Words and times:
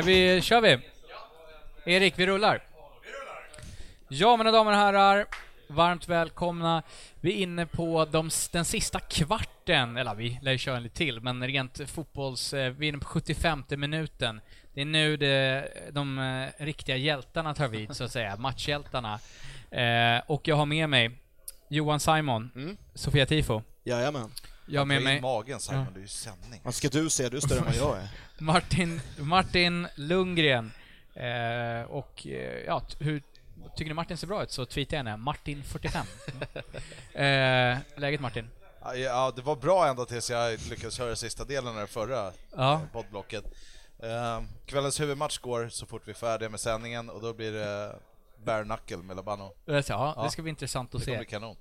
Är 0.00 0.04
vi, 0.04 0.40
kör 0.42 0.60
vi? 0.60 0.78
Erik, 1.84 2.14
vi 2.18 2.26
rullar. 2.26 2.62
Ja, 4.08 4.36
mina 4.36 4.50
damer 4.50 4.70
och 4.72 4.76
herrar, 4.78 5.26
varmt 5.68 6.08
välkomna. 6.08 6.82
Vi 7.20 7.32
är 7.32 7.36
inne 7.36 7.66
på 7.66 8.04
de, 8.04 8.30
den 8.52 8.64
sista 8.64 9.00
kvarten, 9.00 9.96
eller 9.96 10.14
vi 10.14 10.38
lär 10.42 10.52
ju 10.52 10.58
köra 10.58 10.78
lite 10.78 10.96
till, 10.96 11.20
men 11.20 11.46
rent 11.46 11.80
fotbolls... 11.90 12.52
eh, 12.54 12.72
Vi 12.72 12.86
är 12.86 12.88
inne 12.88 12.98
på 12.98 13.06
75 13.06 13.64
minuten. 13.68 14.40
Det 14.74 14.80
är 14.80 14.84
nu 14.84 15.16
det, 15.16 15.68
de 15.92 16.18
eh, 16.18 16.64
riktiga 16.64 16.96
hjältarna 16.96 17.54
tar 17.54 17.68
vid, 17.68 17.96
så 17.96 18.04
att 18.04 18.12
säga, 18.12 18.36
matchhjältarna. 18.38 19.18
Eh, 19.70 20.22
och 20.26 20.48
jag 20.48 20.56
har 20.56 20.66
med 20.66 20.88
mig 20.90 21.10
Johan 21.68 22.00
Simon, 22.00 22.76
Sofia 22.94 23.26
Tifo. 23.26 23.62
Jajamän. 23.84 24.30
Jag 24.66 24.80
har 24.80 24.86
med 24.86 25.02
mig 25.02 25.20
magen 25.20 25.60
Simon, 25.60 25.84
Ja. 25.84 25.90
det 25.94 25.98
är 25.98 26.02
ju 26.02 26.08
sändning. 26.08 26.60
Vad 26.64 26.74
ska 26.74 26.88
du 26.88 27.10
se? 27.10 27.28
Du 27.28 27.36
är 27.36 27.40
större 27.40 27.58
än 27.58 27.64
vad 27.64 27.74
jag 27.76 27.96
är. 27.98 28.08
Martin, 28.40 29.00
Martin 29.18 29.86
Lundgren. 29.94 30.72
Eh, 31.14 31.82
och 31.90 32.26
eh, 32.26 32.64
ja, 32.66 32.82
hur 32.98 33.22
tycker 33.76 33.90
ni 33.90 33.94
Martin 33.94 34.16
ser 34.16 34.26
bra 34.26 34.42
ut 34.42 34.50
så 34.50 34.64
tweetar 34.66 34.96
jag 34.96 35.04
henne, 35.04 35.16
Martin45. 35.16 35.96
eh, 37.74 37.78
läget 38.00 38.20
Martin? 38.20 38.48
Ja, 38.96 39.32
det 39.36 39.42
var 39.42 39.56
bra 39.56 39.88
ända 39.88 40.04
tills 40.04 40.30
jag 40.30 40.58
lyckades 40.70 40.98
höra 40.98 41.16
sista 41.16 41.44
delen 41.44 41.68
av 41.74 41.80
det 41.80 41.86
förra 41.86 42.32
Ja. 42.56 42.80
poddblocket. 42.92 43.44
Eh, 44.02 44.42
kvällens 44.66 45.00
huvudmatch 45.00 45.38
går 45.38 45.68
så 45.68 45.86
fort 45.86 46.02
vi 46.04 46.10
är 46.10 46.14
färdiga 46.16 46.48
med 46.48 46.60
sändningen 46.60 47.10
och 47.10 47.20
då 47.22 47.32
blir 47.32 47.52
det 47.52 47.96
bare 48.44 48.64
knuckle 48.64 48.96
med 48.96 49.16
Labano. 49.16 49.52
Ja, 49.64 50.22
det 50.24 50.30
ska 50.30 50.42
bli 50.42 50.50
intressant 50.50 50.94
att 50.94 51.00
Det 51.00 51.04
kommer 51.04 51.16
se. 51.16 51.24
bli 51.24 51.30
kanon. 51.30 51.56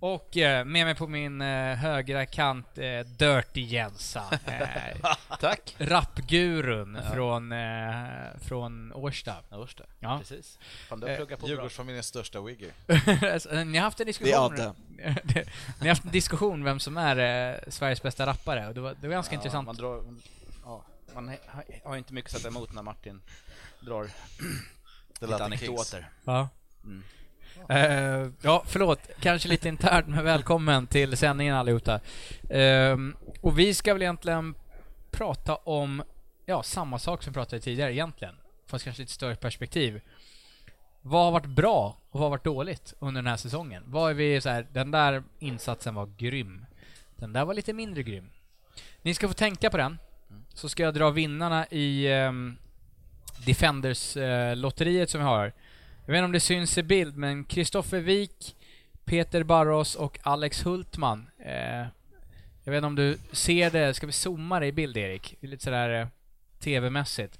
Och 0.00 0.36
eh, 0.36 0.64
med 0.64 0.86
mig 0.86 0.94
på 0.94 1.06
min 1.06 1.40
eh, 1.40 1.74
högra 1.76 2.26
kant, 2.26 2.78
eh, 2.78 3.00
Dirty 3.00 3.60
Jensa. 3.60 4.24
Eh, 4.46 5.14
Tack. 5.40 5.76
Rapgurun 5.78 6.98
Ja. 7.04 7.10
från, 7.14 7.52
eh, 7.52 8.04
från 8.42 8.92
Årsta. 8.92 9.34
Årsta. 9.50 9.84
Ja. 10.00 10.18
Precis. 10.18 10.58
Fan, 10.88 11.00
du 11.00 11.08
Eh, 11.08 11.16
pluggar 11.16 11.36
på 11.36 11.40
bra. 11.46 11.48
Djurgårdsfamiljens 11.48 12.06
största 12.06 12.40
wiggy. 12.40 12.70
Alltså, 13.32 13.54
ni 13.64 13.78
har 13.78 13.84
haft 13.84 14.00
en 14.00 14.06
Det 14.06 14.10
är 14.10 14.12
diskussion. 14.12 14.44
Adde. 14.44 14.74
ni 15.80 15.80
har 15.80 15.88
haft 15.88 16.04
en 16.04 16.10
diskussion 16.10 16.64
vem 16.64 16.80
som 16.80 16.96
är 16.96 17.16
eh, 17.52 17.58
Sveriges 17.68 18.02
bästa 18.02 18.26
rappare 18.26 18.68
och 18.68 18.74
det 18.74 18.80
var, 18.80 18.94
det 19.00 19.08
var 19.08 19.14
ganska 19.14 19.34
Ja, 19.34 19.38
intressant. 19.38 19.66
Man, 19.66 19.76
drar, 19.76 20.02
ja, 20.64 20.84
man 21.14 21.28
har, 21.28 21.64
har 21.84 21.92
ju 21.94 21.98
inte 21.98 22.12
mycket 22.14 22.34
att 22.34 22.40
sätta 22.40 22.48
emot 22.48 22.72
när 22.72 22.82
Martin 22.82 23.20
drar 23.80 24.10
lite 25.20 25.44
anekdoter. 25.44 26.08
Ja. 26.24 26.48
Mm. 26.84 27.02
Eh, 27.68 28.28
ja, 28.42 28.62
förlåt. 28.66 29.00
Kanske 29.20 29.48
lite 29.48 29.68
internt, 29.68 30.08
men 30.08 30.24
välkommen 30.24 30.86
till 30.86 31.16
sändningen 31.16 31.54
allihopa. 31.54 32.00
Ehm, 32.50 33.16
och 33.40 33.58
vi 33.58 33.74
ska 33.74 33.92
väl 33.92 34.02
egentligen 34.02 34.54
prata 35.10 35.56
om, 35.56 36.02
ja, 36.46 36.62
samma 36.62 36.98
sak 36.98 37.22
som 37.22 37.32
vi 37.32 37.34
pratade 37.34 37.62
tidigare 37.62 37.94
egentligen. 37.94 38.34
Fast 38.66 38.84
kanske 38.84 39.02
lite 39.02 39.12
större 39.12 39.36
perspektiv. 39.36 40.00
Vad 41.00 41.24
har 41.24 41.32
varit 41.32 41.46
bra 41.46 41.96
och 42.10 42.20
vad 42.20 42.22
har 42.22 42.30
varit 42.30 42.44
dåligt 42.44 42.94
under 42.98 43.22
den 43.22 43.30
här 43.30 43.36
säsongen? 43.36 43.82
Vad 43.86 44.10
är 44.10 44.14
vi 44.14 44.40
så 44.40 44.48
här, 44.48 44.66
den 44.72 44.90
där 44.90 45.22
insatsen 45.38 45.94
var 45.94 46.06
grym. 46.16 46.66
Den 47.16 47.32
där 47.32 47.44
var 47.44 47.54
lite 47.54 47.72
mindre 47.72 48.02
grym. 48.02 48.30
Ni 49.02 49.14
ska 49.14 49.28
få 49.28 49.34
tänka 49.34 49.70
på 49.70 49.76
den. 49.76 49.98
Så 50.54 50.68
ska 50.68 50.82
jag 50.82 50.94
dra 50.94 51.10
vinnarna 51.10 51.66
i 51.66 52.12
ehm, 52.12 52.28
um, 52.28 52.58
Defenders-lotteriet 53.46 55.08
eh, 55.08 55.10
som 55.10 55.20
vi 55.20 55.26
har. 55.26 55.52
Jag 56.08 56.12
vet 56.12 56.18
inte 56.18 56.24
om 56.24 56.32
det 56.32 56.40
syns 56.40 56.78
i 56.78 56.82
bild, 56.82 57.16
men 57.16 57.44
Kristoffer 57.44 58.00
Wik, 58.00 58.56
Peter 59.04 59.42
Barros 59.42 59.94
och 59.94 60.18
Alex 60.22 60.62
Hultman. 60.62 61.30
Eh, 61.44 61.86
jag 62.64 62.72
vet 62.72 62.76
inte 62.76 62.86
om 62.86 62.94
du 62.94 63.18
ser 63.32 63.70
det, 63.70 63.94
ska 63.94 64.06
vi 64.06 64.12
zooma 64.12 64.60
det 64.60 64.66
i 64.66 64.72
bild 64.72 64.96
Erik? 64.96 65.36
Det 65.40 65.46
är 65.46 65.50
lite 65.50 65.64
sådär 65.64 66.00
eh, 66.00 66.06
TV-mässigt. 66.60 67.38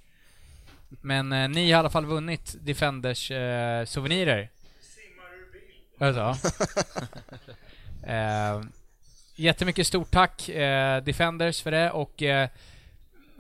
Men 0.89 1.33
eh, 1.33 1.49
ni 1.49 1.61
har 1.61 1.69
i 1.69 1.73
alla 1.73 1.91
fall 1.91 2.07
vunnit 2.07 2.57
Defenders 2.61 3.31
eh, 3.31 3.85
souvenirer. 3.85 4.51
Alltså. 5.99 6.49
eh, 8.07 8.63
jättemycket 9.37 9.87
stort 9.87 10.11
tack 10.11 10.49
eh, 10.49 11.03
Defenders 11.03 11.63
för 11.63 11.71
det 11.71 11.91
och 11.91 12.23
eh, 12.23 12.49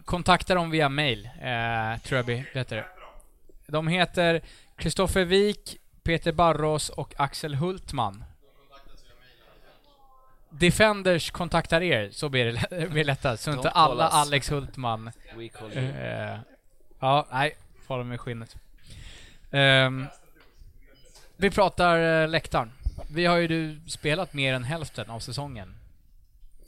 kontakta 0.05 0.55
dem 0.55 0.71
via 0.71 0.89
mail, 0.89 1.25
eh, 1.27 2.00
tror 2.03 2.19
jag 2.19 2.45
heter 2.55 2.77
det. 2.77 2.87
De 3.66 3.89
heter 3.89 4.43
Kristoffer 4.78 5.25
Wik, 5.25 5.77
Peter 6.03 6.33
Barros 6.33 6.89
och 6.89 7.15
Axel 7.16 7.54
Hultman. 7.54 8.25
Defenders 10.51 11.30
kontaktar 11.30 11.80
er, 11.80 12.10
så 12.10 12.28
blir 12.28 12.45
det, 12.45 12.69
blir 12.71 12.89
det 12.89 13.04
lättast. 13.04 13.42
Så 13.42 13.53
inte 13.53 13.71
alla. 13.71 14.09
Alex 14.09 14.51
Hultman. 14.51 15.10
Eh, 15.72 16.39
ja, 16.98 17.27
nej. 17.30 17.57
Fara 17.86 18.04
med 18.04 18.21
skinnet. 18.21 18.57
Ehm, 19.51 20.07
vi 21.36 21.51
pratar 21.51 22.22
eh, 22.22 22.28
läktaren. 22.28 22.72
Vi 23.10 23.27
har 23.27 23.36
ju 23.36 23.48
du 23.48 23.81
spelat 23.91 24.33
mer 24.33 24.54
än 24.54 24.65
hälften 24.65 25.10
av 25.10 25.21
säsongen. 25.21 25.74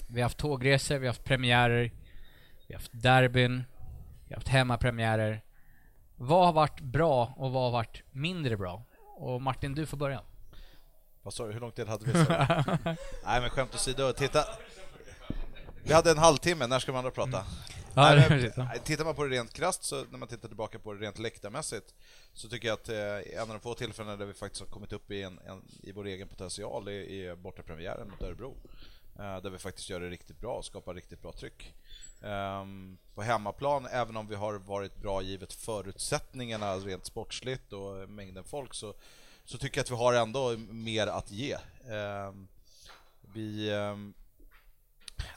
Vi 0.07 0.21
har 0.21 0.25
haft 0.25 0.39
tågresor, 0.39 0.99
vi 0.99 1.07
har 1.07 1.15
haft 1.15 1.25
premiärer, 1.25 1.91
vi 2.67 2.75
har 2.75 2.81
haft 2.81 2.91
derbyn, 2.93 3.65
vi 4.29 4.35
har 4.35 4.37
haft 4.37 4.49
hemmapremiärer. 4.49 5.41
Vad 6.23 6.47
har 6.47 6.53
varit 6.53 6.81
bra 6.81 7.35
och 7.37 7.53
vad 7.53 7.63
har 7.63 7.71
varit 7.71 8.03
mindre 8.11 8.57
bra? 8.57 8.83
Och 9.17 9.43
Martin, 9.43 9.75
du 9.75 9.87
får 9.87 9.97
börja. 9.97 10.23
Vad 11.23 11.35
sa 11.35 11.47
du, 11.47 11.53
hur 11.53 11.61
lång 11.61 11.73
tid 11.73 11.89
hade 11.89 12.05
vi? 12.05 12.13
Nej 13.25 13.41
men 13.41 13.51
skämt 13.51 13.75
åsido, 13.75 14.13
titta. 14.13 14.45
Vi 15.83 15.93
hade 15.93 16.11
en 16.11 16.19
halvtimme, 16.19 16.67
när 16.67 16.79
ska 16.79 16.93
de 16.93 16.99
andra 16.99 17.11
prata? 17.11 17.45
Ja, 17.95 18.15
Nej, 18.15 18.53
men, 18.57 18.69
tittar 18.85 19.05
man 19.05 19.15
på 19.15 19.25
det 19.25 19.37
rent 19.37 19.53
krasst, 19.53 19.85
så 19.85 20.05
när 20.11 20.19
man 20.19 20.29
tittar 20.29 20.49
tillbaka 20.49 20.79
på 20.79 20.93
det 20.95 21.01
rent 21.01 21.19
läktarmässigt, 21.19 21.95
så 22.35 22.49
tycker 22.49 22.69
jag 22.69 22.75
att 22.75 22.89
eh, 22.89 23.35
en 23.35 23.43
av 23.43 23.49
de 23.49 23.61
få 23.61 23.75
tillfällena 23.75 24.17
där 24.17 24.27
vi 24.27 24.35
faktiskt 24.35 24.61
har 24.61 24.69
kommit 24.69 24.93
upp 24.93 25.11
i, 25.11 25.23
en, 25.23 25.39
en, 25.47 25.63
i 25.83 25.93
vår 25.93 26.07
egen 26.07 26.29
potential 26.29 26.89
är, 26.89 26.93
är 26.93 27.37
bortapremiären 27.37 28.11
mot 28.11 28.23
Örebro. 28.23 28.57
Eh, 29.21 29.43
där 29.43 29.51
vi 29.51 29.59
faktiskt 29.59 29.91
gör 29.91 30.01
det 30.01 30.11
riktigt 30.11 30.41
bra 30.41 30.57
och 30.57 30.65
skapar 30.65 30.95
riktigt 30.95 31.23
bra 31.23 31.33
tryck. 31.33 31.75
Ehm, 32.23 32.99
på 33.15 33.23
hemmaplan, 33.23 33.87
även 33.87 34.17
om 34.17 34.27
vi 34.27 34.35
har 34.35 34.55
varit 34.55 34.97
bra 34.97 35.23
givet 35.23 35.53
förutsättningarna 35.53 36.77
rent 36.77 37.07
sportsligt 37.07 37.73
och 37.73 38.09
mängden 38.09 38.45
folk, 38.45 38.75
så, 38.75 38.95
så 39.45 39.59
tycker 39.59 39.79
jag 39.79 39.85
att 39.85 39.91
vi 39.91 39.95
har 39.95 40.15
ändå 40.15 40.57
mer 40.71 41.07
att 41.07 41.31
ge. 41.31 41.57
Ehm, 41.89 42.49
vi... 43.35 43.71
Ehm, 43.75 44.15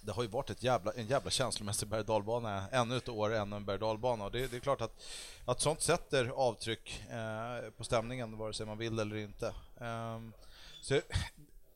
det 0.02 0.12
har 0.12 0.24
ju 0.24 0.30
varit 0.30 0.50
ett 0.50 0.64
jävla, 0.64 0.92
en 0.92 1.08
jävla 1.08 1.32
känslomässig 1.32 1.88
berg 1.88 2.00
och 2.00 2.06
dalbana 2.06 2.70
ännu 2.72 2.98
ett 2.98 3.10
år, 3.10 3.34
ännu 3.34 3.56
en 3.56 3.66
berg 3.66 3.76
och 3.76 3.80
dalbana. 3.80 4.26
Och 4.26 4.32
det, 4.32 4.48
det 4.48 4.58
är 4.58 4.60
klart 4.60 4.82
att, 4.82 5.04
att 5.46 5.62
sånt 5.62 5.82
sätter 5.82 6.28
avtryck 6.28 7.04
eh, 7.10 7.70
på 7.78 7.84
stämningen, 7.84 8.38
vare 8.38 8.54
sig 8.54 8.66
man 8.66 8.78
vill 8.78 9.00
eller 9.00 9.16
inte. 9.16 9.54
Så 10.82 11.02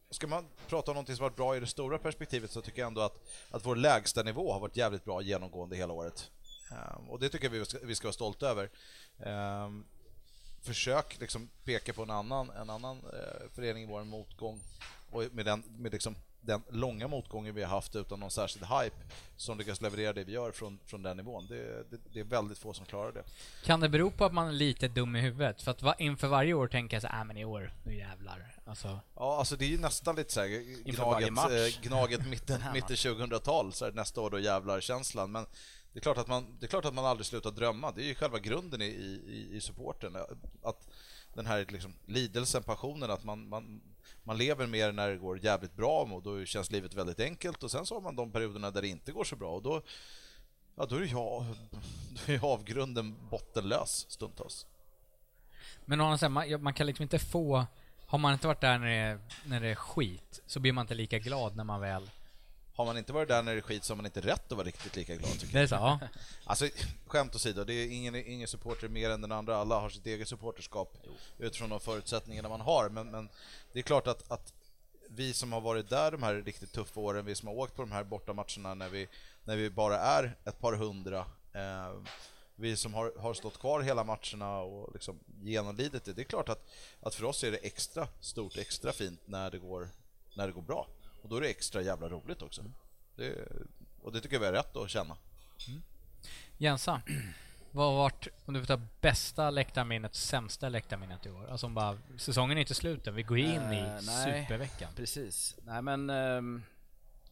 Ska 0.09 0.27
man 0.27 0.45
prata 0.67 0.91
om 0.91 0.95
någonting 0.95 1.15
som 1.15 1.23
varit 1.23 1.35
bra 1.35 1.57
i 1.57 1.59
det 1.59 1.67
stora 1.67 1.97
perspektivet 1.97 2.51
så 2.51 2.61
tycker 2.61 2.81
jag 2.81 2.87
ändå 2.87 3.01
att, 3.01 3.27
att 3.51 3.65
vår 3.65 3.75
lägsta 3.75 4.23
nivå 4.23 4.53
har 4.53 4.59
varit 4.59 4.77
jävligt 4.77 5.05
bra 5.05 5.21
genomgående 5.21 5.75
hela 5.75 5.93
året. 5.93 6.31
Um, 6.71 7.09
och 7.09 7.19
det 7.19 7.29
tycker 7.29 7.45
jag 7.45 7.51
vi 7.51 7.65
ska, 7.65 7.77
vi 7.83 7.95
ska 7.95 8.07
vara 8.07 8.13
stolta 8.13 8.47
över. 8.49 8.69
Um, 9.65 9.85
försök 10.61 11.19
liksom 11.19 11.49
peka 11.63 11.93
på 11.93 12.03
en 12.03 12.09
annan, 12.09 12.49
en 12.49 12.69
annan 12.69 12.97
uh, 12.97 13.49
förening 13.55 13.83
i 13.83 13.85
vår 13.85 14.03
motgång 14.03 14.61
och 15.09 15.23
med, 15.31 15.45
den, 15.45 15.63
med 15.67 15.91
liksom 15.91 16.15
den 16.47 16.63
långa 16.69 17.07
motgången 17.07 17.55
vi 17.55 17.63
har 17.63 17.69
haft 17.69 17.95
utan 17.95 18.19
någon 18.19 18.31
särskild 18.31 18.65
hype 18.65 18.95
som 19.37 19.57
lyckas 19.57 19.81
leverera 19.81 20.13
det 20.13 20.23
vi 20.23 20.31
gör 20.31 20.51
från, 20.51 20.79
från 20.85 21.03
den 21.03 21.17
nivån. 21.17 21.47
Det, 21.47 21.91
det, 21.91 21.97
det 22.13 22.19
är 22.19 22.23
väldigt 22.23 22.57
få 22.57 22.73
som 22.73 22.85
klarar 22.85 23.11
det. 23.11 23.23
Kan 23.65 23.79
det 23.79 23.89
bero 23.89 24.11
på 24.11 24.25
att 24.25 24.33
man 24.33 24.47
är 24.47 24.51
lite 24.51 24.87
dum 24.87 25.15
i 25.15 25.21
huvudet? 25.21 25.61
För 25.61 25.71
att 25.71 25.81
va, 25.81 25.95
inför 25.99 26.27
varje 26.27 26.53
år 26.53 26.67
tänker 26.67 26.95
jag 26.95 27.01
så 27.01 27.07
här, 27.07 27.19
äh, 27.19 27.25
men 27.25 27.37
i 27.37 27.45
år, 27.45 27.73
nu 27.83 27.97
jävlar. 27.97 28.59
Alltså, 28.65 28.99
Ja, 29.15 29.37
alltså 29.37 29.55
det 29.55 29.65
är 29.65 29.69
ju 29.69 29.77
nästan 29.79 30.15
lite 30.15 30.33
så 30.33 30.39
här 30.39 30.47
varje 30.49 30.91
gnaget, 30.91 31.33
match. 31.33 31.51
eh, 31.51 31.81
gnaget 31.81 32.27
mitten, 32.29 32.61
mitten 32.73 32.95
2000-tal, 32.95 33.73
så 33.73 33.85
här, 33.85 33.91
nästa 33.91 34.21
år 34.21 34.29
då 34.29 34.39
jävlar 34.39 34.81
känslan. 34.81 35.31
Men 35.31 35.45
det 35.93 35.99
är, 35.99 36.01
klart 36.01 36.17
att 36.17 36.27
man, 36.27 36.57
det 36.59 36.65
är 36.65 36.67
klart 36.67 36.85
att 36.85 36.93
man 36.93 37.05
aldrig 37.05 37.25
slutar 37.25 37.51
drömma. 37.51 37.91
Det 37.91 38.01
är 38.01 38.05
ju 38.05 38.15
själva 38.15 38.39
grunden 38.39 38.81
i, 38.81 38.85
i, 38.85 39.49
i 39.51 39.61
supporten. 39.61 40.15
Att 40.63 40.87
den 41.33 41.45
här 41.45 41.65
liksom, 41.69 41.93
lidelsen, 42.05 42.63
passionen, 42.63 43.11
att 43.11 43.23
man, 43.23 43.49
man, 43.49 43.81
man 44.27 44.37
lever 44.37 44.67
mer 44.67 44.91
när 44.91 45.09
det 45.09 45.17
går 45.17 45.45
jävligt 45.45 45.75
bra 45.75 46.03
och 46.03 46.23
då 46.23 46.45
känns 46.45 46.71
livet 46.71 46.93
väldigt 46.93 47.19
enkelt. 47.19 47.63
Och 47.63 47.71
sen 47.71 47.85
så 47.85 47.95
har 47.95 48.01
man 48.01 48.15
de 48.15 48.31
perioderna 48.31 48.71
där 48.71 48.81
det 48.81 48.87
inte 48.87 49.11
går 49.11 49.23
så 49.23 49.35
bra 49.35 49.51
och 49.51 49.61
då, 49.61 49.81
ja, 50.75 50.85
då 50.85 50.95
är 50.95 51.05
jag, 51.05 51.45
då 52.25 52.33
är 52.33 52.53
avgrunden 52.53 53.15
bottenlös 53.29 54.05
stundtals. 54.09 54.65
Men 55.85 55.99
man, 55.99 56.19
man 56.59 56.73
kan 56.73 56.87
liksom 56.87 57.03
inte 57.03 57.19
få... 57.19 57.65
Har 58.05 58.17
man 58.17 58.33
inte 58.33 58.47
varit 58.47 58.61
där 58.61 58.77
när 58.77 58.87
det, 58.87 59.19
när 59.45 59.61
det 59.61 59.67
är 59.67 59.75
skit, 59.75 60.41
så 60.47 60.59
blir 60.59 60.71
man 60.71 60.83
inte 60.83 60.95
lika 60.95 61.19
glad 61.19 61.55
när 61.55 61.63
man 61.63 61.81
väl... 61.81 62.09
Har 62.77 62.85
man 62.85 62.97
inte 62.97 63.13
varit 63.13 63.27
där 63.27 63.43
när 63.43 63.51
det 63.51 63.59
är 63.59 63.61
skit 63.61 63.83
så 63.83 63.93
har 63.93 63.95
man 63.95 64.05
inte 64.05 64.21
rätt 64.21 64.51
att 64.51 64.57
vara 64.57 64.67
riktigt 64.67 64.95
lika 64.95 65.15
glad 65.15 65.39
tycker 65.39 65.45
jag. 65.45 65.53
Det 65.53 65.63
är 65.63 65.67
så? 65.67 65.75
Ja. 65.75 65.99
Alltså, 66.43 66.69
skämt 67.07 67.35
åsido, 67.35 67.63
det 67.63 67.73
är 67.73 67.91
ingen, 67.91 68.15
ingen 68.15 68.47
supporter 68.47 68.87
mer 68.87 69.09
än 69.09 69.21
den 69.21 69.31
andra. 69.31 69.57
Alla 69.57 69.79
har 69.79 69.89
sitt 69.89 70.05
eget 70.05 70.27
supporterskap 70.27 70.97
utifrån 71.37 71.69
de 71.69 71.79
förutsättningarna 71.79 72.49
man 72.49 72.61
har. 72.61 72.89
Men, 72.89 73.11
men 73.11 73.29
det 73.73 73.79
är 73.79 73.83
klart 73.83 74.07
att, 74.07 74.31
att 74.31 74.53
vi 75.09 75.33
som 75.33 75.53
har 75.53 75.61
varit 75.61 75.89
där 75.89 76.11
de 76.11 76.23
här 76.23 76.33
riktigt 76.35 76.71
tuffa 76.71 76.99
åren, 76.99 77.25
vi 77.25 77.35
som 77.35 77.47
har 77.47 77.55
åkt 77.55 77.75
på 77.75 77.81
de 77.81 77.91
här 77.91 78.03
bortamatcherna 78.03 78.73
när 78.73 78.89
vi, 78.89 79.07
när 79.43 79.55
vi 79.55 79.69
bara 79.69 79.99
är 79.99 80.37
ett 80.45 80.59
par 80.59 80.73
hundra, 80.73 81.19
eh, 81.53 81.93
vi 82.55 82.77
som 82.77 82.93
har, 82.93 83.13
har 83.19 83.33
stått 83.33 83.59
kvar 83.59 83.81
hela 83.81 84.03
matcherna 84.03 84.59
och 84.59 84.93
liksom 84.93 85.19
genomlidit 85.41 86.05
det. 86.05 86.13
Det 86.13 86.21
är 86.21 86.23
klart 86.23 86.49
att, 86.49 86.69
att 87.01 87.15
för 87.15 87.23
oss 87.23 87.43
är 87.43 87.51
det 87.51 87.57
extra 87.57 88.07
stort, 88.19 88.57
extra 88.57 88.91
fint 88.91 89.21
när 89.25 89.51
det 89.51 89.57
går, 89.57 89.89
när 90.35 90.47
det 90.47 90.53
går 90.53 90.61
bra. 90.61 90.87
Och 91.27 91.31
då 91.31 91.37
är 91.37 91.41
det 91.41 91.49
extra 91.49 91.81
jävla 91.81 92.09
roligt 92.09 92.41
också. 92.41 92.63
Det, 93.15 93.47
och 94.01 94.11
det 94.11 94.21
tycker 94.21 94.35
jag 94.35 94.39
vi 94.39 94.45
har 94.45 94.53
rätt 94.53 94.75
att 94.75 94.89
känna. 94.89 95.17
Jensa, 96.57 97.01
vad 97.71 97.85
har 97.85 97.97
varit, 97.97 98.27
om 98.45 98.53
du 98.53 98.59
får 98.59 98.67
ta 98.77 98.81
bästa 99.01 99.49
läktarminnet, 99.49 100.15
sämsta 100.15 100.69
läktarminnet 100.69 101.25
i 101.25 101.29
år? 101.29 101.47
Alltså 101.47 101.65
om 101.65 101.73
bara, 101.73 101.97
säsongen 102.17 102.57
är 102.57 102.61
inte 102.61 102.75
slut 102.75 103.07
än, 103.07 103.15
vi 103.15 103.23
går 103.23 103.37
in 103.37 103.73
i 103.73 103.79
Eh, 103.79 103.99
nej. 104.05 104.43
superveckan. 104.43 104.93
Precis. 104.95 105.55
Nej 105.63 105.81
men 105.81 106.09
ehm, 106.09 106.63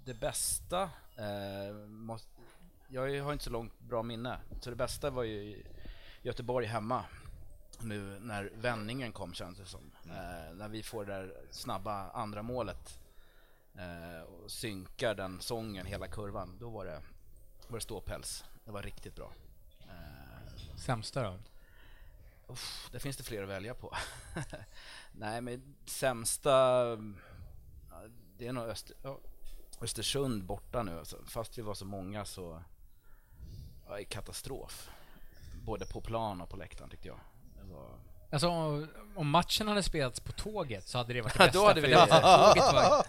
det 0.05 0.13
bästa 0.13 0.81
eh, 1.15 1.75
måste, 1.87 2.29
jag 2.87 3.23
har 3.23 3.33
inte 3.33 3.43
så 3.45 3.49
långt 3.51 3.79
bra 3.79 4.03
minne. 4.03 4.39
Så 4.61 4.69
det 4.69 4.75
bästa 4.75 5.09
var 5.09 5.23
ju 5.23 5.33
i 5.37 5.65
Göteborg 6.21 6.65
hemma. 6.65 7.05
Nu 7.81 8.19
när 8.19 8.51
vändningen 8.55 9.11
kom 9.11 9.33
känns 9.33 9.57
det 9.57 9.65
som. 9.65 9.91
Eh, 10.05 10.53
när 10.55 10.67
vi 10.69 10.83
får 10.83 11.05
det 11.05 11.13
där 11.13 11.33
snabba 11.51 12.09
andra 12.11 12.41
målet 12.43 12.99
eh, 13.77 14.21
och 14.21 14.51
synkar 14.51 15.15
den 15.15 15.41
sången 15.41 15.85
hela 15.85 16.07
kurvan. 16.07 16.57
Då 16.59 16.69
var 16.69 16.85
det, 16.85 17.01
var 17.67 17.77
det 17.77 17.83
ståpäls. 17.83 18.43
Det 18.65 18.71
var 18.71 18.81
riktigt 18.81 19.15
bra. 19.15 19.31
Eh, 19.79 20.77
Sämsta 20.77 21.23
då? 21.23 21.37
Uff, 22.47 22.89
det 22.91 22.99
finns 22.99 23.17
det 23.17 23.23
fler 23.23 23.43
att 23.43 23.49
välja 23.49 23.73
på. 23.73 23.95
Nej, 25.11 25.41
men 25.41 25.75
sämsta... 25.85 26.85
Det 28.37 28.47
är 28.47 28.53
nog 28.53 28.63
Öster, 28.69 28.95
ja, 29.03 29.19
Östersund 29.81 30.43
borta 30.43 30.83
nu. 30.83 30.99
Alltså. 30.99 31.17
Fast 31.25 31.57
vi 31.57 31.61
var 31.61 31.73
så 31.73 31.85
många 31.85 32.25
så... 32.25 32.63
Ja, 33.87 33.97
katastrof. 34.09 34.89
Både 35.63 35.85
på 35.85 36.01
plan 36.01 36.41
och 36.41 36.49
på 36.49 36.57
läktaren 36.57 36.89
tyckte 36.89 37.07
jag. 37.07 37.19
Var... 37.61 37.89
Alltså 38.31 38.49
om 39.15 39.29
matchen 39.29 39.67
hade 39.67 39.83
spelats 39.83 40.19
på 40.19 40.31
tåget 40.31 40.87
så 40.87 40.97
hade 40.97 41.13
det 41.13 41.21
varit 41.21 41.33
det 41.33 41.39
bästa. 41.45 41.59
då 41.59 41.67
hade 41.67 41.81
vi- 41.81 41.87
det 41.87 41.95
tåget 42.05 42.73
var, 42.73 43.05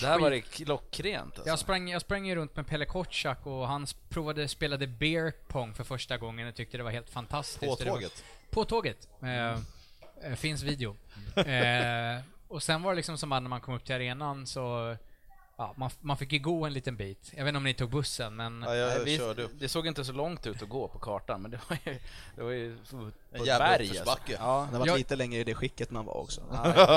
Där 0.00 0.18
var 0.18 0.30
det 0.30 0.40
klockrent 0.40 1.34
alltså. 1.34 1.48
jag, 1.48 1.58
sprang, 1.58 1.88
jag 1.88 2.00
sprang 2.00 2.26
ju 2.26 2.34
runt 2.34 2.56
med 2.56 2.66
Pelle 2.66 2.84
Kotschack 2.84 3.46
och 3.46 3.68
han 3.68 3.86
provade, 4.08 4.48
spelade 4.48 4.86
beer 4.86 5.32
pong 5.48 5.74
för 5.74 5.84
första 5.84 6.16
gången 6.16 6.48
och 6.48 6.54
tyckte 6.54 6.76
det 6.76 6.82
var 6.82 6.90
helt 6.90 7.10
fantastiskt. 7.10 7.78
På 7.78 7.84
tåget. 7.84 8.24
På 8.50 8.64
tåget. 8.64 9.08
Eh, 9.22 9.52
eh, 10.30 10.36
finns 10.36 10.62
video. 10.62 10.96
Eh, 11.36 12.20
och 12.48 12.62
sen 12.62 12.82
var 12.82 12.90
det 12.92 12.96
liksom 12.96 13.18
som 13.18 13.32
att 13.32 13.42
när 13.42 13.50
man 13.50 13.60
kom 13.60 13.74
upp 13.74 13.84
till 13.84 13.94
arenan 13.94 14.46
så... 14.46 14.96
Ja, 15.56 15.74
man, 15.76 15.90
man 16.00 16.16
fick 16.16 16.32
ju 16.32 16.38
gå 16.38 16.64
en 16.66 16.72
liten 16.72 16.96
bit. 16.96 17.32
Jag 17.36 17.44
vet 17.44 17.48
inte 17.48 17.56
om 17.56 17.64
ni 17.64 17.74
tog 17.74 17.90
bussen, 17.90 18.36
men... 18.36 18.62
Ja, 18.66 18.74
jag 18.74 18.88
Nej, 18.88 19.04
vi, 19.04 19.16
körde 19.18 19.42
upp. 19.42 19.50
det 19.54 19.68
såg 19.68 19.86
inte 19.86 20.04
så 20.04 20.12
långt 20.12 20.46
ut 20.46 20.62
att 20.62 20.68
gå 20.68 20.88
på 20.88 20.98
kartan, 20.98 21.42
men 21.42 21.50
det 21.50 21.60
var 21.68 21.78
ju, 21.84 21.98
det 22.36 22.42
var 22.42 22.50
ju 22.50 22.76
på 22.90 23.10
En 23.32 23.44
jävla 23.44 23.66
berg 23.66 23.88
alltså. 23.88 24.02
uppförsbacke. 24.02 24.36
Ja, 24.40 24.68
Det 24.72 24.78
var 24.78 24.86
Jag- 24.86 24.98
lite 24.98 25.16
längre 25.16 25.40
i 25.40 25.44
det 25.44 25.54
skicket 25.54 25.90
man 25.90 26.04
var 26.04 26.16
också. 26.16 26.40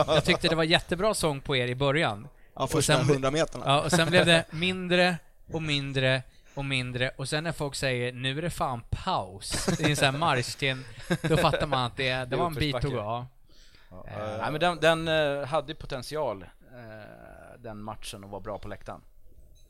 Jag 0.08 0.26
tyckte 0.26 0.48
det 0.48 0.56
var 0.56 0.64
jättebra 0.64 1.14
sång 1.14 1.42
på 1.42 1.56
er 1.56 1.68
i 1.68 1.76
början. 1.76 2.28
Ja, 2.62 2.68
första 2.68 2.98
sen- 2.98 3.10
100 3.10 3.32
meterna. 3.32 3.66
Ja, 3.68 3.82
och 3.82 3.92
sen 3.92 4.10
blev 4.10 4.26
det 4.26 4.46
mindre 4.52 5.18
och 5.52 5.62
mindre 5.62 6.24
och 6.54 6.66
mindre 6.66 7.10
och 7.10 7.30
sen 7.30 7.44
när 7.44 7.52
folk 7.52 7.76
säger 7.76 8.14
nu 8.14 8.38
är 8.38 8.42
det 8.42 8.50
fan 8.50 8.82
paus, 8.90 9.66
det 9.78 9.84
är 9.84 9.90
en 9.90 9.96
sån 9.96 10.06
här 10.06 10.20
marsch 10.20 10.58
till 10.58 10.70
en, 10.70 10.86
då 11.22 11.38
fattar 11.38 11.68
man 11.68 11.86
att 11.86 11.98
det, 11.98 12.26
det 12.26 12.36
var 12.36 12.46
en 12.46 12.54
bit 12.54 12.76
att 12.76 12.84
gå. 12.84 12.98
Ja. 12.98 13.28
Eh, 14.08 14.38
nej, 14.38 14.52
men 14.52 14.60
den, 14.60 14.78
den 14.80 15.08
eh, 15.08 15.48
hade 15.48 15.72
ju 15.72 15.76
potential, 15.76 16.46
eh, 16.74 17.60
den 17.60 17.84
matchen, 17.84 18.24
och 18.24 18.30
var 18.30 18.40
bra 18.40 18.60
på 18.60 18.68
läktaren. 18.68 19.02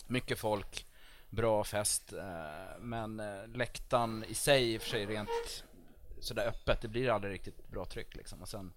Mycket 0.08 0.40
folk, 0.40 0.86
bra 1.30 1.64
fest, 1.64 2.14
men 2.80 3.22
läktaren 3.54 4.26
i 4.28 4.34
sig, 4.34 4.74
i 4.74 4.78
och 4.78 4.82
för 4.82 4.90
sig 4.90 5.06
rent 5.06 5.64
sådär 6.20 6.48
öppet, 6.48 6.82
det 6.82 6.88
blir 6.88 7.10
aldrig 7.10 7.34
riktigt 7.34 7.68
bra 7.72 7.86
tryck 7.86 8.16
liksom. 8.16 8.42
Och 8.42 8.50
sen 8.50 8.74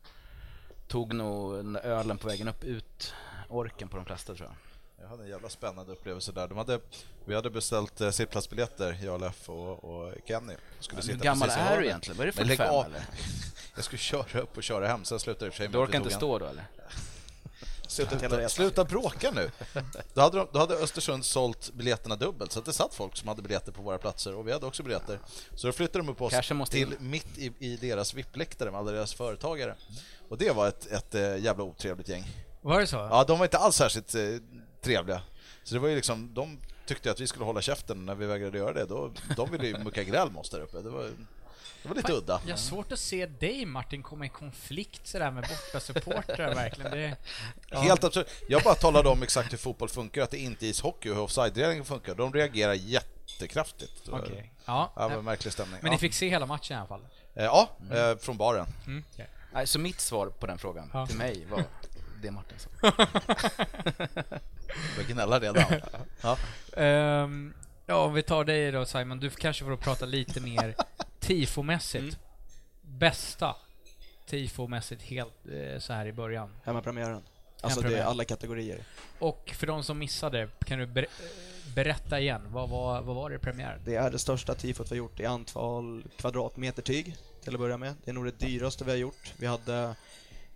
tog 0.89 1.15
nog 1.15 1.59
en 1.59 1.77
ölen 1.77 2.19
på 2.19 2.29
vägen 2.29 2.49
upp 2.49 2.65
ut 2.65 3.15
orken 3.57 3.89
på 3.89 3.97
de 3.97 4.07
flesta 4.07 4.35
tror 4.35 4.49
jag. 4.49 4.57
Jag 5.05 5.09
hade 5.09 5.23
en 5.23 5.29
jävla 5.29 5.49
spännande 5.49 5.93
upplevelse 5.93 6.33
där. 6.33 6.49
De 6.49 6.59
hade, 6.59 6.81
vi 7.25 7.35
hade 7.35 7.51
beställt 7.51 8.01
eh, 8.01 8.11
sittplatsbiljetter, 8.11 8.99
jag, 9.03 9.21
Leff 9.21 9.49
och, 9.49 9.85
och 9.85 10.15
Kenny. 10.29 10.55
Skulle 10.81 11.03
Men 11.03 11.17
hur 11.17 11.25
gammal 11.25 11.51
är 11.51 11.81
du 11.81 11.87
egentligen? 11.87 12.19
Vad 12.19 12.27
är 12.27 12.33
det 12.33 12.39
Men 12.39 12.47
lägg 12.47 12.57
45 12.57 12.77
av. 12.77 12.85
eller? 12.85 13.05
Jag 13.75 13.85
skulle 13.85 13.99
köra 13.99 14.41
upp 14.41 14.57
och 14.57 14.63
köra 14.63 14.87
hem, 14.87 15.05
sen 15.05 15.21
slutade 15.21 15.45
det 15.45 15.47
i 15.47 15.51
och 15.51 15.55
för 15.55 15.59
sig 15.59 15.69
Du 15.69 15.79
orkar 15.79 15.99
inte 15.99 16.11
stå 16.11 16.39
då 16.39 16.47
eller? 16.47 16.65
Resan. 17.89 18.51
Sluta 18.51 18.85
bråka 18.85 19.31
nu! 19.31 19.51
Då 20.15 20.21
hade, 20.21 20.39
de, 20.39 20.49
då 20.53 20.59
hade 20.59 20.75
Östersund 20.75 21.25
sålt 21.25 21.73
biljetterna 21.73 22.17
dubbelt, 22.17 22.53
så 22.53 22.59
att 22.59 22.65
det 22.65 22.73
satt 22.73 22.95
folk 22.95 23.17
som 23.17 23.29
hade 23.29 23.43
biljetter 23.43 23.73
på 23.73 23.83
våra 23.83 23.99
platser 23.99 24.35
och 24.35 24.49
vi 24.49 24.53
hade 24.53 24.67
också 24.67 24.83
biljetter. 24.83 25.19
Så 25.55 25.67
då 25.67 25.73
flyttade 25.73 25.99
de 25.99 26.09
upp 26.09 26.23
oss 26.23 26.71
till 26.71 26.83
in. 26.83 26.97
mitt 27.01 27.39
i, 27.39 27.53
i 27.59 27.77
deras 27.77 28.15
VIP-läktare 28.15 28.71
med 28.71 28.81
alla 28.81 28.93
deras 28.93 29.15
företagare. 29.15 29.75
Och 30.29 30.39
det 30.39 30.51
var 30.51 30.69
ett, 30.69 30.87
ett 30.87 31.15
eh, 31.15 31.37
jävla 31.37 31.65
otrevligt 31.65 32.09
gäng. 32.09 32.25
Var 32.65 32.81
det 32.81 32.87
så? 32.87 32.97
Ja, 32.97 33.25
de 33.25 33.39
var 33.39 33.47
inte 33.47 33.59
alls 33.59 33.77
särskilt 33.77 34.15
eh, 34.15 34.23
trevliga. 34.83 35.23
Så 35.65 35.75
det 35.75 35.81
var 35.81 35.89
ju 35.89 35.95
liksom, 35.97 36.35
de 36.35 36.59
tyckte 36.87 37.11
att 37.11 37.21
vi 37.21 37.27
skulle 37.27 37.45
hålla 37.45 37.61
käften 37.61 38.07
när 38.07 38.15
vi 38.15 38.27
vägrade 38.27 38.59
göra 38.59 38.73
det. 38.73 38.85
Då, 38.87 39.13
de 39.37 39.51
ville 39.51 39.67
ju 39.67 39.79
mucka 39.79 40.03
gräl 40.03 40.31
med 40.31 40.41
oss 40.41 40.51
där 40.51 40.61
uppe. 40.61 40.81
Det 40.81 40.91
var, 40.91 41.03
det 41.83 41.89
var 41.89 41.95
lite 41.95 42.13
udda. 42.13 42.41
Jag 42.47 42.53
har 42.53 42.57
svårt 42.57 42.93
att 42.93 42.99
se 42.99 43.27
dig 43.27 43.67
Martin 43.67 44.03
komma 44.03 44.27
i 44.27 44.29
konflikt 44.29 45.07
sådär 45.07 45.31
med 45.31 45.49
bortasupportrar 45.49 46.55
verkligen. 46.55 46.91
Det, 46.91 47.17
ja. 47.71 47.81
Helt 47.81 48.05
absurt. 48.05 48.29
Jag 48.49 48.63
bara 48.63 48.75
talade 48.75 49.09
om 49.09 49.23
exakt 49.23 49.53
hur 49.53 49.59
fotboll 49.59 49.89
funkar, 49.89 50.23
att 50.23 50.31
det 50.31 50.39
inte 50.39 50.67
är 50.67 50.69
ishockey 50.69 51.11
och 51.11 51.15
hur 51.15 51.23
offside-reglingen 51.23 51.85
funkar. 51.85 52.15
De 52.15 52.33
reagerar 52.33 52.75
jätte, 52.75 53.09
jättekraftigt. 53.27 54.09
Okej. 54.09 54.53
Ja. 54.65 54.93
Ja, 54.97 55.03
det 55.03 55.09
var 55.09 55.19
en 55.19 55.25
märklig 55.25 55.53
stämning. 55.53 55.79
Men 55.83 55.87
ja. 55.87 55.93
ni 55.93 55.99
fick 55.99 56.15
se 56.15 56.29
hela 56.29 56.47
matchen 56.47 56.77
i 56.77 56.79
alla 56.79 56.89
fall? 56.89 57.07
Eh, 57.35 57.45
Ja, 57.45 57.69
eh, 57.93 58.17
från 58.19 58.37
baren. 58.37 58.67
Mm. 58.87 59.05
okej. 59.13 59.29
Nej, 59.53 59.67
så 59.67 59.79
mitt 59.79 60.01
svar 60.01 60.27
på 60.27 60.47
den 60.47 60.59
frågan 60.59 60.91
Ja. 60.93 61.07
till 61.07 61.17
mig 61.17 61.47
var 61.51 61.65
det 62.25 62.31
Martin 62.31 62.59
sa. 62.59 62.69
Jag 64.97 65.07
gnällar 65.09 65.41
redan. 65.41 65.65
Ja. 66.23 66.39
Ehm, 66.77 67.55
ja, 67.87 67.97
om 67.97 68.15
vi 68.15 68.23
tar 68.23 68.45
dig 68.45 68.73
då 68.73 68.85
Simon, 68.85 69.21
du 69.21 69.31
kanske 69.31 69.65
får 69.65 69.77
prata 69.77 70.07
lite 70.07 70.41
mer 70.41 70.75
tifomässigt. 71.21 72.03
Mm. 72.03 72.17
Bästa 72.99 73.57
tifomässigt 74.27 75.03
helt 75.03 75.35
eh, 75.53 75.79
så 75.79 75.93
här 75.93 76.07
i 76.07 76.13
början. 76.13 76.51
Hemmapremiären. 76.65 77.15
Alltså 77.15 77.27
det 77.61 77.69
Hemmapremiär. 77.87 78.01
är 78.07 78.11
alla 78.11 78.25
kategorier. 78.25 78.79
Och 79.19 79.53
för 79.59 79.67
de 79.67 79.83
som 79.85 79.99
missade, 79.99 80.49
kan 80.65 80.79
du 80.79 80.87
ber- 80.87 81.07
berätta 81.75 82.21
igen, 82.21 82.43
vad 82.49 82.69
var, 82.69 83.03
vad 83.03 83.17
var 83.17 83.31
det 83.31 83.37
i 83.37 83.39
premiären? 83.39 83.81
Det 83.85 83.95
är 83.95 84.11
det 84.11 84.19
största 84.19 84.55
tifot 84.55 84.87
vi 84.87 84.91
har 84.91 84.97
gjort 84.97 85.21
i 85.21 85.27
antal 85.27 86.05
kvadratmeter 86.17 86.83
tyg 86.83 87.17
till 87.43 87.55
att 87.55 87.61
börja 87.61 87.77
med. 87.77 87.95
Det 88.05 88.11
är 88.11 88.15
nog 88.15 88.25
det 88.25 88.39
dyraste 88.39 88.85
vi 88.85 88.91
har 88.91 88.99
gjort. 88.99 89.33
Vi 89.37 89.47
hade 89.47 89.95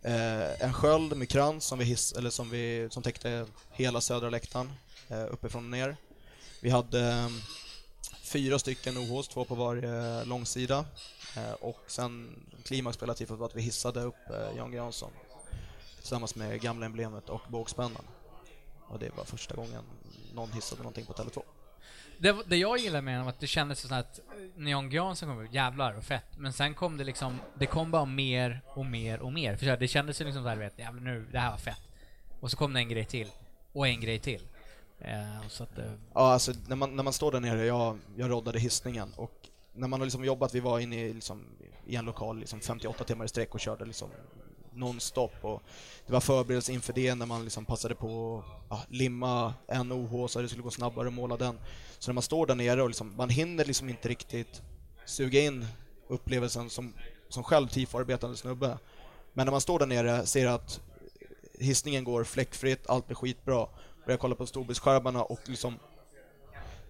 eh, 0.02 0.62
en 0.62 0.72
sköld 0.72 1.16
med 1.16 1.28
krans 1.28 1.64
som, 1.64 1.78
vi 1.78 1.84
hiss, 1.84 2.12
eller 2.12 2.30
som, 2.30 2.50
vi, 2.50 2.88
som 2.90 3.02
täckte 3.02 3.46
hela 3.70 4.00
södra 4.00 4.30
läktaren 4.30 4.72
eh, 5.08 5.26
uppifrån 5.30 5.64
och 5.64 5.70
ner. 5.70 5.96
Vi 6.60 6.70
hade 6.70 7.08
eh, 7.08 7.28
fyra 8.22 8.58
stycken 8.58 8.96
OHs, 8.96 9.28
två 9.28 9.44
på 9.44 9.54
varje 9.54 10.18
eh, 10.20 10.26
långsida. 10.26 10.84
Eh, 11.36 11.52
och 11.52 11.80
sen 11.86 12.44
klimaxspelet 12.64 13.30
var 13.30 13.46
att 13.46 13.56
vi 13.56 13.62
hissade 13.62 14.02
upp 14.02 14.30
eh, 14.30 14.56
Jan 14.56 14.72
Jansson 14.72 15.10
tillsammans 15.98 16.34
med 16.34 16.60
gamla 16.60 16.86
emblemet 16.86 17.28
och 17.28 17.42
bågspännen. 17.48 18.02
Och 18.88 18.98
det 18.98 19.16
var 19.16 19.24
första 19.24 19.54
gången 19.54 19.82
någon 20.34 20.52
hissade 20.52 20.82
någonting 20.82 21.06
på 21.06 21.12
Tele2. 21.12 21.42
Det, 22.18 22.36
det 22.46 22.56
jag 22.56 22.78
gillar 22.78 23.02
med 23.02 23.14
den 23.14 23.24
var 23.24 23.30
att 23.30 23.40
det 23.40 23.46
kändes 23.46 23.80
så 23.80 23.94
att 23.94 24.20
Neon 24.56 24.90
Jan 24.90 25.16
som 25.16 25.28
kom 25.28 25.40
ut, 25.44 25.52
jävlar 25.52 25.94
och 25.94 26.04
fett. 26.04 26.38
Men 26.38 26.52
sen 26.52 26.74
kom 26.74 26.96
det 26.96 27.04
liksom, 27.04 27.40
det 27.58 27.66
kom 27.66 27.90
bara 27.90 28.04
mer 28.04 28.60
och 28.66 28.86
mer 28.86 29.20
och 29.20 29.32
mer. 29.32 29.56
För 29.56 29.64
så 29.64 29.70
här, 29.70 29.76
det 29.76 29.88
kändes 29.88 30.20
ju 30.20 30.24
liksom 30.24 30.42
såhär, 30.42 30.56
vet, 30.56 30.78
jävlar 30.78 31.02
nu, 31.02 31.26
det 31.32 31.38
här 31.38 31.50
var 31.50 31.58
fett. 31.58 31.82
Och 32.40 32.50
så 32.50 32.56
kom 32.56 32.72
det 32.72 32.80
en 32.80 32.88
grej 32.88 33.04
till. 33.04 33.28
Och 33.72 33.88
en 33.88 34.00
grej 34.00 34.18
till. 34.18 34.42
Eh, 34.98 35.48
så 35.48 35.62
att, 35.62 35.78
eh, 35.78 35.92
Ja, 36.14 36.32
alltså 36.32 36.52
när 36.66 36.76
man, 36.76 36.96
när 36.96 37.02
man 37.02 37.12
står 37.12 37.32
där 37.32 37.40
nere, 37.40 37.66
jag, 37.66 37.98
jag 38.16 38.30
roddade 38.30 38.58
hissningen 38.58 39.12
och 39.16 39.48
när 39.72 39.88
man 39.88 40.00
har 40.00 40.06
liksom 40.06 40.24
jobbat, 40.24 40.54
vi 40.54 40.60
var 40.60 40.80
inne 40.80 41.00
i, 41.04 41.14
liksom, 41.14 41.44
i 41.86 41.96
en 41.96 42.04
lokal 42.04 42.38
liksom 42.38 42.60
58 42.60 43.04
timmar 43.04 43.24
i 43.24 43.28
sträck 43.28 43.54
och 43.54 43.60
körde 43.60 43.84
liksom 43.84 44.08
nonstop 44.78 45.32
och 45.40 45.62
det 46.06 46.12
var 46.12 46.20
förberedelse 46.20 46.72
inför 46.72 46.92
det 46.92 47.14
när 47.14 47.26
man 47.26 47.44
liksom 47.44 47.64
passade 47.64 47.94
på 47.94 48.42
att 48.68 48.78
ja, 48.78 48.82
limma 48.88 49.54
en 49.66 49.92
OH 49.92 50.26
så 50.26 50.38
att 50.38 50.44
det 50.44 50.48
skulle 50.48 50.62
gå 50.62 50.70
snabbare 50.70 51.06
och 51.06 51.12
måla 51.12 51.36
den. 51.36 51.58
Så 51.98 52.10
när 52.10 52.14
man 52.14 52.22
står 52.22 52.46
där 52.46 52.54
nere 52.54 52.82
och 52.82 52.88
liksom, 52.88 53.16
man 53.16 53.28
hinner 53.28 53.64
liksom 53.64 53.88
inte 53.88 54.08
riktigt 54.08 54.62
suga 55.06 55.40
in 55.40 55.66
upplevelsen 56.08 56.70
som, 56.70 56.94
som 57.28 57.44
själv 57.44 57.68
tifo-arbetande 57.68 58.36
snubbe. 58.36 58.78
Men 59.32 59.46
när 59.46 59.52
man 59.52 59.60
står 59.60 59.78
där 59.78 59.86
nere, 59.86 60.26
ser 60.26 60.46
att 60.46 60.80
hissningen 61.58 62.04
går 62.04 62.24
fläckfritt, 62.24 62.86
allt 62.86 63.06
blir 63.06 63.16
skitbra, 63.16 63.66
börjar 64.04 64.18
kolla 64.18 64.34
på 64.34 64.46
storbildsskärmarna 64.46 65.22
och 65.22 65.40
liksom 65.44 65.78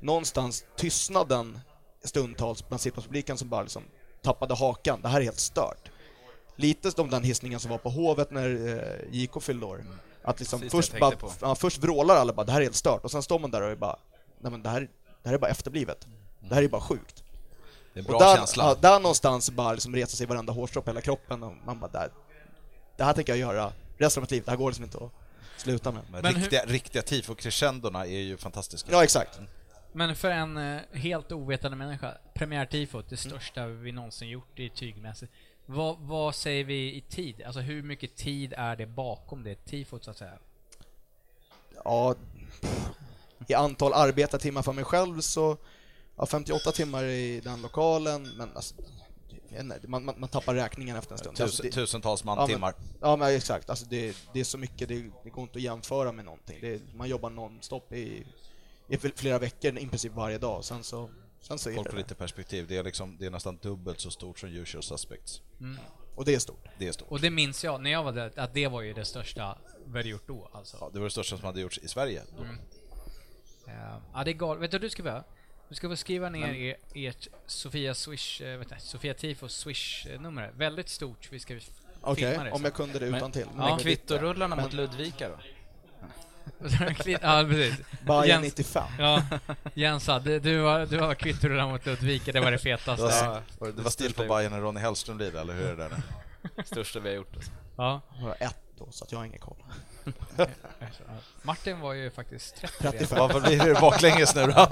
någonstans 0.00 0.64
tystnaden 0.76 1.59
stundtals 2.04 2.68
bland 2.68 2.80
sittplatspubliken 2.80 3.38
som 3.38 3.49
bara 3.49 3.62
liksom 3.62 3.83
tappade 4.23 4.54
hakan. 4.54 5.02
Det 5.02 5.09
här 5.09 5.21
är 5.21 5.25
helt 5.25 5.38
stört. 5.38 5.90
Lite 6.59 6.91
som 6.91 7.11
den 7.11 7.23
hissningen 7.23 7.61
som 7.61 7.71
var 7.71 7.79
på 7.79 7.88
Hovet 7.91 8.31
när 8.31 8.49
eh, 8.69 9.15
JK 9.21 9.43
fyllde 9.43 9.67
år. 9.67 9.85
Att 10.23 10.38
liksom 10.41 10.61
Precis 10.61 10.73
först, 10.91 11.00
bara, 11.00 11.15
ja, 11.41 11.55
först 11.55 11.79
vrålar 11.79 12.17
alla 12.17 12.33
bara 12.33 12.47
det 12.47 12.53
här 12.53 12.61
är 12.61 12.65
helt 12.65 12.77
stört 12.77 13.05
och 13.05 13.11
sen 13.11 13.23
står 13.23 13.38
man 13.38 13.50
där 13.50 13.62
och 13.62 13.71
är 13.71 13.77
bara 13.77 13.97
nej 14.41 14.50
men 14.50 14.62
det 14.62 14.69
här, 14.69 14.81
det 15.23 15.29
här 15.29 15.35
är 15.35 15.38
bara 15.38 15.50
efterblivet. 15.50 16.07
Det 16.41 16.55
här 16.55 16.62
är 16.62 16.69
bara 16.69 16.81
sjukt. 16.81 17.25
Det 17.95 18.00
är 18.00 18.03
en 18.03 18.07
Och 18.07 18.11
bra 18.11 18.19
där, 18.19 18.37
känsla. 18.37 18.65
Ja, 18.65 18.75
där 18.81 19.00
någonstans 19.00 19.50
bara 19.50 19.73
liksom 19.73 19.95
reser 19.95 20.17
sig 20.17 20.27
varenda 20.27 20.53
hårstrå 20.53 20.83
på 20.83 20.91
hela 20.91 21.00
kroppen 21.00 21.43
och 21.43 21.53
man 21.67 21.81
bara 21.81 21.91
där, 21.91 22.11
det 22.97 23.05
här 23.05 23.12
tänker 23.12 23.33
jag 23.33 23.38
göra 23.38 23.73
resten 23.99 24.21
av 24.21 24.23
mitt 24.23 24.31
liv. 24.31 24.43
Det 24.45 24.50
här 24.50 24.59
går 24.59 24.69
liksom 24.71 24.85
inte 24.85 24.99
att 24.99 25.12
sluta 25.57 25.93
med. 25.93 26.03
Men 26.11 26.23
Men 26.23 26.35
hur- 26.35 26.41
riktiga, 26.41 26.65
riktiga 26.67 27.03
tifo-crescendorna 27.03 28.07
är 28.07 28.21
ju 28.21 28.37
fantastiska. 28.37 28.93
Ja, 28.93 29.05
exakt. 29.05 29.41
Men 29.93 30.17
för 30.17 30.31
en 30.31 30.57
eh, 30.57 30.81
helt 30.93 31.33
ovetande 31.33 31.77
människa, 31.77 32.15
premiärtifot, 32.35 33.09
det 33.09 33.17
största 33.17 33.67
vi 33.67 33.93
någonsin 33.93 34.29
gjort 34.29 34.59
i 34.59 34.71
tygmässigt. 34.71 35.33
Vad, 35.70 35.96
vad 35.98 36.34
säger 36.34 36.64
vi 36.64 36.94
i 36.94 37.00
tid? 37.00 37.42
Alltså 37.42 37.60
hur 37.60 37.82
mycket 37.82 38.16
tid 38.16 38.54
är 38.56 38.76
det 38.76 38.87
bakom 38.87 39.42
det 39.42 39.54
tifot 39.54 40.04
så 40.04 40.10
att 40.10 40.16
säga? 40.16 40.38
Ja, 41.84 42.14
i 43.48 43.54
antal 43.54 43.92
arbetartimmar 43.92 44.62
för 44.62 44.72
mig 44.72 44.84
själv 44.84 45.20
så, 45.20 45.56
ja, 46.16 46.26
58 46.26 46.72
timmar 46.72 47.04
i 47.04 47.40
den 47.40 47.62
lokalen, 47.62 48.28
men 48.37 48.56
alltså, 48.56 48.75
man, 49.87 50.04
man, 50.04 50.20
man 50.20 50.28
tappar 50.28 50.54
räkningen 50.54 50.96
efter 50.96 51.12
en 51.12 51.18
stund. 51.18 51.40
Alltså, 51.40 51.62
Tusen, 51.62 51.66
det, 51.66 51.72
tusentals 51.72 52.22
Ja, 52.25 52.30
men- 52.30 52.37
man-timmar. 52.38 52.75
ja, 53.00 53.16
men 53.16 53.34
exakt. 53.34 53.70
Alltså, 53.70 53.87
det, 53.88 54.16
det 54.32 54.40
är 54.40 54.44
så 54.44 54.58
mycket, 54.58 54.88
det, 54.88 55.10
det 55.25 55.30
går 55.30 55.42
inte 55.42 55.58
att 55.58 55.62
jämföra 55.62 56.12
med 56.12 56.25
någonting. 56.25 56.58
Det, 56.60 56.82
man 56.94 57.08
jobbar 57.08 57.30
nonstop 57.30 57.92
i, 57.92 58.26
i 58.88 58.96
flera 58.96 59.38
veckor, 59.38 59.78
i 59.78 59.87
princip 59.87 60.12
varje 60.12 60.38
dag. 60.38 60.64
Sen 60.64 60.84
så, 60.84 61.10
sen 61.40 61.58
så 61.58 61.70
är 61.70 61.75
Folk 61.75 61.87
det 61.87 61.90
får 61.90 61.98
lite 61.98 62.14
perspektiv. 62.14 62.66
Det 62.68 62.76
är, 62.76 62.84
liksom, 62.84 63.16
det 63.18 63.26
är 63.26 63.30
nästan 63.30 63.58
dubbelt 63.62 64.00
så 64.00 64.10
stort 64.10 64.38
som 64.38 64.48
Usual 64.48 64.82
Suspects. 64.82 65.42
Och 66.15 66.25
det 66.25 66.35
är 66.35 66.38
stort. 66.38 66.65
Det 66.79 66.88
är 66.88 66.93
stort. 66.93 67.09
Och 67.11 67.21
det 67.21 67.31
minns 67.31 67.65
jag 67.65 67.81
när 67.81 67.91
jag 67.91 68.03
var 68.03 68.12
där, 68.12 68.33
att 68.37 68.55
det 68.55 68.69
var 68.69 68.83
ju 68.83 68.93
det 68.93 69.05
största 69.05 69.59
vi 69.87 69.97
hade 69.99 70.09
gjort 70.09 70.27
då 70.27 70.49
alltså. 70.53 70.77
Ja, 70.81 70.91
det 70.93 70.99
var 70.99 71.05
det 71.05 71.11
största 71.11 71.37
som 71.37 71.45
hade 71.47 71.61
gjorts 71.61 71.79
i 71.79 71.88
Sverige. 71.88 72.23
då. 72.37 72.43
Eh, 72.45 72.50
Ja, 74.15 74.25
det 74.25 74.31
är 74.31 74.33
galet. 74.35 74.62
Vet 74.62 74.71
du 74.71 74.77
vad 74.79 74.83
du 74.83 74.91
ska 74.91 75.03
göra? 75.03 75.25
Du 75.69 75.75
ska 75.75 75.88
få 75.88 75.97
skriva 75.97 76.29
ner 76.31 76.49
er, 76.55 76.77
ert 76.95 77.29
Sofia 77.47 77.95
Swish, 77.95 78.41
eh, 78.43 78.59
vet 78.59 78.69
du, 78.69 78.75
Sofia 78.79 79.15
Tifos 79.15 79.57
Swish-nummer. 79.57 80.53
Väldigt 80.57 80.88
stort. 80.88 81.33
Vi 81.33 81.38
ska 81.38 81.59
Okej, 82.00 82.31
filma 82.31 82.45
det 82.45 82.50
om 82.50 82.65
jag 82.65 82.75
kunde 82.75 82.99
det 82.99 83.07
utan 83.07 83.33
till. 83.33 83.47
Ja, 83.57 83.79
Kvittorullarna 83.81 84.57
Men- 84.57 84.65
mot 84.65 84.73
Ludvika 84.73 85.29
då? 85.29 85.37
Ja, 87.23 87.45
precis. 87.49 87.76
Bayern 88.07 88.43
Jens- 88.45 88.55
95. 88.57 88.85
Ja, 88.99 89.23
Jensa, 89.75 90.19
du, 90.19 90.38
du 90.40 90.61
har, 90.62 90.87
du 90.87 90.99
har 91.00 91.14
kvittorna 91.14 91.67
mot 91.67 91.87
Ludvika, 91.87 92.33
det 92.33 92.40
var 92.40 92.47
det 92.50 92.57
Det 92.57 92.59
fetaste. 92.62 93.02
var, 93.02 93.11
Ja, 93.12 93.43
var 93.59 93.67
det, 93.67 93.73
det 93.73 93.76
var 93.76 93.85
det 93.85 93.90
stil 93.90 94.14
på 94.14 94.25
Bayern 94.25 94.52
när 94.52 94.61
Ronny 94.61 94.81
Hellström 94.81 95.19
lider, 95.19 95.40
eller 95.40 95.55
hur 95.55 95.64
är 95.67 95.76
det 95.76 95.88
där 95.88 95.90
nu? 96.57 96.62
Största 96.64 97.00
vi 97.00 97.09
har 97.09 97.17
gjort 97.17 97.35
alltså. 97.37 97.50
Ja. 97.76 98.00
Jag 98.19 98.25
var 98.26 98.37
ett 98.40 98.57
då, 98.78 98.88
så 98.90 99.05
att 99.05 99.12
jag 99.12 99.19
har 99.19 99.25
ingen 99.26 99.38
koll. 99.40 99.57
Martin 101.43 101.81
var 101.81 101.93
ju 101.93 102.11
faktiskt 102.11 102.57
30 102.57 102.75
35. 102.83 103.19
Varför 103.19 103.40
blir 103.40 103.59
det 103.75 103.81
baklänges 103.81 104.35
nu 104.35 104.47
då? 104.47 104.69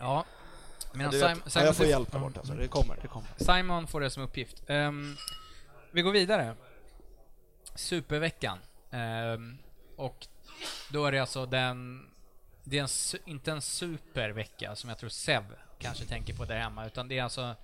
Ja. 0.00 0.24
Medan 0.92 1.12
Simon, 1.12 1.40
ja, 1.44 1.50
Simon, 1.50 1.66
jag 1.66 1.76
får 1.76 1.86
hjälp 1.86 2.12
där 2.12 2.18
borta, 2.18 2.40
så 2.44 2.52
det 2.52 2.68
kommer. 2.68 2.96
Det 3.02 3.08
kommer. 3.08 3.28
Simon 3.36 3.86
får 3.86 4.00
det 4.00 4.10
som 4.10 4.22
uppgift. 4.22 4.56
Ehm, 4.66 5.16
vi 5.92 6.02
går 6.02 6.12
vidare. 6.12 6.54
Superveckan. 7.74 8.58
Ehm, 8.90 9.58
och 9.96 10.26
då 10.90 11.06
är 11.06 11.12
det 11.12 11.18
alltså 11.18 11.46
den... 11.46 12.06
Det 12.64 12.78
är 12.78 12.82
en, 12.82 12.88
inte 13.24 13.52
en 13.52 13.62
supervecka 13.62 14.76
som 14.76 14.88
jag 14.90 14.98
tror 14.98 15.10
Sev 15.10 15.44
kanske 15.78 16.04
tänker 16.04 16.34
på 16.34 16.44
där 16.44 16.58
hemma, 16.58 16.86
utan 16.86 17.08
det 17.08 17.18
är 17.18 17.22
alltså 17.22 17.54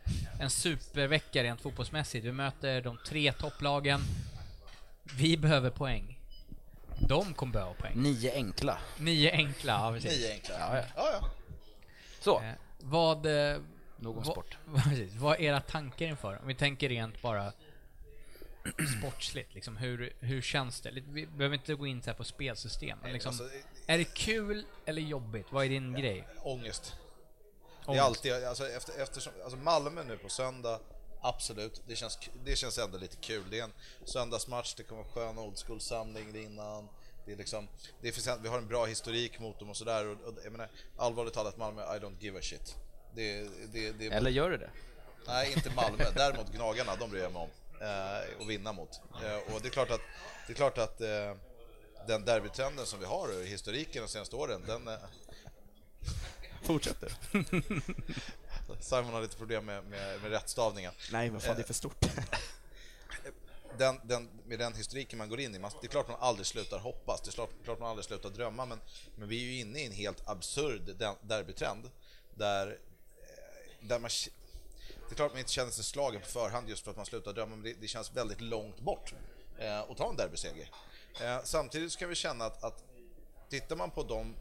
en 0.41 0.51
supervecka 0.51 1.43
rent 1.45 1.61
fotbollsmässigt. 1.61 2.25
Vi 2.27 2.33
möter 2.33 2.81
de 2.83 2.99
tre 3.07 3.33
topplagen. 3.33 4.01
Vi 5.17 5.37
behöver 5.37 5.71
poäng. 5.71 6.19
De 7.09 7.35
kommer 7.35 7.53
behöva 7.53 7.75
poäng. 7.75 7.93
Nio 8.03 8.33
enkla. 8.35 8.79
Nio 8.99 9.33
enkla, 9.33 9.73
ja 9.73 9.93
precis. 9.93 10.11
Nio 10.19 10.33
enkla. 10.33 10.55
Ja, 10.59 10.77
ja. 10.77 10.83
Ja, 10.97 11.11
ja. 11.21 11.31
Så, 12.21 12.41
Eh, 12.41 12.53
vad... 12.81 13.27
Eh, 13.27 13.59
någon 13.97 14.17
vad- 14.17 14.27
sport. 14.27 14.57
vad- 14.65 14.83
precis, 14.85 15.15
vad 15.19 15.35
är 15.37 15.41
era 15.43 15.61
tankar 15.61 16.07
inför? 16.07 16.39
Om 16.43 16.47
vi 16.49 16.55
tänker 16.55 16.89
rent 16.89 17.23
bara 17.23 17.53
sportsligt, 18.99 19.54
liksom, 19.54 19.76
hur, 19.76 20.12
hur 20.20 20.42
känns 20.42 20.80
det? 20.80 20.90
Vi 20.90 21.26
behöver 21.26 21.56
inte 21.56 21.75
gå 21.75 21.87
in 21.87 22.02
så 22.02 22.11
här 22.11 22.16
på 22.16 22.25
spelsystem, 22.25 22.99
men 23.02 23.12
liksom, 23.12 23.28
Alltså, 23.28 23.49
är 23.87 23.99
det 23.99 24.14
kul 24.14 24.64
eller 24.87 25.02
jobbigt? 25.02 25.46
Vad 25.50 25.64
är 25.64 25.68
din 25.68 25.92
grej? 25.92 26.28
ångest. 26.42 26.94
Det 27.80 27.85
är 27.85 27.90
Ångest. 27.90 28.04
alltid, 28.04 28.32
alltså, 28.32 28.68
efter, 28.68 29.02
eftersom, 29.02 29.32
alltså 29.42 29.58
Malmö 29.58 30.04
nu 30.04 30.18
på 30.18 30.28
söndag, 30.28 30.80
absolut, 31.20 31.82
det 31.87 31.96
känns, 31.96 32.18
det 32.44 32.56
känns 32.56 32.78
ändå 32.78 32.99
lite 32.99 33.16
kul. 33.16 33.44
Det 33.50 33.58
är 33.61 33.64
en 33.64 33.73
söndagsmatch, 34.04 34.75
det 34.75 34.82
kommer 34.82 35.02
en 35.02 35.08
skön 35.08 35.38
old 35.38 35.58
school-samling 35.58 36.37
innan. 36.37 36.88
Det 37.26 37.32
är 37.32 37.37
liksom, 37.37 37.68
det 38.00 38.12
finns, 38.12 38.28
vi 38.42 38.49
har 38.49 38.58
en 38.58 38.68
bra 38.68 38.87
historik 38.87 39.40
mot 39.40 39.58
dem 39.58 39.70
och 39.70 39.76
sådär. 39.76 40.06
Och, 40.06 40.12
och, 40.12 40.35
jag 40.44 40.52
menar, 40.52 40.68
allvarligt 40.96 41.35
talat 41.35 41.56
Malmö, 41.56 41.82
I 41.96 41.99
don't 41.99 42.16
give 42.20 42.38
a 42.38 42.42
shit. 42.42 42.76
Det, 43.14 43.49
det, 43.73 43.92
det, 43.92 44.06
Eller 44.06 44.30
gör 44.30 44.50
du 44.50 44.56
det? 44.56 44.70
Nej, 45.26 45.52
inte 45.56 45.70
Malmö. 45.75 46.04
Däremot 46.14 46.52
Gnagarna, 46.52 46.96
de 46.96 47.11
bryr 47.11 47.23
jag 47.23 47.32
mig 47.32 47.42
om. 47.42 47.49
Eh, 47.80 48.40
och 48.40 48.50
vinna 48.50 48.73
mot. 48.73 49.00
Eh, 49.25 49.54
och 49.54 49.61
det 49.61 49.68
är 49.68 49.71
klart 49.71 49.90
att, 49.90 50.00
det 50.47 50.52
är 50.52 50.54
klart 50.54 50.78
att 50.78 51.00
eh, 51.00 51.35
den 52.06 52.25
derbytrenden 52.25 52.87
som 52.87 53.00
vi 53.00 53.06
har 53.06 53.42
i 53.42 53.47
historiken 53.47 54.02
de 54.02 54.09
senaste 54.09 54.37
åren, 54.37 54.64
den... 54.66 54.88
Eh, 54.88 54.99
Fortsätter. 56.62 57.12
Simon 58.80 59.12
har 59.12 59.23
lite 59.23 59.37
problem 59.37 59.64
med, 59.64 59.85
med, 59.85 60.23
med 60.23 60.30
rättstavningen. 60.30 60.92
Nej, 61.12 61.30
men 61.30 61.40
fan 61.40 61.56
det 61.56 61.62
är 61.62 61.66
för 61.66 61.75
stort. 61.75 62.04
den, 63.78 64.00
den, 64.04 64.28
med 64.47 64.59
den 64.59 64.75
historiken 64.75 65.18
man 65.18 65.28
går 65.28 65.40
in 65.40 65.54
i, 65.54 65.59
man, 65.59 65.71
det 65.80 65.87
är 65.87 65.90
klart 65.90 66.09
man 66.09 66.16
aldrig 66.21 66.47
slutar 66.47 66.78
hoppas, 66.78 67.21
det 67.21 67.30
är 67.30 67.33
klart, 67.33 67.50
klart 67.64 67.80
man 67.80 67.88
aldrig 67.88 68.04
slutar 68.04 68.30
drömma, 68.30 68.66
men, 68.66 68.80
men 69.16 69.28
vi 69.28 69.37
är 69.37 69.45
ju 69.45 69.61
inne 69.61 69.78
i 69.78 69.87
en 69.87 69.92
helt 69.92 70.28
absurd 70.28 70.97
derbytrend 71.23 71.90
där, 72.35 72.66
eh, 72.66 73.87
där 73.87 73.99
man 73.99 74.11
det 75.09 75.13
är 75.13 75.17
klart 75.17 75.33
man 75.33 75.39
inte 75.39 75.53
känner 75.53 75.71
sig 75.71 75.85
slagen 75.85 76.21
på 76.21 76.27
förhand 76.27 76.69
just 76.69 76.85
för 76.85 76.91
att 76.91 76.97
man 76.97 77.07
slutar 77.07 77.33
drömma, 77.33 77.57
men 77.57 77.65
det, 77.65 77.73
det 77.81 77.89
känns 77.89 78.13
väldigt 78.13 78.41
långt 78.41 78.81
bort 78.81 79.15
eh, 79.59 79.81
att 79.81 79.97
ta 79.97 80.11
en 80.11 80.17
derbyseger. 80.17 80.71
Eh, 81.21 81.39
samtidigt 81.45 81.93
så 81.93 81.99
kan 81.99 82.09
vi 82.09 82.15
känna 82.15 82.45
att, 82.45 82.65
att 82.65 82.85
tittar 83.51 83.77
man 83.77 83.91
på 83.91 84.03
de, 84.03 84.37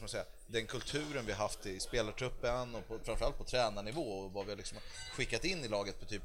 man 0.00 0.08
säga, 0.08 0.24
den 0.46 0.66
kulturen 0.66 1.26
vi 1.26 1.32
haft 1.32 1.66
i 1.66 1.80
spelartruppen 1.80 2.74
och 2.74 2.88
på, 2.88 2.98
framförallt 3.04 3.38
på 3.38 3.44
tränarnivå 3.44 4.02
och 4.02 4.32
vad 4.32 4.44
vi 4.44 4.52
har 4.52 4.56
liksom 4.56 4.78
skickat 5.12 5.44
in 5.44 5.64
i 5.64 5.68
laget 5.68 6.00
på 6.00 6.06
typ 6.06 6.22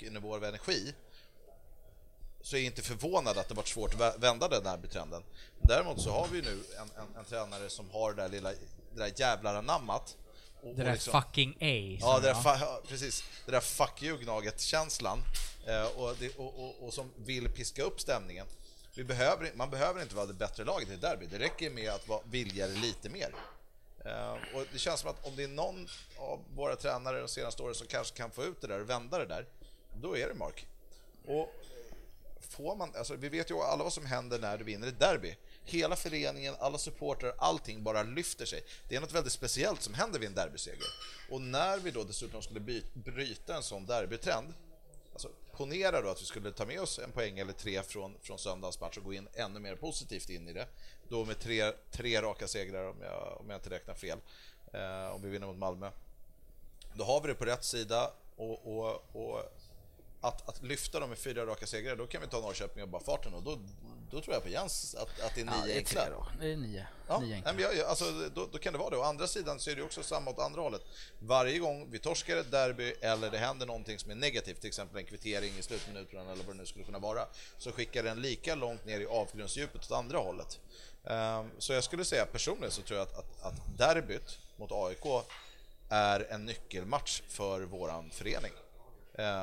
nivåer 0.00 0.36
av 0.36 0.44
energi 0.44 0.94
så 2.42 2.56
är 2.56 2.60
jag 2.60 2.66
inte 2.66 2.82
förvånad 2.82 3.38
att 3.38 3.48
det 3.48 3.54
varit 3.54 3.68
svårt 3.68 3.94
att 4.00 4.22
vända 4.22 4.48
den 4.48 4.66
här 4.66 4.78
trenden. 4.78 5.22
Däremot 5.60 6.00
så 6.00 6.10
har 6.10 6.28
vi 6.28 6.42
nu 6.42 6.64
en, 6.78 7.02
en, 7.02 7.16
en 7.18 7.24
tränare 7.24 7.70
som 7.70 7.90
har 7.90 8.12
det 8.12 8.22
där 8.22 8.28
lilla 8.28 8.50
det 8.94 8.98
där 8.98 9.12
jävlar 9.16 9.54
anammat 9.54 10.16
och, 10.62 10.74
det 10.74 10.84
där 10.84 10.92
liksom, 10.92 11.22
fucking 11.22 11.50
A. 11.60 11.98
Ja, 12.00 12.20
det 12.20 12.26
där, 12.26 12.86
precis. 12.88 13.24
Det 13.46 13.52
där 13.52 13.60
fuck 13.60 14.02
you 14.02 14.18
Gnaget-känslan 14.18 15.22
eh, 15.66 15.84
och, 15.84 16.16
och, 16.36 16.64
och, 16.64 16.84
och, 16.84 16.94
som 16.94 17.10
vill 17.16 17.48
piska 17.48 17.82
upp 17.82 18.00
stämningen. 18.00 18.46
Vi 18.94 19.04
behöver, 19.04 19.50
man 19.54 19.70
behöver 19.70 20.02
inte 20.02 20.14
vara 20.14 20.26
det 20.26 20.34
bättre 20.34 20.64
laget 20.64 20.88
i 20.90 20.94
ett 20.94 21.00
derby. 21.00 21.26
Det 21.26 21.38
räcker 21.38 21.70
med 21.70 21.90
att 21.90 22.08
vara, 22.08 22.20
vilja 22.24 22.68
det 22.68 22.74
lite 22.74 23.08
mer. 23.08 23.34
Eh, 24.04 24.32
och 24.32 24.66
det 24.72 24.78
känns 24.78 25.00
som 25.00 25.10
att 25.10 25.26
om 25.26 25.36
det 25.36 25.44
är 25.44 25.48
någon 25.48 25.88
av 26.18 26.40
våra 26.54 26.76
tränare 26.76 27.20
de 27.20 27.28
senaste 27.28 27.62
åren 27.62 27.74
som 27.74 27.86
kanske 27.86 28.16
kan 28.16 28.30
få 28.30 28.44
ut 28.44 28.60
det 28.60 28.66
där 28.66 28.80
och 28.80 28.90
vända 28.90 29.18
det 29.18 29.26
där, 29.26 29.46
då 29.94 30.16
är 30.16 30.28
det 30.28 30.34
Mark. 30.34 30.66
Och 31.26 31.54
får 32.40 32.76
man, 32.76 32.92
alltså, 32.96 33.14
vi 33.16 33.28
vet 33.28 33.50
ju 33.50 33.54
alla 33.54 33.84
vad 33.84 33.92
som 33.92 34.06
händer 34.06 34.38
när 34.38 34.58
du 34.58 34.64
vinner 34.64 34.88
ett 34.88 34.98
derby. 34.98 35.36
Hela 35.64 35.96
föreningen, 35.96 36.54
alla 36.58 36.78
supportrar, 36.78 37.34
allting 37.38 37.82
bara 37.82 38.02
lyfter 38.02 38.46
sig. 38.46 38.64
Det 38.88 38.96
är 38.96 39.00
något 39.00 39.12
väldigt 39.12 39.32
speciellt 39.32 39.82
som 39.82 39.94
händer 39.94 40.18
vid 40.18 40.28
en 40.28 40.34
derbyseger. 40.34 40.86
Och 41.30 41.40
när 41.40 41.78
vi 41.78 41.90
då 41.90 42.04
dessutom 42.04 42.42
skulle 42.42 42.82
bryta 42.94 43.56
en 43.56 43.62
sån 43.62 43.86
derbytrend, 43.86 44.54
alltså 45.12 45.28
ponera 45.52 46.00
då 46.02 46.08
att 46.08 46.22
vi 46.22 46.26
skulle 46.26 46.52
ta 46.52 46.66
med 46.66 46.80
oss 46.80 46.98
en 46.98 47.12
poäng 47.12 47.38
eller 47.38 47.52
tre 47.52 47.82
från, 47.82 48.14
från 48.22 48.38
söndagens 48.38 48.80
match 48.80 48.98
och 48.98 49.04
gå 49.04 49.12
in 49.12 49.28
ännu 49.34 49.60
mer 49.60 49.76
positivt 49.76 50.30
in 50.30 50.48
i 50.48 50.52
det. 50.52 50.66
Då 51.08 51.24
med 51.24 51.40
tre, 51.40 51.72
tre 51.90 52.22
raka 52.22 52.48
segrar 52.48 52.88
om 52.88 53.02
jag, 53.02 53.40
om 53.40 53.50
jag 53.50 53.56
inte 53.56 53.70
räknar 53.70 53.94
fel, 53.94 54.18
eh, 54.72 55.14
om 55.14 55.22
vi 55.22 55.28
vinner 55.28 55.46
mot 55.46 55.58
Malmö. 55.58 55.90
Då 56.94 57.04
har 57.04 57.20
vi 57.20 57.28
det 57.28 57.34
på 57.34 57.44
rätt 57.44 57.64
sida 57.64 58.12
och, 58.36 58.78
och, 58.78 59.16
och 59.16 59.40
att, 60.22 60.48
att 60.48 60.62
lyfta 60.62 61.00
dem 61.00 61.08
med 61.08 61.18
fyra 61.18 61.46
raka 61.46 61.66
segrar, 61.66 61.96
då 61.96 62.06
kan 62.06 62.20
vi 62.20 62.26
ta 62.26 62.40
Norrköping 62.40 62.82
och 62.82 62.88
bara 62.88 63.02
farten 63.02 63.34
och 63.34 63.42
då, 63.42 63.58
då 64.10 64.20
tror 64.20 64.34
jag 64.34 64.42
på 64.42 64.48
Jens 64.48 64.94
att, 64.94 65.20
att 65.20 65.34
det 65.34 65.40
är 65.40 65.44
nio 65.44 65.54
ja, 65.54 65.64
det 65.66 65.72
är 65.72 65.76
enkla. 65.76 66.10
Då. 66.10 66.26
Det 66.40 66.52
är 66.52 66.56
nio. 66.56 66.86
Ja, 67.08 67.18
nio 67.20 67.34
enkla. 67.34 67.52
Men 67.52 67.62
jag, 67.62 67.78
alltså, 67.80 68.04
då, 68.34 68.48
då, 68.52 68.58
kan 68.58 68.72
det 68.72 68.78
vara 68.78 68.90
det. 68.90 68.96
Å 68.96 69.02
andra 69.02 69.26
sidan 69.26 69.60
så 69.60 69.70
är 69.70 69.76
det 69.76 69.82
också 69.82 70.02
samma 70.02 70.30
åt 70.30 70.38
andra 70.38 70.60
hållet. 70.60 70.82
Varje 71.18 71.58
gång 71.58 71.90
vi 71.90 71.98
torskar 71.98 72.36
ett 72.36 72.50
derby 72.50 72.94
eller 73.00 73.30
det 73.30 73.38
händer 73.38 73.66
någonting 73.66 73.98
som 73.98 74.10
är 74.10 74.14
negativt, 74.14 74.60
till 74.60 74.68
exempel 74.68 74.98
en 74.98 75.04
kvittering 75.04 75.58
i 75.58 75.62
slutminuterna 75.62 76.32
eller 76.32 76.44
vad 76.44 76.54
det 76.56 76.60
nu 76.60 76.66
skulle 76.66 76.84
kunna 76.84 76.98
vara, 76.98 77.26
så 77.58 77.72
skickar 77.72 78.02
den 78.02 78.22
lika 78.22 78.54
långt 78.54 78.84
ner 78.84 79.00
i 79.00 79.06
avgrundsdjupet 79.06 79.84
åt 79.84 79.92
andra 79.92 80.18
hållet. 80.18 80.60
Um, 81.04 81.50
så 81.58 81.72
jag 81.72 81.84
skulle 81.84 82.04
säga 82.04 82.26
personligen 82.26 82.70
så 82.70 82.82
tror 82.82 82.98
jag 82.98 83.08
att, 83.08 83.18
att, 83.18 83.42
att 83.42 83.78
derbyt 83.78 84.38
mot 84.56 84.72
AIK 84.72 85.24
är 85.88 86.26
en 86.30 86.44
nyckelmatch 86.44 87.22
för 87.28 87.60
våran 87.60 88.10
förening 88.10 88.52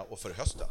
och 0.09 0.19
för 0.19 0.33
hösten 0.33 0.67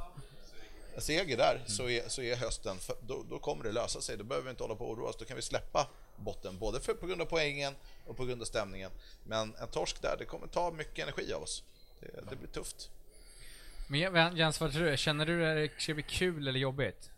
en 0.99 1.03
seger 1.03 1.37
där 1.37 1.63
så, 1.67 1.89
är, 1.89 2.09
så 2.09 2.23
är 2.23 2.37
hösten, 2.37 2.77
då, 3.01 3.25
då, 3.31 3.39
kommer 3.39 3.65
det 3.65 3.73
lösa 3.73 4.01
sig. 4.01 4.17
Då 4.17 4.25
behöver 4.25 4.45
vi 4.45 4.51
inte 4.51 4.63
hålla 4.63 4.75
på 4.75 4.85
och 4.85 4.91
oroa 4.91 5.09
oss. 5.09 5.17
Då 5.17 5.25
kan 5.25 5.37
vi 5.37 5.43
släppa 5.43 5.89
botten, 6.17 6.59
både 6.59 6.81
för, 6.81 6.95
på 6.95 7.07
grund 7.07 7.23
av 7.23 7.27
poängen 7.27 7.75
och 8.07 8.17
på 8.17 8.25
grund 8.25 8.41
av 8.41 8.45
stämningen. 8.45 8.91
Men 9.25 9.55
en 9.61 9.69
torsk 9.69 10.03
där, 10.03 10.17
det 10.19 10.25
kommer 10.25 10.47
ta 10.47 10.71
mycket 10.71 10.99
energi 10.99 11.33
av 11.33 11.43
oss. 11.43 11.63
Det, 12.01 12.31
det 12.31 12.37
blir 12.37 12.49
tufft. 12.49 12.91
Men 13.89 14.37
Jens, 14.37 14.61
vad 14.61 14.73
tror 14.73 14.85
du? 14.85 14.97
Känner 14.97 15.27
du 15.27 15.47
att 15.47 15.57
det 15.57 15.83
ska 15.83 15.95
bli 15.95 16.03
kul 16.03 16.49
eller 16.49 16.61
jobbigt? 16.61 17.11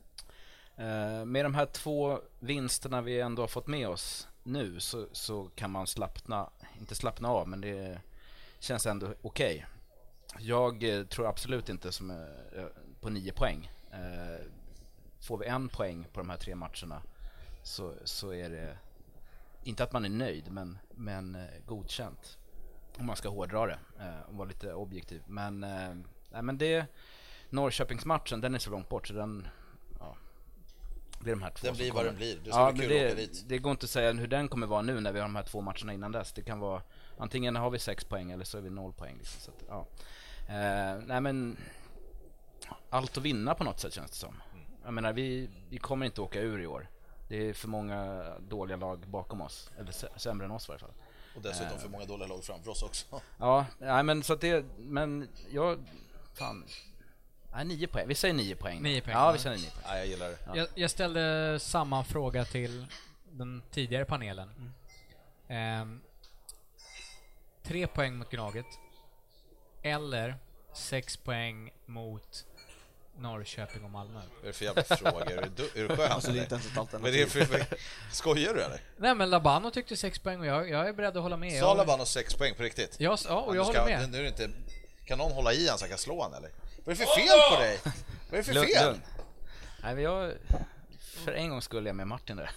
Uh, 0.78 1.24
med 1.24 1.44
de 1.44 1.54
här 1.54 1.66
två 1.66 2.20
vinsterna 2.38 3.02
vi 3.02 3.20
ändå 3.20 3.42
har 3.42 3.48
fått 3.48 3.66
med 3.66 3.88
oss 3.88 4.28
nu 4.42 4.80
så, 4.80 5.06
så 5.12 5.50
kan 5.54 5.70
man 5.70 5.86
slappna, 5.86 6.50
inte 6.78 6.94
slappna 6.94 7.28
av, 7.28 7.48
men 7.48 7.60
det 7.60 8.00
känns 8.58 8.86
ändå 8.86 9.06
okej. 9.06 9.54
Okay. 9.56 9.79
Jag 10.38 10.84
eh, 10.84 11.04
tror 11.04 11.28
absolut 11.28 11.68
inte 11.68 11.92
som 11.92 12.10
eh, 12.10 12.64
på 13.00 13.10
nio 13.10 13.32
poäng. 13.32 13.70
Eh, 13.92 14.46
får 15.20 15.38
vi 15.38 15.46
en 15.46 15.68
poäng 15.68 16.06
på 16.12 16.20
de 16.20 16.30
här 16.30 16.36
tre 16.36 16.54
matcherna 16.54 17.02
så, 17.62 17.94
så 18.04 18.32
är 18.32 18.50
det 18.50 18.76
inte 19.64 19.84
att 19.84 19.92
man 19.92 20.04
är 20.04 20.08
nöjd, 20.08 20.52
men, 20.52 20.78
men 20.94 21.36
godkänt. 21.66 22.38
Om 22.98 23.06
man 23.06 23.16
ska 23.16 23.28
hårdra 23.28 23.66
det 23.66 23.78
och 24.28 24.34
vara 24.34 24.48
lite 24.48 24.72
objektiv. 24.72 25.22
Men, 25.26 25.60
nej, 26.30 26.42
men 26.42 26.58
det 26.58 26.86
Norrköpingsmatchen, 27.50 28.40
den 28.40 28.54
är 28.54 28.58
så 28.58 28.70
långt 28.70 28.88
bort 28.88 29.08
så 29.08 29.14
den... 29.14 29.48
Ja, 29.98 30.16
det 31.20 31.30
är 31.30 31.34
de 31.34 31.42
här 31.42 31.50
två 31.50 31.66
den 31.66 31.76
blir 31.76 31.92
vad 31.92 32.04
den 32.04 32.16
blir. 32.16 32.36
Det, 32.36 32.50
ja, 32.50 32.72
men 32.76 32.88
det, 32.88 33.48
det 33.48 33.58
går 33.58 33.72
inte 33.72 33.84
att 33.84 33.90
säga 33.90 34.12
hur 34.12 34.26
den 34.26 34.48
kommer 34.48 34.66
vara 34.66 34.82
nu 34.82 35.00
när 35.00 35.12
vi 35.12 35.18
har 35.18 35.26
de 35.26 35.36
här 35.36 35.42
två 35.42 35.60
matcherna 35.60 35.92
innan 35.92 36.12
dess. 36.12 36.32
Det 36.32 36.42
kan 36.42 36.60
vara 36.60 36.82
antingen 37.18 37.56
har 37.56 37.70
vi 37.70 37.78
sex 37.78 38.04
poäng 38.04 38.30
eller 38.30 38.44
så 38.44 38.58
är 38.58 38.62
vi 38.62 38.70
noll 38.70 38.92
poäng. 38.92 39.16
Liksom, 39.18 39.40
så 39.40 39.50
att, 39.50 39.64
ja. 39.68 39.86
Eh, 40.50 40.98
nej 41.06 41.20
men 41.20 41.56
allt 42.90 43.16
att 43.16 43.24
vinna 43.24 43.54
på 43.54 43.64
något 43.64 43.80
sätt 43.80 43.94
känns 43.94 44.10
det 44.10 44.16
som. 44.16 44.42
Jag 44.84 44.94
menar, 44.94 45.12
vi, 45.12 45.50
vi 45.68 45.78
kommer 45.78 46.06
inte 46.06 46.20
åka 46.20 46.40
ur 46.40 46.60
i 46.60 46.66
år. 46.66 46.88
Det 47.28 47.48
är 47.48 47.52
för 47.52 47.68
många 47.68 48.22
dåliga 48.38 48.76
lag 48.76 48.98
bakom 48.98 49.40
oss, 49.40 49.70
eller 49.78 50.18
sämre 50.18 50.44
än 50.44 50.50
oss 50.50 50.68
i 50.68 50.68
varje 50.68 50.78
fall. 50.78 50.92
Och 51.36 51.42
dessutom 51.42 51.78
för 51.78 51.88
många 51.88 52.04
dåliga 52.04 52.28
lag 52.28 52.44
framför 52.44 52.70
oss 52.70 52.82
också. 52.82 53.06
Ja, 53.38 53.66
nej, 53.78 54.02
men 54.02 54.22
så 54.22 54.32
att 54.32 54.40
det, 54.40 54.64
men 54.78 55.28
jag, 55.50 55.78
fan. 56.34 56.64
Nej, 57.52 57.64
nio 57.64 57.86
poäng. 57.86 58.08
Vi 58.08 58.14
säger 58.14 58.34
nio 58.34 58.56
poäng. 58.56 58.82
Nio 58.82 59.00
poäng. 59.00 59.14
Ja, 59.14 59.32
vi 59.32 59.38
säger 59.38 59.56
nio 59.56 59.70
poäng. 59.70 59.84
Ja, 59.84 59.96
jag 59.96 60.06
gillar 60.06 60.28
det. 60.28 60.38
Ja. 60.46 60.56
Jag, 60.56 60.68
jag, 60.74 60.90
ställde 60.90 61.58
samma 61.60 62.04
fråga 62.04 62.44
till 62.44 62.86
den 63.30 63.62
tidigare 63.70 64.04
panelen. 64.04 64.74
Mm. 65.48 65.92
Eh, 65.92 65.98
tre 67.62 67.86
poäng 67.86 68.16
mot 68.16 68.30
Gnaget. 68.30 68.66
Eller 69.82 70.36
sex 70.74 71.16
poäng 71.16 71.70
mot 71.86 72.44
Norrköping 73.18 73.84
och 73.84 73.90
Malmö. 73.90 74.20
Vad 74.36 74.42
är 74.42 74.46
det 74.46 74.52
för 74.52 74.64
jävla 74.64 74.82
frågor? 74.82 75.30
Är 75.30 75.50
du, 75.56 75.82
är 75.82 75.88
du 75.88 75.96
skön? 75.96 76.12
Alltså, 76.12 76.32
det 76.32 76.38
är 76.38 76.42
inte 76.42 76.54
ens 76.54 76.66
ett 76.72 76.78
alternativ. 76.78 77.02
Men 77.02 77.12
det 77.12 77.40
är 77.40 77.46
för, 77.46 77.76
skojar 78.12 78.54
du 78.54 78.62
eller? 78.62 78.80
Nej 78.96 79.14
men 79.14 79.30
Labano 79.30 79.70
tyckte 79.70 79.96
sex 79.96 80.18
poäng 80.18 80.40
och 80.40 80.46
jag, 80.46 80.70
jag 80.70 80.88
är 80.88 80.92
beredd 80.92 81.16
att 81.16 81.22
hålla 81.22 81.36
med. 81.36 81.60
Sa 81.60 81.74
Labano 81.74 82.04
sex 82.04 82.34
poäng 82.34 82.54
på 82.54 82.62
riktigt? 82.62 82.96
Ja, 82.98 83.18
ja 83.28 83.40
och 83.40 83.56
jag 83.56 83.66
ska, 83.66 83.80
håller 83.80 83.98
med. 83.98 84.10
Nu 84.10 84.18
är 84.18 84.22
det 84.22 84.28
inte, 84.28 84.50
kan 85.04 85.18
någon 85.18 85.32
hålla 85.32 85.52
i 85.52 85.68
han 85.68 85.78
så 85.78 85.82
jag 85.82 85.90
kan 85.90 85.98
slå 85.98 86.22
han 86.22 86.34
eller? 86.34 86.50
Vad 86.84 86.96
är 86.96 86.98
det 86.98 87.06
för 87.06 87.14
fel 87.14 87.56
på 87.56 87.62
dig? 87.62 87.78
Vad 88.30 88.32
är 88.32 88.36
det 88.36 88.42
för 88.42 88.52
fel? 88.52 88.86
Lugn. 88.86 89.02
Nej 89.82 89.94
men 89.94 90.04
jag... 90.04 90.32
För 91.24 91.32
en 91.32 91.50
gång 91.50 91.62
skulle 91.62 91.88
jag 91.88 91.96
med 91.96 92.06
Martin 92.06 92.36
där. 92.36 92.50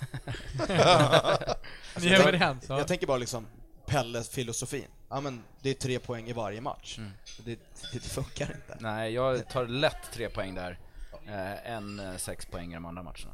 Ni 1.99 2.07
är 2.07 2.19
överens? 2.19 2.65
Jag 2.69 2.87
tänker 2.87 3.07
bara 3.07 3.17
liksom, 3.17 3.47
Pelles 3.85 4.29
filosofin. 4.29 4.87
Ja, 5.13 5.21
men 5.21 5.43
det 5.61 5.69
är 5.69 5.73
tre 5.73 5.99
poäng 5.99 6.29
i 6.29 6.33
varje 6.33 6.61
match. 6.61 6.97
Mm. 6.97 7.11
Det, 7.45 7.59
det, 7.93 7.99
funkar 7.99 8.55
inte. 8.55 8.77
Nej, 8.79 9.13
jag 9.13 9.49
tar 9.49 9.67
lätt 9.67 10.11
tre 10.13 10.29
poäng 10.29 10.55
där. 10.55 10.79
Eh, 11.27 11.71
en 11.71 11.99
eh, 11.99 12.15
sex 12.15 12.45
poäng 12.45 12.71
i 12.71 12.73
de 12.73 12.85
andra 12.85 13.03
matcherna. 13.03 13.33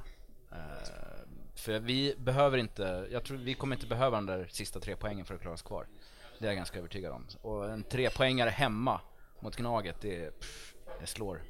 Eh, 0.52 0.88
för 1.56 1.80
vi 1.80 2.16
behöver 2.18 2.58
inte, 2.58 3.08
jag 3.12 3.24
tror 3.24 3.38
vi 3.38 3.54
kommer 3.54 3.76
inte 3.76 3.88
behöva 3.88 4.18
de 4.18 4.26
där 4.26 4.48
sista 4.52 4.80
tre 4.80 4.96
poängen 4.96 5.26
för 5.26 5.36
att 5.36 5.42
klara 5.42 5.54
oss 5.54 5.62
kvar. 5.62 5.88
Det 6.40 6.46
är 6.46 6.50
jag 6.50 6.56
ganska 6.56 6.80
övertygad 6.80 7.14
om. 7.14 7.28
Och 7.42 7.70
en 7.70 7.84
trepoängare 7.84 8.50
hemma 8.50 9.02
mot 9.40 9.56
Gnaget, 9.56 10.02
det, 10.02 10.40
pff, 10.40 10.74
det 11.00 11.08
slår 11.08 11.42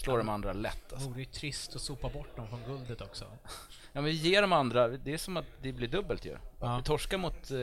slår 0.00 0.18
de 0.18 0.28
andra 0.28 0.52
lätt. 0.52 0.92
Alltså. 0.92 1.08
Oh, 1.08 1.16
det 1.16 1.22
är 1.22 1.24
trist 1.24 1.76
att 1.76 1.82
sopa 1.82 2.08
bort 2.08 2.36
dem 2.36 2.48
från 2.48 2.64
guldet 2.66 3.00
också. 3.00 3.24
Ja, 3.98 4.02
men 4.02 4.10
vi 4.10 4.16
ger 4.16 4.42
de 4.42 4.52
andra, 4.52 4.88
det 4.88 5.12
är 5.12 5.18
som 5.18 5.36
att 5.36 5.44
det 5.62 5.72
blir 5.72 5.88
dubbelt 5.88 6.24
ju. 6.24 6.36
Ja. 6.60 6.76
Vi 6.76 6.82
torskar 6.82 7.18
mot 7.18 7.50
eh, 7.50 7.58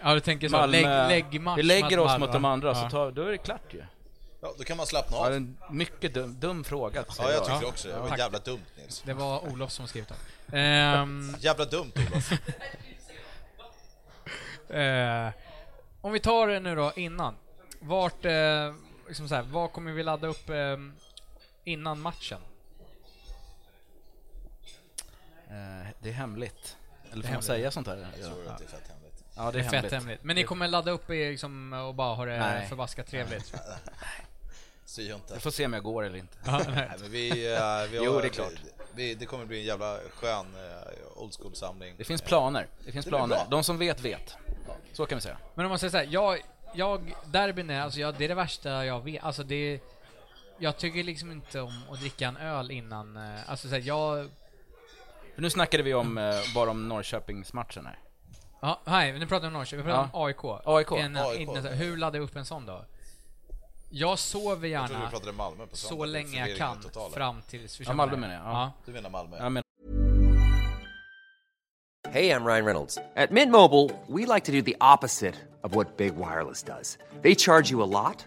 Ja, 0.00 0.14
du 0.14 0.20
tänker 0.20 0.48
så. 0.48 0.56
Malmö. 0.56 1.08
Lägg, 1.08 1.32
lägg 1.32 1.40
match 1.40 1.58
vi 1.58 1.62
lägger 1.62 1.98
oss 1.98 2.18
mot 2.18 2.32
de 2.32 2.44
andra, 2.44 2.68
ja. 2.68 2.74
så 2.74 2.90
tar, 2.90 3.10
då 3.10 3.22
är 3.22 3.30
det 3.30 3.38
klart 3.38 3.74
ju. 3.74 3.82
Ja, 4.40 4.54
då 4.58 4.64
kan 4.64 4.76
man 4.76 4.86
slappna 4.86 5.16
av. 5.16 5.30
Ja, 5.30 5.36
en 5.36 5.58
mycket 5.70 6.14
dum, 6.14 6.36
dum 6.40 6.64
fråga. 6.64 7.04
Ja, 7.18 7.32
jag 7.32 7.44
tycker 7.44 7.62
ja. 7.62 7.68
också 7.68 7.88
det. 7.88 7.94
Det 7.94 8.00
var 8.00 8.08
Tack. 8.08 8.18
jävla 8.18 8.38
dumt, 8.38 8.64
Nils. 8.78 9.02
Det 9.06 9.14
var 9.14 9.52
Olof 9.52 9.70
som 9.70 9.86
skrev 9.86 10.04
det. 10.46 10.98
Um, 11.02 11.36
jävla 11.38 11.64
dumt, 11.64 11.92
Olof. 11.96 12.32
uh, 12.32 12.38
om 16.00 16.12
vi 16.12 16.20
tar 16.20 16.48
det 16.48 16.60
nu 16.60 16.74
då 16.74 16.92
innan. 16.96 17.34
Vart, 17.80 18.24
uh, 18.24 18.30
liksom 19.08 19.28
så 19.28 19.34
här, 19.34 19.42
vad 19.42 19.72
kommer 19.72 19.92
vi 19.92 20.02
ladda 20.02 20.26
upp 20.26 20.50
uh, 20.50 20.76
innan 21.64 22.00
matchen? 22.00 22.40
Det 26.02 26.08
är 26.08 26.12
hemligt. 26.12 26.76
Eller 27.12 27.22
får 27.22 27.32
man 27.32 27.42
säga 27.42 27.70
sånt 27.70 27.86
här? 27.86 28.06
Jag 28.20 28.30
tror 28.30 28.48
att 28.48 28.58
det 28.58 28.64
är 28.64 28.68
fett 28.68 28.88
hemligt. 28.88 29.24
Ja, 29.36 29.42
det 29.42 29.48
är, 29.48 29.52
det 29.52 29.58
är 29.58 29.62
hemligt. 29.62 29.82
fett 29.82 29.92
hemligt. 29.92 30.22
Men 30.22 30.36
ni 30.36 30.44
kommer 30.44 30.68
ladda 30.68 30.90
upp 30.90 31.10
er 31.10 31.30
liksom 31.30 31.72
och 31.72 31.94
bara 31.94 32.14
ha 32.14 32.24
det 32.24 32.66
förbaskat 32.68 33.06
trevligt? 33.06 33.54
Syjunta. 34.84 35.34
Vi 35.34 35.40
får 35.40 35.50
se 35.50 35.66
om 35.66 35.72
jag 35.72 35.82
går 35.82 36.02
eller 36.04 36.18
inte. 36.18 36.36
Nej, 36.46 36.90
men 37.00 37.10
vi, 37.10 37.28
eh, 37.28 37.90
vi 37.90 37.98
har, 37.98 38.04
Jo, 38.04 38.20
det 38.20 38.26
är 38.26 38.28
klart. 38.28 38.52
Vi, 38.94 39.14
det 39.14 39.26
kommer 39.26 39.44
bli 39.44 39.58
en 39.58 39.64
jävla 39.64 39.98
skön 40.14 40.46
eh, 40.54 41.22
old 41.22 41.34
school-samling. 41.34 41.94
Det 41.98 42.04
finns 42.04 42.22
planer. 42.22 42.66
Det 42.84 42.92
finns 42.92 43.04
Det 43.04 43.10
planer. 43.10 43.46
De 43.50 43.64
som 43.64 43.78
vet, 43.78 44.00
vet. 44.00 44.36
Så 44.92 45.06
kan 45.06 45.18
vi 45.18 45.22
säga. 45.22 45.38
Men 45.54 45.64
om 45.64 45.68
man 45.68 45.78
säger 45.78 45.90
så 45.90 45.96
här, 45.96 46.08
jag, 46.10 46.40
jag, 46.74 47.14
derbyn 47.24 47.70
är, 47.70 47.80
alltså 47.80 48.00
jag, 48.00 48.14
det 48.14 48.24
är 48.24 48.28
det 48.28 48.34
värsta 48.34 48.84
jag 48.84 49.04
vet. 49.04 49.24
Alltså 49.24 49.42
det, 49.42 49.80
jag 50.58 50.76
tycker 50.76 51.04
liksom 51.04 51.32
inte 51.32 51.60
om 51.60 51.82
att 51.90 52.00
dricka 52.00 52.28
en 52.28 52.36
öl 52.36 52.70
innan, 52.70 53.16
eh, 53.16 53.50
alltså 53.50 53.68
så 53.68 53.74
här, 53.74 53.82
jag, 53.82 54.28
För 55.38 55.42
nu 55.42 55.50
snackade 55.50 55.82
vi 55.82 55.94
om, 55.94 56.18
eh, 56.18 56.34
bara 56.54 56.70
om 56.70 56.88
Norrköpingsmatchen 56.88 57.86
här. 57.86 57.98
ja, 58.60 58.80
nej, 58.84 59.18
nu 59.18 59.26
pratar 59.26 59.40
vi 59.40 59.46
om 59.46 59.52
Norrköping, 59.52 59.86
vi 59.86 59.92
pratar 59.92 60.10
om 60.12 60.24
AIK. 60.24 60.44
AIK. 60.64 60.92
En, 60.92 61.16
AIK. 61.16 61.40
Inte, 61.40 61.62
så 61.62 61.68
här, 61.68 61.74
hur 61.74 61.96
laddar 61.96 62.18
jag 62.18 62.24
upp 62.24 62.36
en 62.36 62.44
sån 62.44 62.66
då? 62.66 62.84
Jag 63.90 64.18
sover 64.18 64.48
Jag 64.48 64.58
trodde 64.58 64.68
gärna 64.68 65.04
vi 65.04 65.10
pratade 65.10 65.32
Malmö 65.32 65.66
på 65.66 65.76
så 65.76 66.04
länge 66.04 66.38
jag 66.38 66.48
Förvirringen 66.48 66.58
kan 66.58 66.82
total. 66.82 67.10
fram 67.12 67.42
tills 67.42 67.80
vi 67.80 67.84
Ja, 67.84 67.92
Malmö 67.92 68.16
menar 68.16 68.34
jag, 68.34 68.44
ja. 68.44 68.72
Du 68.86 68.92
menar 68.92 69.10
Malmö? 69.10 69.36
Ja, 69.38 69.48
men 69.48 69.62
Hey, 72.10 72.30
I'm 72.30 72.46
Ryan 72.46 72.64
Reynolds. 72.64 72.98
At 73.16 73.30
Mint 73.30 73.52
Mobile, 73.52 73.90
we 74.06 74.34
like 74.34 74.46
to 74.46 74.52
do 74.52 74.62
the 74.62 74.76
opposite 74.80 75.34
of 75.62 75.74
what 75.74 75.96
Big 75.96 76.12
Wireless 76.16 76.62
does. 76.62 76.98
They 77.22 77.34
charge 77.34 77.70
you 77.72 77.82
a 77.82 77.86
lot, 77.86 78.26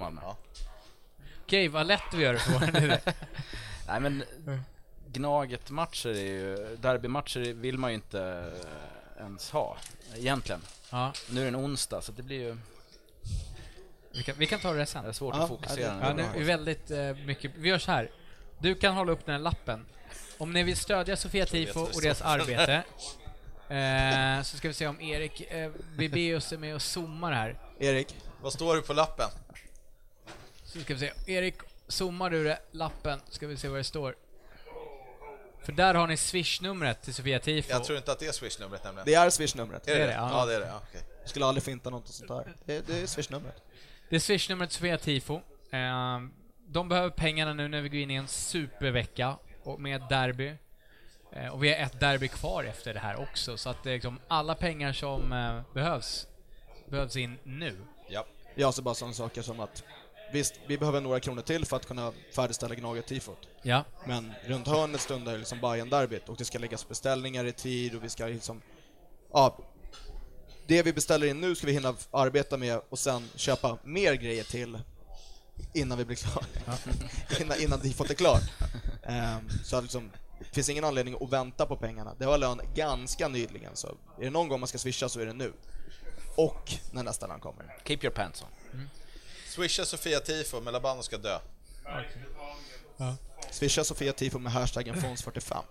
Ja. 0.00 0.36
Okej, 1.42 1.68
vad 1.68 1.86
lätt 1.86 2.14
vi 2.14 2.22
gör 2.22 2.32
det 2.32 2.42
vår 2.48 2.98
Nej 3.86 4.00
men 4.00 4.24
Gnaget-matcher 5.12 6.08
är 6.08 6.14
ju, 6.14 6.76
derbymatcher 6.76 7.52
vill 7.52 7.78
man 7.78 7.90
ju 7.90 7.94
inte 7.94 8.52
eh, 9.18 9.24
ens 9.24 9.50
ha, 9.50 9.76
egentligen. 10.16 10.60
Ja, 10.90 11.12
Nu 11.30 11.40
är 11.40 11.42
det 11.44 11.48
en 11.48 11.64
onsdag 11.64 12.00
så 12.00 12.12
det 12.12 12.22
blir 12.22 12.40
ju 12.40 12.56
vi 14.14 14.22
kan, 14.22 14.34
vi 14.38 14.46
kan 14.46 14.60
ta 14.60 14.72
det 14.72 14.86
sen. 14.86 15.02
det 15.02 15.08
är 15.08 15.12
svårt 15.12 15.34
Ja, 15.34 15.42
att 15.42 15.48
fokusera. 15.48 15.98
Ja, 16.00 16.12
nu 16.14 16.22
är 16.22 16.38
vi 16.38 16.44
väldigt 16.44 16.90
eh, 16.90 17.14
mycket... 17.14 17.50
Vi 17.56 17.68
gör 17.68 17.78
så 17.78 17.90
här. 17.90 18.10
Du 18.58 18.74
kan 18.74 18.94
hålla 18.94 19.12
upp 19.12 19.26
den 19.26 19.34
här 19.34 19.42
lappen. 19.42 19.86
Om 20.38 20.52
ni 20.52 20.62
vill 20.62 20.76
stödja 20.76 21.16
Sofia 21.16 21.46
Tifo 21.46 21.86
det 21.86 21.94
och 21.96 22.02
deras 22.02 22.22
arbete 22.22 22.74
eh, 23.68 24.42
så 24.42 24.56
ska 24.56 24.68
vi 24.68 24.74
se 24.74 24.86
om 24.86 25.00
Erik 25.00 25.40
eh, 25.40 25.70
Bibeus 25.96 26.52
är 26.52 26.58
med 26.58 26.74
och 26.74 26.82
zoomar 26.82 27.32
här. 27.32 27.58
Erik, 27.78 28.16
Vad 28.42 28.52
står 28.52 28.76
det 28.76 28.82
på 28.82 28.92
lappen? 28.92 29.28
Så 30.72 30.80
ska 30.80 30.94
vi 30.94 31.00
se. 31.00 31.12
Erik, 31.26 31.54
zoomar 31.88 32.30
du 32.30 32.44
det, 32.44 32.58
lappen, 32.70 33.20
ska 33.28 33.46
vi 33.46 33.56
se 33.56 33.68
vad 33.68 33.78
det 33.80 33.84
står. 33.84 34.14
För 35.62 35.72
där 35.72 35.94
har 35.94 36.06
ni 36.06 36.16
swish-numret 36.16 37.02
till 37.02 37.14
Sofia 37.14 37.38
Tifo. 37.38 37.70
Jag 37.70 37.84
tror 37.84 37.98
inte 37.98 38.12
att 38.12 38.18
det 38.18 38.26
är 38.26 38.32
swishnumret 38.32 38.84
nämligen. 38.84 39.06
det 39.06 39.14
är 39.14 39.30
swish-numret. 39.30 39.88
Är 39.88 39.94
det 39.94 40.02
är 40.02 40.06
det? 40.06 40.06
det, 40.06 40.12
ja. 40.12 40.30
Ja, 40.30 40.46
det 40.46 40.54
är 40.54 40.60
det. 40.60 40.66
Ja, 40.66 40.80
okej. 40.88 41.00
Jag 41.20 41.28
skulle 41.28 41.46
aldrig 41.46 41.62
finta 41.62 41.90
något 41.90 42.08
sånt 42.08 42.28
där. 42.28 42.56
Det, 42.64 42.86
det 42.86 43.02
är 43.02 43.06
swish-numret. 43.06 43.62
Det 44.08 44.16
är 44.16 44.20
swishnumret 44.20 44.70
till 44.70 44.78
Sofia 44.78 44.98
Tifo. 44.98 45.40
Eh, 45.70 46.20
de 46.66 46.88
behöver 46.88 47.10
pengarna 47.10 47.54
nu 47.54 47.68
när 47.68 47.80
vi 47.80 47.88
går 47.88 47.98
in 47.98 48.10
i 48.10 48.14
en 48.14 48.28
supervecka 48.28 49.36
och 49.62 49.80
med 49.80 50.02
derby. 50.08 50.56
Eh, 51.32 51.48
och 51.48 51.64
vi 51.64 51.68
har 51.68 51.76
ett 51.76 52.00
derby 52.00 52.28
kvar 52.28 52.64
efter 52.64 52.94
det 52.94 53.00
här 53.00 53.20
också, 53.20 53.56
så 53.56 53.70
att 53.70 53.82
det 53.82 53.90
är 53.90 53.94
liksom 53.94 54.18
alla 54.28 54.54
pengar 54.54 54.92
som 54.92 55.32
eh, 55.32 55.74
behövs, 55.74 56.26
behövs 56.88 57.16
in 57.16 57.38
nu. 57.42 57.76
Ja. 58.08 58.26
Jag 58.54 58.74
ser 58.74 58.82
bara 58.82 58.94
sådana 58.94 59.14
saker 59.14 59.42
som 59.42 59.60
att 59.60 59.84
visst, 60.32 60.54
vi 60.66 60.78
behöver 60.78 61.00
några 61.00 61.20
kronor 61.20 61.42
till 61.42 61.66
för 61.66 61.76
att 61.76 61.86
kunna 61.86 62.12
färdigställa 62.34 62.74
Gnaget-tifot. 62.74 63.48
Ja. 63.62 63.84
Men 64.06 64.32
runt 64.46 64.66
hörnet 64.66 65.00
stundar 65.00 65.38
liksom 65.38 65.60
bayern 65.60 65.90
derbyt 65.90 66.28
och 66.28 66.36
det 66.36 66.44
ska 66.44 66.58
läggas 66.58 66.88
beställningar 66.88 67.44
i 67.44 67.52
tid 67.52 67.94
och 67.94 68.04
vi 68.04 68.08
ska 68.08 68.26
liksom... 68.26 68.62
Ja, 69.32 69.58
det 70.66 70.82
vi 70.82 70.92
beställer 70.92 71.26
in 71.26 71.40
nu 71.40 71.54
ska 71.54 71.66
vi 71.66 71.72
hinna 71.72 71.94
arbeta 72.10 72.56
med 72.56 72.80
och 72.88 72.98
sen 72.98 73.28
köpa 73.34 73.78
mer 73.84 74.14
grejer 74.14 74.44
till 74.44 74.78
innan 75.72 75.98
vi 75.98 76.04
blir 76.04 76.16
klara. 76.16 76.44
innan, 77.40 77.60
innan 77.60 77.80
tifot 77.80 78.10
är 78.10 78.14
klar. 78.14 78.38
Ehm, 79.02 79.48
så 79.64 79.80
liksom, 79.80 80.10
det 80.38 80.54
finns 80.54 80.68
ingen 80.68 80.84
anledning 80.84 81.16
att 81.20 81.32
vänta 81.32 81.66
på 81.66 81.76
pengarna. 81.76 82.14
Det 82.18 82.26
var 82.26 82.38
lön 82.38 82.60
ganska 82.74 83.28
nyligen, 83.28 83.76
så 83.76 83.88
är 84.18 84.24
det 84.24 84.30
någon 84.30 84.48
gång 84.48 84.60
man 84.60 84.68
ska 84.68 84.78
swisha 84.78 85.08
så 85.08 85.20
är 85.20 85.26
det 85.26 85.32
nu. 85.32 85.52
Och 86.36 86.72
när 86.90 87.02
nästa 87.02 87.26
lön 87.26 87.40
kommer. 87.40 87.76
Keep 87.84 87.98
your 88.02 88.14
pants 88.14 88.42
on. 88.42 88.48
Swisha 89.54 89.84
Sofia 89.84 90.20
Tifo, 90.20 90.60
men 90.60 90.72
Labano 90.72 91.02
ska 91.02 91.18
dö. 91.18 91.38
Swisha 93.50 93.84
Sofia 93.84 94.12
Tifo 94.12 94.38
med 94.38 94.52
hashtaggen 94.52 94.94
Fons45. 94.94 95.62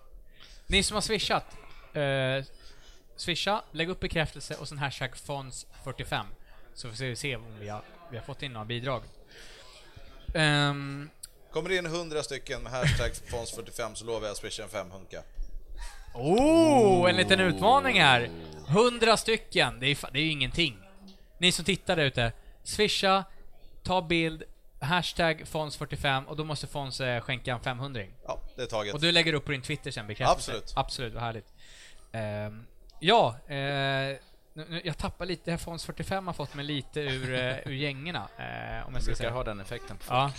Ni 0.67 0.83
som 0.83 0.95
har 0.95 1.01
swishat, 1.01 1.45
eh, 1.93 2.45
swisha, 3.15 3.63
lägg 3.71 3.89
upp 3.89 3.99
bekräftelse 3.99 4.55
och 4.55 4.67
sen 4.67 4.77
hashtag 4.77 5.09
FONS45. 5.15 6.25
Så 6.73 6.89
får 6.89 7.03
vi 7.05 7.15
se 7.15 7.35
om 7.35 7.59
vi 7.59 7.69
har, 7.69 7.81
vi 8.11 8.17
har 8.17 8.23
fått 8.25 8.41
in 8.43 8.53
några 8.53 8.65
bidrag. 8.65 9.03
Ehm, 10.35 11.09
Kommer 11.51 11.69
det 11.69 11.75
in 11.75 11.85
100 11.85 12.23
stycken 12.23 12.61
med 12.63 12.71
hashtag 12.71 13.11
Fons45 13.11 13.93
så 13.95 14.05
lovar 14.05 14.21
jag 14.27 14.31
att 14.31 14.37
swisha 14.37 14.63
en 14.63 14.69
femhunka. 14.69 15.23
Oh, 16.13 17.09
en 17.09 17.15
liten 17.15 17.39
utmaning 17.39 18.01
här! 18.01 18.29
100 18.67 19.17
stycken, 19.17 19.79
det 19.79 19.87
är, 19.87 19.95
fa- 19.95 20.09
det 20.13 20.19
är 20.19 20.23
ju 20.23 20.31
ingenting. 20.31 20.77
Ni 21.37 21.51
som 21.51 21.65
tittar 21.65 21.95
där 21.95 22.03
ute, 22.03 22.31
swisha, 22.63 23.23
ta 23.83 24.01
bild, 24.01 24.43
hashtag 24.79 25.41
Fons45 25.41 26.25
och 26.25 26.35
då 26.37 26.43
måste 26.43 26.67
Fons 26.67 27.01
eh, 27.01 27.21
skänka 27.21 27.53
en 27.53 27.59
500 27.59 28.01
Ja, 28.27 28.39
det 28.55 28.61
är 28.61 28.65
taget. 28.67 28.93
Och 28.93 29.01
du 29.01 29.11
lägger 29.11 29.33
upp 29.33 29.45
på 29.45 29.51
din 29.51 29.61
Twitter 29.61 29.91
sen 29.91 30.07
bekräftelse. 30.07 30.51
Absolut. 30.51 30.73
Absolut, 30.75 31.13
vad 31.13 31.23
härligt. 31.23 31.53
Ehm, 32.11 32.65
ja, 32.99 33.35
eh, 33.47 33.55
nu, 34.53 34.65
nu, 34.69 34.81
jag 34.83 34.97
tappar 34.97 35.25
lite, 35.25 35.41
det 35.45 35.51
här 35.51 35.57
Fons 35.57 35.85
45 35.85 36.27
har 36.27 36.33
fått 36.33 36.53
mig 36.53 36.65
lite 36.65 36.99
ur, 36.99 37.33
eh, 37.33 37.57
ur 37.65 37.73
gängorna. 37.73 38.27
Eh, 38.37 38.87
om 38.87 38.93
jag 38.93 39.03
ska 39.03 39.09
brukar 39.09 39.15
säga. 39.15 39.31
ha 39.31 39.43
den 39.43 39.59
effekten 39.59 39.97
på 39.97 40.03
Ja. 40.13 40.31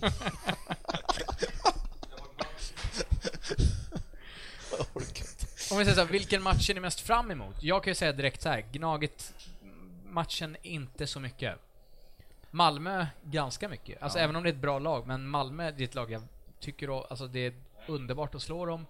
Om 5.70 5.78
vi 5.78 5.84
säger 5.84 5.94
så 5.94 6.00
här, 6.00 6.08
vilken 6.12 6.42
match 6.42 6.70
är 6.70 6.74
ni 6.74 6.80
mest 6.80 7.00
fram 7.00 7.30
emot? 7.30 7.62
Jag 7.62 7.84
kan 7.84 7.90
ju 7.90 7.94
säga 7.94 8.12
direkt 8.12 8.42
så 8.42 8.48
här, 8.48 8.64
Gnaget 8.72 9.34
matchen 10.04 10.56
inte 10.62 11.06
så 11.06 11.20
mycket. 11.20 11.58
Malmö 12.54 13.06
ganska 13.24 13.68
mycket. 13.68 14.02
Alltså 14.02 14.18
även 14.18 14.36
om 14.36 14.42
det 14.42 14.48
är 14.48 14.52
ett 14.52 14.60
bra 14.60 14.78
lag, 14.78 15.06
men 15.06 15.28
Malmö 15.28 15.70
det 15.70 15.82
är 15.82 15.88
ett 15.88 15.94
lag 15.94 16.10
jag 16.10 16.22
tycker 16.60 16.86
då, 16.86 17.06
alltså 17.10 17.26
det 17.26 17.46
är 17.46 17.54
underbart 17.86 18.34
att 18.34 18.42
slå 18.42 18.66
dem. 18.66 18.86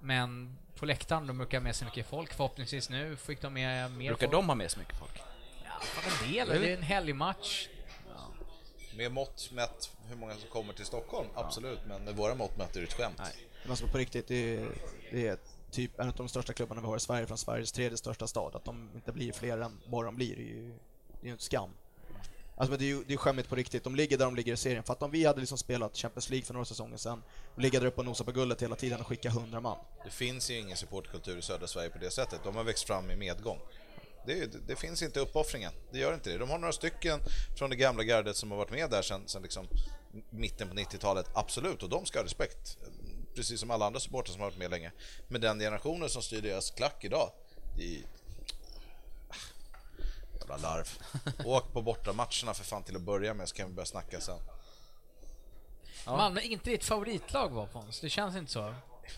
Men 0.00 0.58
på 0.74 0.86
läktaren, 0.86 1.26
de 1.26 1.38
brukar 1.38 1.58
ha 1.58 1.62
med 1.62 1.76
sig 1.76 1.84
mycket 1.84 2.06
folk. 2.06 2.32
Förhoppningsvis 2.32 2.90
nu 2.90 3.16
fick 3.16 3.40
de 3.42 3.52
med 3.52 3.90
mer 3.90 4.08
Brukar 4.08 4.26
folk. 4.26 4.32
de 4.32 4.48
ha 4.48 4.54
med 4.54 4.70
så 4.70 4.78
mycket 4.78 4.98
folk? 4.98 5.22
Ja, 5.64 5.70
en 6.24 6.32
del. 6.32 6.48
Det 6.48 6.70
är 6.72 6.76
en 6.76 6.82
helgmatch. 6.82 7.68
Med 8.96 9.12
mått 9.12 9.50
mätt 9.52 9.96
hur 10.08 10.16
många 10.16 10.34
som 10.34 10.48
kommer 10.48 10.72
till 10.72 10.86
Stockholm, 10.86 11.28
absolut, 11.34 11.80
men 11.86 12.04
med 12.04 12.16
våra 12.16 12.34
mått 12.34 12.56
mätt 12.56 12.76
är 12.76 12.80
det 12.80 12.86
ett 12.86 12.92
skämt. 12.92 13.20
Men 13.62 13.70
alltså 13.70 13.86
på 13.86 13.98
riktigt, 13.98 14.28
det 14.28 14.56
är, 14.56 14.68
det 15.10 15.26
är 15.28 15.38
typ 15.70 16.00
en 16.00 16.08
av 16.08 16.14
de 16.14 16.28
största 16.28 16.52
klubbarna 16.52 16.80
vi 16.80 16.86
har 16.86 16.96
i 16.96 17.00
Sverige, 17.00 17.26
från 17.26 17.38
Sveriges 17.38 17.72
tredje 17.72 17.96
största 17.98 18.26
stad. 18.26 18.56
Att 18.56 18.64
de 18.64 18.90
inte 18.94 19.12
blir 19.12 19.32
fler 19.32 19.58
än 19.58 19.80
vad 19.86 20.04
de 20.04 20.16
blir, 20.16 20.36
det 20.36 20.42
är 20.42 20.46
ju, 20.46 20.74
det 21.20 21.28
är 21.28 21.32
en 21.32 21.38
skam. 21.38 21.70
Alltså 22.56 22.70
men 22.70 22.78
det 22.78 22.84
är 22.84 22.86
ju 22.86 23.04
det 23.06 23.12
är 23.12 23.16
skämmigt 23.16 23.48
på 23.48 23.56
riktigt. 23.56 23.84
De 23.84 23.96
ligger 23.96 24.18
där 24.18 24.24
de 24.24 24.36
ligger 24.36 24.52
i 24.52 24.56
serien. 24.56 24.82
För 24.82 24.92
att 24.92 25.02
om 25.02 25.10
vi 25.10 25.24
hade 25.24 25.40
liksom 25.40 25.58
spelat 25.58 25.96
Champions 25.96 26.30
League 26.30 26.44
för 26.44 26.54
några 26.54 26.64
säsonger 26.64 26.96
sedan 26.96 27.22
och 27.54 27.60
ligga 27.60 27.80
där 27.80 27.86
uppe 27.86 28.00
och 28.00 28.04
nosa 28.04 28.24
på 28.24 28.32
guldet 28.32 28.62
hela 28.62 28.76
tiden 28.76 29.00
och 29.00 29.06
skicka 29.06 29.28
100 29.28 29.60
man. 29.60 29.78
Det 30.04 30.10
finns 30.10 30.50
ju 30.50 30.58
ingen 30.58 30.76
supportkultur 30.76 31.38
i 31.38 31.42
södra 31.42 31.66
Sverige 31.66 31.90
på 31.90 31.98
det 31.98 32.10
sättet. 32.10 32.40
De 32.44 32.56
har 32.56 32.64
växt 32.64 32.86
fram 32.86 33.10
i 33.10 33.16
medgång. 33.16 33.58
Det, 34.26 34.52
det, 34.52 34.58
det 34.66 34.76
finns 34.76 35.02
inte 35.02 35.20
uppoffringen. 35.20 35.72
Det 35.92 35.98
gör 35.98 36.14
inte 36.14 36.30
det. 36.30 36.38
De 36.38 36.50
har 36.50 36.58
några 36.58 36.72
stycken 36.72 37.20
från 37.58 37.70
det 37.70 37.76
gamla 37.76 38.02
gardet 38.02 38.36
som 38.36 38.50
har 38.50 38.58
varit 38.58 38.70
med 38.70 38.90
där 38.90 39.02
sedan, 39.02 39.22
sedan 39.26 39.42
liksom 39.42 39.68
mitten 40.30 40.68
på 40.68 40.74
90-talet, 40.74 41.26
absolut, 41.34 41.82
och 41.82 41.88
de 41.88 42.06
ska 42.06 42.18
ha 42.18 42.24
respekt. 42.24 42.78
Precis 43.34 43.60
som 43.60 43.70
alla 43.70 43.86
andra 43.86 44.00
supportrar 44.00 44.32
som 44.32 44.40
har 44.40 44.50
varit 44.50 44.58
med 44.58 44.70
länge. 44.70 44.92
Men 45.28 45.40
den 45.40 45.58
generationen 45.58 46.08
som 46.08 46.22
styr 46.22 46.42
deras 46.42 46.70
klack 46.70 47.04
idag, 47.04 47.30
det 47.76 47.96
är... 47.96 48.02
Jävla 50.48 50.68
larv. 50.68 50.98
Åk 51.44 51.72
på 51.72 51.82
bortamatcherna 51.82 52.54
för 52.54 52.64
fan 52.64 52.82
till 52.82 52.96
att 52.96 53.02
börja 53.02 53.34
med 53.34 53.48
så 53.48 53.54
kan 53.54 53.68
vi 53.68 53.74
börja 53.74 53.86
snacka 53.86 54.20
sen. 54.20 54.38
Malmö 56.06 56.40
är 56.40 56.44
inte 56.44 56.70
ditt 56.70 56.84
favoritlag 56.84 57.48
var 57.48 57.66
Pons, 57.66 58.00
det 58.00 58.10
känns 58.10 58.36
inte 58.36 58.52
så. 58.52 58.74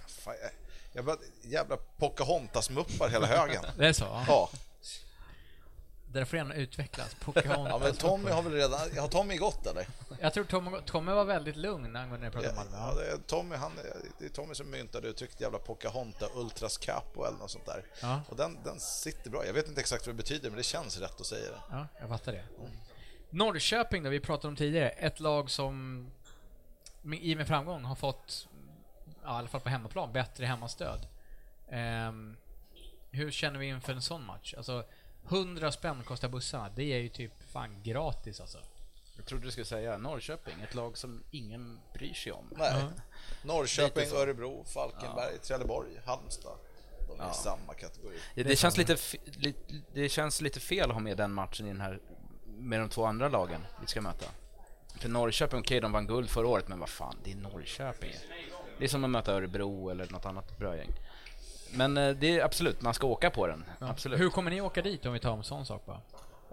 Fan, 0.06 0.34
jag, 0.42 0.50
jag 0.92 1.04
bara, 1.04 1.16
jävla 1.42 1.76
Pocahontas-muppar 1.76 3.08
hela 3.08 3.26
högen. 3.26 3.64
Det 3.78 3.88
är 3.88 3.92
så? 3.92 4.04
Ja. 4.04 4.50
Det 6.12 6.26
får 6.26 6.36
gärna 6.36 6.54
utvecklas. 6.54 7.14
Pocahontas. 7.20 7.68
Ja, 7.70 7.78
men 7.78 7.94
Tommy 7.94 8.30
har 8.30 8.42
väl 8.42 8.52
redan... 8.52 8.80
Har 8.98 9.08
Tommy 9.08 9.36
gått 9.36 9.66
eller? 9.66 9.86
Jag 10.20 10.34
tror 10.34 10.44
Tommy, 10.44 10.70
Tommy 10.86 11.12
var 11.12 11.24
väldigt 11.24 11.56
lugn 11.56 11.96
angående 11.96 12.18
när 12.18 12.24
jag 12.26 12.32
pratade 12.32 12.50
om 12.50 12.56
Malmö. 12.56 12.76
Ja, 12.76 12.94
det 12.94 13.10
är 13.12 13.18
Tommy, 13.18 13.56
han, 13.56 13.72
det 14.18 14.24
är 14.24 14.28
Tommy 14.28 14.54
som 14.54 14.70
myntade 14.70 15.08
uttrycket 15.08 15.40
jävla 15.40 15.58
Pocahonta 15.58 16.26
Ultras 16.34 16.78
Capo 16.78 17.24
eller 17.24 17.38
något 17.38 17.50
sånt 17.50 17.66
där. 17.66 17.84
Ja. 18.02 18.20
Och 18.28 18.36
den, 18.36 18.58
den 18.64 18.80
sitter 18.80 19.30
bra. 19.30 19.46
Jag 19.46 19.52
vet 19.52 19.68
inte 19.68 19.80
exakt 19.80 20.06
vad 20.06 20.14
det 20.14 20.22
betyder, 20.22 20.50
men 20.50 20.56
det 20.56 20.62
känns 20.62 20.98
rätt 20.98 21.20
att 21.20 21.26
säga 21.26 21.50
det. 21.50 21.60
Ja, 21.70 21.86
jag 22.00 22.08
fattar 22.08 22.32
det. 22.32 22.44
Norrköping 23.30 24.02
då, 24.02 24.10
vi 24.10 24.20
pratade 24.20 24.48
om 24.48 24.56
tidigare. 24.56 24.88
Ett 24.88 25.20
lag 25.20 25.50
som 25.50 26.06
i 27.20 27.34
och 27.34 27.38
med 27.38 27.46
framgång 27.46 27.84
har 27.84 27.94
fått, 27.94 28.48
ja, 29.22 29.34
i 29.34 29.38
alla 29.38 29.48
fall 29.48 29.60
på 29.60 29.68
hemmaplan, 29.68 30.12
bättre 30.12 30.46
hemmastöd. 30.46 31.06
Ehm, 31.70 32.36
hur 33.10 33.30
känner 33.30 33.58
vi 33.58 33.66
inför 33.66 33.92
en 33.92 34.02
sån 34.02 34.24
match? 34.24 34.54
Alltså, 34.56 34.84
100 35.30 35.72
spänn 35.72 36.02
kostar 36.04 36.28
bussarna. 36.28 36.68
Det 36.76 36.92
är 36.92 36.98
ju 36.98 37.08
typ 37.08 37.32
fan 37.52 37.82
gratis 37.82 38.40
alltså. 38.40 38.58
Jag 39.16 39.26
trodde 39.26 39.44
du 39.44 39.50
skulle 39.50 39.66
säga 39.66 39.98
Norrköping, 39.98 40.54
ett 40.62 40.74
lag 40.74 40.98
som 40.98 41.22
ingen 41.30 41.80
bryr 41.94 42.14
sig 42.14 42.32
om. 42.32 42.54
Nej. 42.56 42.84
Norrköping, 43.42 44.00
Lite 44.00 44.10
så. 44.10 44.22
Örebro, 44.22 44.64
Falkenberg, 44.64 45.38
Trelleborg, 45.38 46.00
Halmstad. 46.06 46.58
De 47.08 47.20
är 47.20 47.30
i 47.30 47.34
samma 47.34 47.74
kategori. 47.74 48.18
Det, 48.34 48.42
det, 48.42 48.56
känns 48.56 48.76
lite, 48.76 48.96
li, 49.24 49.54
det 49.92 50.08
känns 50.08 50.40
lite 50.40 50.60
fel 50.60 50.90
att 50.90 50.94
ha 50.94 51.00
med 51.00 51.16
den 51.16 51.32
matchen 51.32 51.66
i 51.66 51.68
den 51.68 51.80
här 51.80 52.00
med 52.46 52.80
de 52.80 52.88
två 52.88 53.04
andra 53.04 53.28
lagen 53.28 53.66
vi 53.80 53.86
ska 53.86 54.00
möta. 54.00 54.26
För 55.00 55.08
Norrköping, 55.08 55.60
okej 55.60 55.80
de 55.80 55.92
vann 55.92 56.06
guld 56.06 56.30
förra 56.30 56.46
året, 56.46 56.68
men 56.68 56.78
vad 56.78 56.88
fan, 56.88 57.16
det 57.24 57.32
är 57.32 57.36
Norrköping. 57.36 58.12
Det 58.78 58.84
är 58.84 58.88
som 58.88 59.04
att 59.04 59.10
möta 59.10 59.32
Örebro 59.32 59.90
eller 59.90 60.10
något 60.10 60.26
annat 60.26 60.58
bra 60.58 60.76
gäng. 60.76 60.92
Men 61.72 61.96
eh, 61.96 62.10
det 62.10 62.38
är 62.38 62.44
absolut, 62.44 62.82
man 62.82 62.94
ska 62.94 63.06
åka 63.06 63.30
på 63.30 63.46
den. 63.46 63.64
Absolut. 63.78 64.20
Hur 64.20 64.30
kommer 64.30 64.50
ni 64.50 64.60
åka 64.60 64.82
dit 64.82 65.06
om 65.06 65.12
vi 65.12 65.18
tar 65.20 65.36
en 65.36 65.44
sån 65.44 65.66
sak 65.66 65.86
bara? 65.86 66.00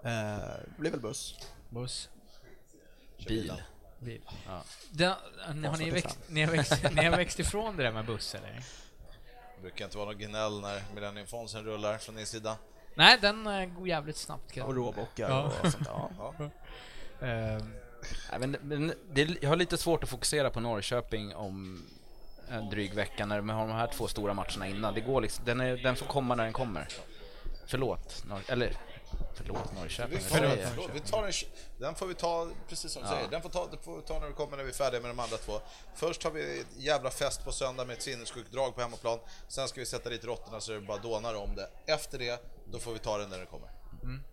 Eh, 0.02 0.38
det 0.66 0.78
blir 0.80 0.90
väl 0.90 1.00
buss. 1.00 1.38
Buss? 1.68 2.08
Bil. 3.26 3.52
Bil. 3.98 4.20
Ja. 4.46 5.16
Ni, 5.54 5.66
har 5.66 5.76
ni, 5.76 5.90
växt, 5.90 6.18
ni, 6.28 6.42
har 6.42 6.52
växt, 6.52 6.82
ni 6.92 7.04
har 7.04 7.16
växt 7.16 7.38
ifrån 7.40 7.76
det 7.76 7.82
där 7.82 7.92
med 7.92 8.04
buss 8.06 8.34
eller? 8.34 8.52
Det 9.56 9.62
brukar 9.62 9.84
inte 9.84 9.96
vara 9.96 10.06
något 10.10 10.18
gnäll 10.18 10.60
när 10.60 10.82
Millennium 10.94 11.26
Fonsen 11.26 11.64
rullar 11.64 11.98
från 11.98 12.14
din 12.16 12.26
sida. 12.26 12.56
Nej, 12.94 13.18
den 13.20 13.46
eh, 13.46 13.64
går 13.64 13.88
jävligt 13.88 14.16
snabbt. 14.16 14.52
kan 14.52 14.62
Och 14.66 14.74
råbockar 14.74 15.28
Ja. 15.30 15.52
och 15.62 15.72
sånt. 15.72 15.88
Ja. 15.90 16.34
Ehm, 17.26 17.72
Nej, 18.30 18.38
men, 18.40 18.56
men 18.62 18.92
det, 19.12 19.42
jag 19.42 19.48
har 19.48 19.56
lite 19.56 19.76
svårt 19.76 20.02
att 20.02 20.08
fokusera 20.08 20.50
på 20.50 20.60
Norrköping 20.60 21.34
om 21.34 21.82
en 22.50 22.68
dryg 22.70 22.94
vecka 22.94 23.26
när 23.26 23.40
vi 23.40 23.50
har 23.52 23.66
de 23.66 23.72
här 23.76 23.86
två 23.86 24.08
stora 24.08 24.34
matcherna 24.34 24.66
innan. 24.68 24.94
Det 24.94 25.00
går 25.00 25.20
liksom, 25.20 25.44
den, 25.44 25.60
är, 25.60 25.76
den 25.76 25.96
får 25.96 26.06
komma 26.06 26.34
när 26.34 26.44
den 26.44 26.52
kommer. 26.52 26.88
Förlåt, 27.66 28.24
Norr, 28.28 28.40
eller 28.48 28.76
förlåt 29.34 29.74
Norrköping. 29.74 30.18
Vi 30.18 30.24
tar, 30.24 30.40
den, 30.40 30.58
förlåt, 30.70 30.90
vi 30.94 31.00
tar 31.00 31.22
den, 31.22 31.32
den 31.78 31.94
får 31.94 32.06
vi 32.06 32.14
ta, 32.14 32.48
precis 32.68 32.92
som 32.92 33.02
du 33.02 33.08
Ja. 33.08 33.14
säger, 33.14 33.30
den 33.30 33.42
får, 33.42 33.48
ta, 33.48 33.66
det 33.70 33.76
får 33.76 33.96
vi 33.96 34.02
ta 34.02 34.18
när 34.20 34.26
vi 34.26 34.32
kommer 34.32 34.56
när 34.56 34.64
vi 34.64 34.70
är 34.70 34.74
färdiga 34.74 35.00
med 35.00 35.10
de 35.10 35.20
andra 35.20 35.36
två. 35.36 35.60
Först 35.94 36.24
har 36.24 36.30
vi 36.30 36.64
jävla 36.76 37.10
fest 37.10 37.44
på 37.44 37.52
söndag 37.52 37.84
med 37.84 37.96
ett 37.96 38.02
sinnessjukt 38.02 38.52
drag 38.52 38.74
på 38.74 38.80
hemmaplan. 38.80 39.18
Sen 39.48 39.68
ska 39.68 39.80
vi 39.80 39.86
sätta 39.86 40.10
dit 40.10 40.24
råttorna 40.24 40.60
så 40.60 40.72
det 40.72 40.80
bara 40.80 40.98
dånar 40.98 41.34
om 41.34 41.54
det. 41.54 41.92
Efter 41.92 42.18
det, 42.18 42.42
då 42.72 42.78
får 42.78 42.92
vi 42.92 42.98
ta 42.98 43.18
den 43.18 43.30
när 43.30 43.38
den 43.38 43.46
kommer. 43.46 43.68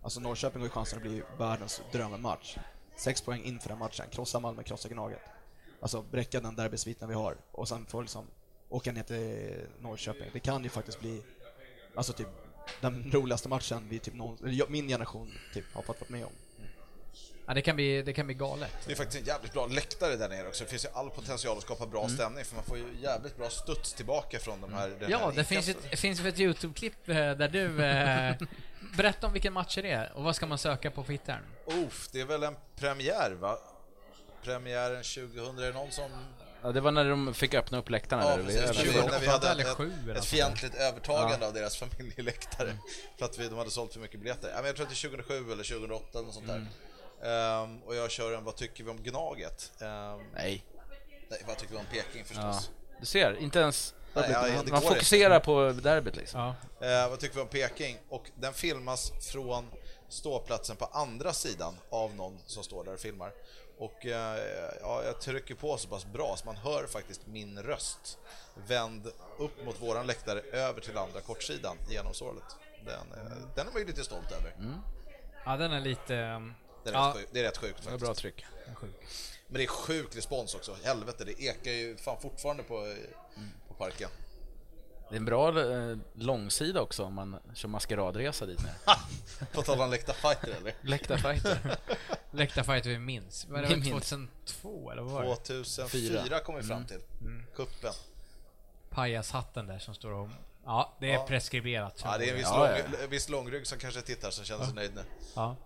Alltså 0.02 0.20
Norrköping 0.20 0.60
har 0.60 0.66
ju 0.66 0.70
chansen 0.70 0.96
att 0.98 1.02
bli 1.02 1.22
världens 1.38 1.82
drömmatch. 1.92 2.56
Sex 2.96 3.22
poäng 3.22 3.42
inför 3.44 3.68
den 3.68 3.78
matchen, 3.78 4.06
krossa 4.10 4.40
Malmö, 4.40 4.62
krossa 4.62 4.88
Gnaget. 4.88 5.20
Alltså 5.80 6.02
bräcka 6.02 6.40
den 6.40 6.56
derbysviten 6.56 7.08
vi 7.08 7.14
har 7.14 7.36
och 7.52 7.68
sen 7.68 7.86
få 7.86 8.00
liksom 8.00 8.26
åka 8.68 8.92
ner 8.92 9.02
till 9.02 9.66
Norrköping. 9.80 10.30
Det 10.32 10.40
kan 10.40 10.62
ju 10.62 10.68
faktiskt 10.68 11.00
bli, 11.00 11.22
alltså 11.94 12.12
typ 12.12 12.28
den 12.80 13.10
roligaste 13.12 13.48
matchen 13.48 13.86
vi 13.88 13.98
typ 13.98 14.14
någon, 14.14 14.38
min 14.68 14.88
generation 14.88 15.30
typ 15.54 15.64
har 15.74 15.82
fått 15.82 16.00
vara 16.00 16.10
med 16.10 16.24
om. 16.24 16.32
ja, 17.46 17.54
det, 17.54 17.62
kan 17.62 17.76
bli, 17.76 18.02
det 18.02 18.12
kan 18.12 18.26
bli 18.26 18.34
galet. 18.34 18.72
Det 18.86 18.92
är 18.92 18.96
faktiskt 18.96 19.20
en 19.20 19.26
jävligt 19.26 19.52
bra 19.52 19.66
läktare 19.66 20.16
där 20.16 20.28
nere 20.28 20.48
också. 20.48 20.64
Det 20.64 20.70
finns 20.70 20.84
ju 20.84 20.88
all 20.94 21.10
potential 21.10 21.56
att 21.56 21.62
skapa 21.62 21.86
bra 21.86 22.08
stämning 22.08 22.44
för 22.44 22.54
man 22.54 22.64
får 22.64 22.78
ju 22.78 22.84
jävligt 23.02 23.36
bra 23.36 23.50
studs 23.50 23.92
tillbaka 23.92 24.38
från 24.38 24.60
de 24.60 24.72
här... 24.72 24.96
Ja, 25.08 25.18
här 25.18 25.32
det 25.32 25.44
finns, 25.44 25.68
inkastet. 25.68 25.92
ett, 25.92 26.00
finns 26.00 26.20
ett 26.20 26.38
YouTube-klipp 26.40 27.08
eh, 27.08 27.14
där 27.14 27.48
du... 27.48 27.84
Eh, 27.84 28.36
berätta 28.96 29.26
om 29.26 29.32
vilken 29.32 29.52
match 29.52 29.74
det 29.74 29.90
är 29.90 30.12
och 30.14 30.24
vad 30.24 30.36
ska 30.36 30.46
man 30.46 30.58
söka 30.58 30.90
på 30.90 31.04
den? 31.26 31.40
Uff, 31.66 32.08
det 32.12 32.20
är 32.20 32.24
väl 32.24 32.42
en 32.42 32.56
premiär 32.76 33.30
va? 33.30 33.58
Premiären 34.44 35.02
2000, 35.02 35.58
är 35.58 35.62
det 35.62 35.72
någon 35.72 35.90
som... 35.90 36.10
Ja, 36.62 36.72
det 36.72 36.80
var 36.80 36.90
när 36.90 37.10
de 37.10 37.34
fick 37.34 37.54
öppna 37.54 37.78
upp 37.78 37.90
läktarna. 37.90 38.22
Ja, 38.22 38.36
där 38.36 38.44
precis. 38.44 38.60
eller- 38.62 38.74
20, 38.92 39.06
när 39.06 39.20
vi 39.20 39.26
hade 39.26 39.48
eller 39.48 40.10
ett, 40.10 40.16
ett 40.16 40.24
fientligt 40.24 40.74
övertagande 40.74 41.46
av 41.46 41.52
deras 41.54 41.76
familjeläktare. 41.76 42.76
För 43.18 43.24
att 43.24 43.38
vi, 43.38 43.48
de 43.48 43.58
hade 43.58 43.70
sålt 43.70 43.92
för 43.92 44.00
mycket 44.00 44.20
biljetter. 44.20 44.48
Ja, 44.48 44.56
men 44.56 44.64
jag 44.64 44.76
tror 44.76 44.86
att 44.86 44.90
det 44.90 45.06
är 45.06 45.08
2007 45.08 45.52
eller 45.52 45.64
2008 45.64 46.06
eller 46.18 46.22
något 46.22 46.34
sånt 46.34 46.46
där. 46.46 46.66
Ehm, 47.24 47.82
och 47.82 47.94
jag 47.94 48.10
kör 48.10 48.32
en 48.32 48.44
Vad 48.44 48.56
tycker 48.56 48.84
vi 48.84 48.90
om 48.90 49.02
Gnaget? 49.02 49.72
Ehm, 49.80 50.18
Nej. 50.34 50.64
nej, 51.28 51.42
vad 51.46 51.56
tycker 51.58 51.72
vi 51.72 51.78
om 51.80 51.86
Peking 51.92 52.24
Ja. 52.34 52.52
förstås? 52.52 52.70
Du 53.00 53.06
ser, 53.06 53.36
inte 53.40 53.58
ens... 53.58 53.94
Nej, 54.14 54.30
ja, 54.32 54.46
man 54.70 54.80
går 54.80 54.88
fokuserar 54.88 55.40
på 55.40 55.72
derbyt 55.82 56.16
liksom. 56.16 56.40
Ja. 56.80 56.86
Eh, 56.86 57.10
vad 57.10 57.20
tycker 57.20 57.34
vi 57.34 57.40
om 57.40 57.48
Peking? 57.48 57.98
Och 58.08 58.30
den 58.34 58.52
filmas 58.54 59.12
från 59.32 59.70
ståplatsen 60.08 60.76
på 60.76 60.84
andra 60.84 61.32
sidan 61.32 61.74
av 61.90 62.14
någon 62.14 62.38
som 62.46 62.62
står 62.62 62.84
där 62.84 62.92
och 62.94 63.00
filmar. 63.00 63.32
Och 63.78 64.06
eh, 64.06 64.38
ja, 64.80 65.02
jag 65.04 65.20
trycker 65.20 65.54
på 65.54 65.76
så 65.78 65.88
pass 65.88 66.06
bra 66.06 66.36
så 66.36 66.46
man 66.46 66.56
hör 66.56 66.86
faktiskt 66.86 67.26
min 67.26 67.58
röst 67.62 68.18
vänd 68.68 69.06
upp 69.38 69.64
mot 69.64 69.82
våran 69.82 70.06
läktare 70.06 70.40
över 70.40 70.80
till 70.80 70.98
andra 70.98 71.20
kortsidan 71.20 71.76
genom 71.90 72.14
sålet. 72.14 72.44
Den, 72.86 73.12
eh, 73.12 73.32
den 73.54 73.68
är 73.68 73.72
man 73.72 73.80
ju 73.82 73.86
lite 73.86 74.04
stolt 74.04 74.32
över. 74.32 74.54
ja, 75.44 75.56
den 75.56 75.72
är 75.72 75.80
lite... 75.80 76.16
ehm, 76.16 76.54
Det 76.84 76.90
är, 76.90 76.94
ja, 76.94 77.06
rätt, 77.08 77.14
sjukt, 77.16 77.28
det 77.32 77.40
är 77.40 77.44
rätt 77.44 77.56
sjukt 77.58 77.78
Det 77.82 77.90
var 77.90 77.98
faktiskt. 77.98 78.06
bra 78.06 78.14
tryck. 78.14 78.44
Men 79.46 79.58
det 79.58 79.62
är 79.64 79.66
sjuk 79.68 80.16
respons 80.16 80.54
också. 80.54 80.76
Helvete, 80.84 81.24
det 81.24 81.40
ekar 81.42 81.70
ju 81.70 81.96
fan 81.96 82.20
fortfarande 82.20 82.62
på, 82.62 82.86
eh, 82.86 82.96
på 83.68 83.74
parken. 83.74 84.10
Det 85.08 85.14
är 85.14 85.18
en 85.18 85.24
bra 85.24 85.60
eh, 85.72 85.96
långsida 86.14 86.80
också 86.80 87.04
om 87.04 87.14
man 87.14 87.36
kör 87.54 87.68
maskeradresa 87.68 88.46
dit 88.46 88.62
ner. 88.62 88.74
På 89.52 89.62
tal 89.62 89.80
om 89.80 89.90
läktarfighter 89.90 90.48
eller? 90.60 90.74
Läktarfighter. 90.80 91.58
Läktarfight 92.30 92.86
vi 92.86 92.98
minns. 92.98 93.46
Var 93.48 93.62
det 93.62 93.68
Vi 93.68 93.74
minns. 93.76 93.88
2002 93.90 94.90
eller 94.90 95.02
vad 95.02 95.12
var 95.12 95.22
det? 95.24 95.36
2004 95.36 96.38
kom 96.38 96.56
vi 96.56 96.62
fram 96.62 96.84
till. 96.86 97.00
Kuppen. 97.56 97.92
Pajashatten 98.90 99.66
där 99.66 99.78
som 99.78 99.94
står 99.94 100.12
och... 100.12 100.28
Ja, 100.64 100.94
det 101.00 101.10
är 101.10 101.14
Ja. 101.14 101.26
preskriberat. 101.28 102.00
Ja, 102.04 102.18
det 102.18 102.24
är 102.26 102.30
en 102.30 102.36
viss, 102.36 102.46
Ja, 102.50 102.58
lång, 102.58 102.68
ja. 102.92 102.98
en 103.04 103.10
viss 103.10 103.28
långrygg 103.28 103.66
som 103.66 103.78
kanske 103.78 104.00
tittar 104.00 104.30
som 104.30 104.44
känner 104.44 104.64
sig 104.64 104.74
nöjd 104.74 104.94
nu. 104.94 105.02
Ja. 105.34 105.56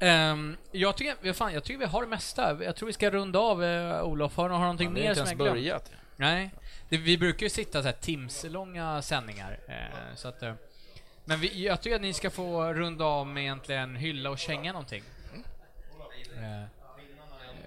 Ehm, 0.00 0.56
jag, 0.72 0.96
tycker, 0.96 1.16
vad 1.24 1.36
fan, 1.36 1.52
jag 1.54 1.64
tycker 1.64 1.78
vi 1.78 1.84
har 1.86 2.00
det 2.02 2.08
mesta. 2.08 2.64
Jag 2.64 2.76
tror 2.76 2.86
vi 2.86 2.92
ska 2.92 3.10
runda 3.10 3.38
av. 3.38 3.62
Uh, 3.62 4.02
Olof, 4.02 4.36
har 4.36 4.48
du 4.48 4.54
har 4.54 4.60
någonting 4.60 4.94
Vi 4.94 5.00
har 5.00 5.04
mer 5.04 5.10
inte 5.10 5.14
som 5.14 5.20
ens 5.26 5.30
jag 5.30 5.38
glömt? 5.38 5.54
börjat. 5.54 5.90
Nej. 6.16 6.50
Det, 6.88 6.96
vi 6.96 7.18
brukar 7.18 7.46
ju 7.46 7.50
sitta 7.50 7.82
så 7.82 7.88
här 7.88 7.96
timslånga 8.00 9.02
sändningar. 9.02 9.58
eh, 9.68 10.14
så 10.16 10.28
att, 10.28 10.42
eh, 10.42 10.54
men 11.24 11.40
vi, 11.40 11.64
jag 11.66 11.80
tycker 11.80 11.96
att 11.96 12.02
ni 12.02 12.12
ska 12.12 12.30
få 12.30 12.72
runda 12.72 13.04
av 13.04 13.26
med 13.26 13.42
egentligen 13.42 13.96
hylla 13.96 14.30
och 14.30 14.38
känga 14.38 14.72
någonting. 14.72 15.02
Eh, 16.36 16.64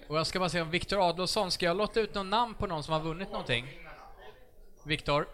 och 0.08 0.18
jag 0.18 0.28
ska 0.28 0.40
bara 0.40 0.50
säga 0.50 0.64
om 0.64 0.70
Viktor 0.70 1.10
Adolfsson, 1.10 1.52
ska 1.52 1.66
jag 1.66 1.78
låta 1.78 2.00
ut 2.00 2.14
någon 2.14 2.30
namn 2.30 2.54
på 2.54 2.68
någon 2.68 2.84
som 2.84 2.94
har 2.94 3.00
vunnit 3.02 3.32
någonting? 3.32 3.80
Viktor 4.84 5.28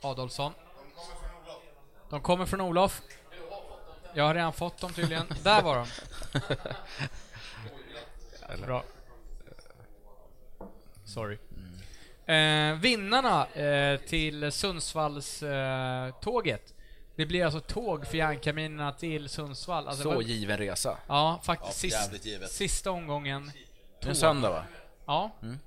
Adolfsson. 0.00 0.52
De 2.08 2.20
kommer 2.20 2.46
från 2.46 2.60
Olof. 2.60 3.02
Jag 4.14 4.24
har 4.24 4.34
redan 4.34 4.52
fått 4.52 4.78
dem 4.80 4.92
tydligen. 4.92 5.26
Där 5.42 5.62
var 5.62 5.76
de. 5.76 5.86
Bra. 8.66 8.84
Sorry. 11.04 11.38
Eh, 12.26 12.74
vinnarna 12.74 13.46
eh, 13.46 14.00
till 14.00 14.52
Sundsvallståget. 14.52 16.14
Eh, 16.14 16.20
tåget. 16.20 16.74
det 17.16 17.26
blir 17.26 17.44
alltså 17.44 17.60
tåg 17.60 18.06
för 18.06 18.16
järnkaminerna 18.16 18.92
till 18.92 19.28
Sundsvall. 19.28 19.88
Alltså, 19.88 20.02
Så 20.02 20.10
vad- 20.14 20.22
given 20.22 20.58
resa. 20.58 20.98
Ja, 21.06 21.40
faktiskt. 21.44 21.84
Ja, 21.84 21.90
sist, 21.90 22.02
jävligt 22.02 22.24
givet. 22.26 22.50
sista 22.50 22.90
omgången. 22.90 23.52
Det 24.00 24.06
är 24.06 24.10
en 24.10 24.16
söndag 24.16 24.50
va? 24.50 24.64
Ja. 25.06 25.30
Mm. 25.42 25.58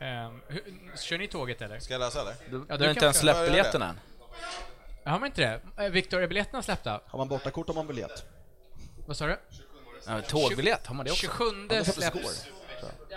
Ehm, 0.00 0.40
hur, 0.48 0.62
kör 0.96 1.18
ni 1.18 1.28
tåget 1.28 1.62
eller? 1.62 1.78
Ska 1.78 1.94
jag 1.94 2.00
läsa 2.00 2.20
eller? 2.20 2.34
Du, 2.50 2.64
Ja, 2.68 2.76
du 2.76 2.84
har 2.84 2.90
inte 2.90 3.04
ens 3.04 3.18
släppt 3.18 3.46
biljetten 3.48 3.82
än? 3.82 4.00
Har 5.04 5.18
man 5.18 5.26
inte 5.26 5.40
det? 5.76 5.84
Eh, 5.84 5.90
Victor, 5.90 6.22
är 6.22 6.26
biljetterna 6.26 6.62
släppta? 6.62 7.00
Har 7.06 7.18
man 7.18 7.28
bortakort 7.28 7.66
har 7.68 7.74
man 7.74 7.86
biljett. 7.86 8.24
Vad 9.06 9.16
sa 9.16 9.26
du? 9.26 9.38
Ja, 10.06 10.22
tågbiljett, 10.22 10.86
har 10.86 10.94
man 10.94 11.06
det 11.06 11.12
också? 11.12 11.26
27 11.26 11.44
det 11.68 11.84
släpptes 11.84 11.94
släpps. 12.12 12.46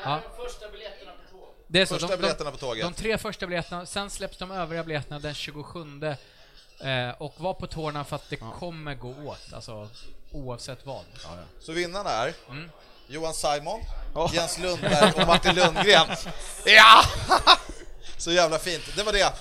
Ja. 0.04 0.19
Det 1.72 1.82
är 1.82 1.86
så, 1.86 1.94
Första 1.94 2.08
de, 2.08 2.14
de, 2.14 2.18
biljetterna 2.18 2.52
på 2.52 2.58
tåget. 2.58 2.84
de 2.84 2.94
tre 2.94 3.18
första 3.18 3.48
biljetterna, 3.48 3.86
sen 3.86 4.10
släpps 4.10 4.38
de 4.38 4.52
övriga 4.52 4.84
biljetterna 4.84 5.20
den 5.20 5.34
27 5.34 5.80
eh, 6.80 7.10
och 7.18 7.34
var 7.38 7.54
på 7.54 7.68
tårna 7.68 8.04
för 8.04 8.16
att 8.16 8.30
det 8.30 8.36
kommer 8.36 8.96
gå 8.96 9.10
åt, 9.10 9.54
alltså 9.54 9.90
oavsett 10.32 10.86
vad. 10.86 11.06
Så 11.60 11.72
vinnarna 11.72 12.10
är 12.10 12.34
Mm. 12.50 12.70
Johan 13.08 13.34
Simon, 13.34 13.80
Jens 14.34 14.60
Lundberg 14.60 15.12
och 15.22 15.28
Martin 15.28 15.56
Lundgren. 15.56 16.08
Ja! 16.66 17.04
Så 18.18 18.32
jävla 18.32 18.60
fint. 18.60 18.84
Det 18.96 19.04
var 19.04 19.14
det. 19.14 19.34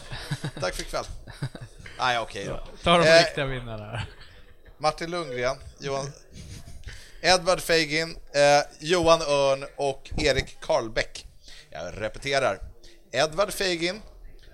Tack 0.61 0.75
för 0.75 0.83
ikväll. 0.83 1.05
Nej, 1.99 2.19
okej 2.19 2.45
då. 2.45 2.61
Ta 2.83 2.99
de 2.99 3.07
Eh, 3.09 3.19
riktiga 3.25 3.45
vinnarna. 3.47 4.03
Martin 4.79 5.11
Lundgren, 5.11 5.57
Johan... 5.79 6.13
Edvard 7.21 7.61
Feigin, 7.61 8.17
eh, 8.33 8.67
Johan 8.81 9.23
Örn 9.23 9.65
och 9.77 10.11
Erik 10.19 10.61
Karlbäck. 10.61 11.27
Jag 11.85 12.03
repeterar. 12.03 12.59
Edvard 13.13 13.53
Feigin, 13.53 14.03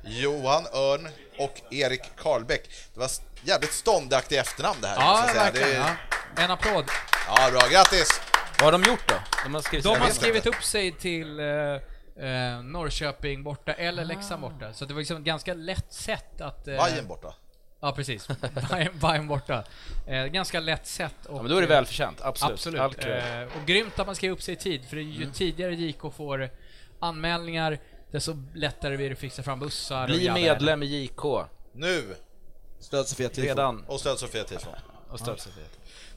Johan 0.04 0.66
Örn 0.72 1.08
och 1.38 1.60
Erik 1.70 2.02
Karlbäck. 2.16 2.68
Det 2.94 3.00
var 3.00 3.10
jävligt 3.44 3.72
ståndaktigt 3.72 4.40
efternamn 4.40 4.78
det 4.80 4.88
här. 4.88 4.96
Ja, 4.96 5.32
verkligen. 5.34 5.68
Det 5.68 5.74
Ja. 5.74 5.84
är... 6.36 6.44
En 6.44 6.50
applåd. 6.50 6.84
ja, 7.28 7.50
bra. 7.50 7.60
Grattis! 7.70 8.20
Vad 8.60 8.64
har 8.64 8.72
de 8.72 8.90
gjort 8.90 9.08
då? 9.08 9.14
De 9.44 9.54
har 9.54 9.60
skrivit 9.62 9.84
De 9.84 9.96
har 10.00 10.10
skrivit 10.10 10.46
upp 10.46 10.64
sig 10.64 10.92
till 10.92 11.40
eh, 11.40 11.46
eh, 11.46 12.62
Norrköping 12.62 13.42
borta 13.42 13.72
eller 13.72 14.04
Leksand 14.04 14.42
borta. 14.42 14.72
Så 14.72 14.84
det 14.84 14.94
var 14.94 14.98
liksom 15.00 15.16
ett 15.16 15.22
ganska 15.22 15.54
lätt 15.54 15.92
sätt 15.92 16.40
att... 16.40 16.68
Eh, 16.68 16.76
Bajen 16.76 17.06
borta. 17.06 17.34
Ja, 17.80 17.92
precis. 17.92 18.28
Bayern- 18.70 18.98
Bayern 19.00 19.28
borta. 19.28 19.64
Eh, 20.06 20.24
ganska 20.24 20.60
lätt 20.60 20.86
sätt. 20.86 21.14
Och, 21.26 21.38
Ja, 21.38 21.42
men 21.42 21.50
då 21.50 21.56
är 21.56 21.60
det 21.60 21.66
välförtjänt, 21.66 22.20
absolut. 22.22 22.80
Absolut. 22.80 23.04
Eh, 23.04 23.42
och 23.60 23.66
grymt 23.66 23.98
att 23.98 24.06
man 24.06 24.16
skrev 24.16 24.32
upp 24.32 24.42
sig 24.42 24.54
i 24.54 24.56
tid, 24.56 24.84
för 24.88 24.96
ju 24.96 25.22
Mm. 25.22 25.32
tidigare 25.32 25.74
JK 25.74 26.00
får 26.16 26.50
anmälningar, 27.04 27.78
desto 28.10 28.36
lättare 28.54 28.96
blir 28.96 29.08
det 29.08 29.12
att 29.12 29.18
fixa 29.18 29.42
fram 29.42 29.60
bussar 29.60 30.06
Bli 30.06 30.30
medlem 30.30 30.82
i 30.82 30.86
JK. 30.86 31.24
Nu! 31.72 32.16
Stöd 32.80 33.08
Sofia 33.08 33.28
Tifo. 33.28 33.48
Redan. 33.48 33.84
Och 33.86 34.00
stöd 34.00 34.18
Sofia 34.18 34.44
Tifo. 34.44 34.70
Och 35.10 35.20
stöd 35.20 35.40
Sofia. 35.40 35.64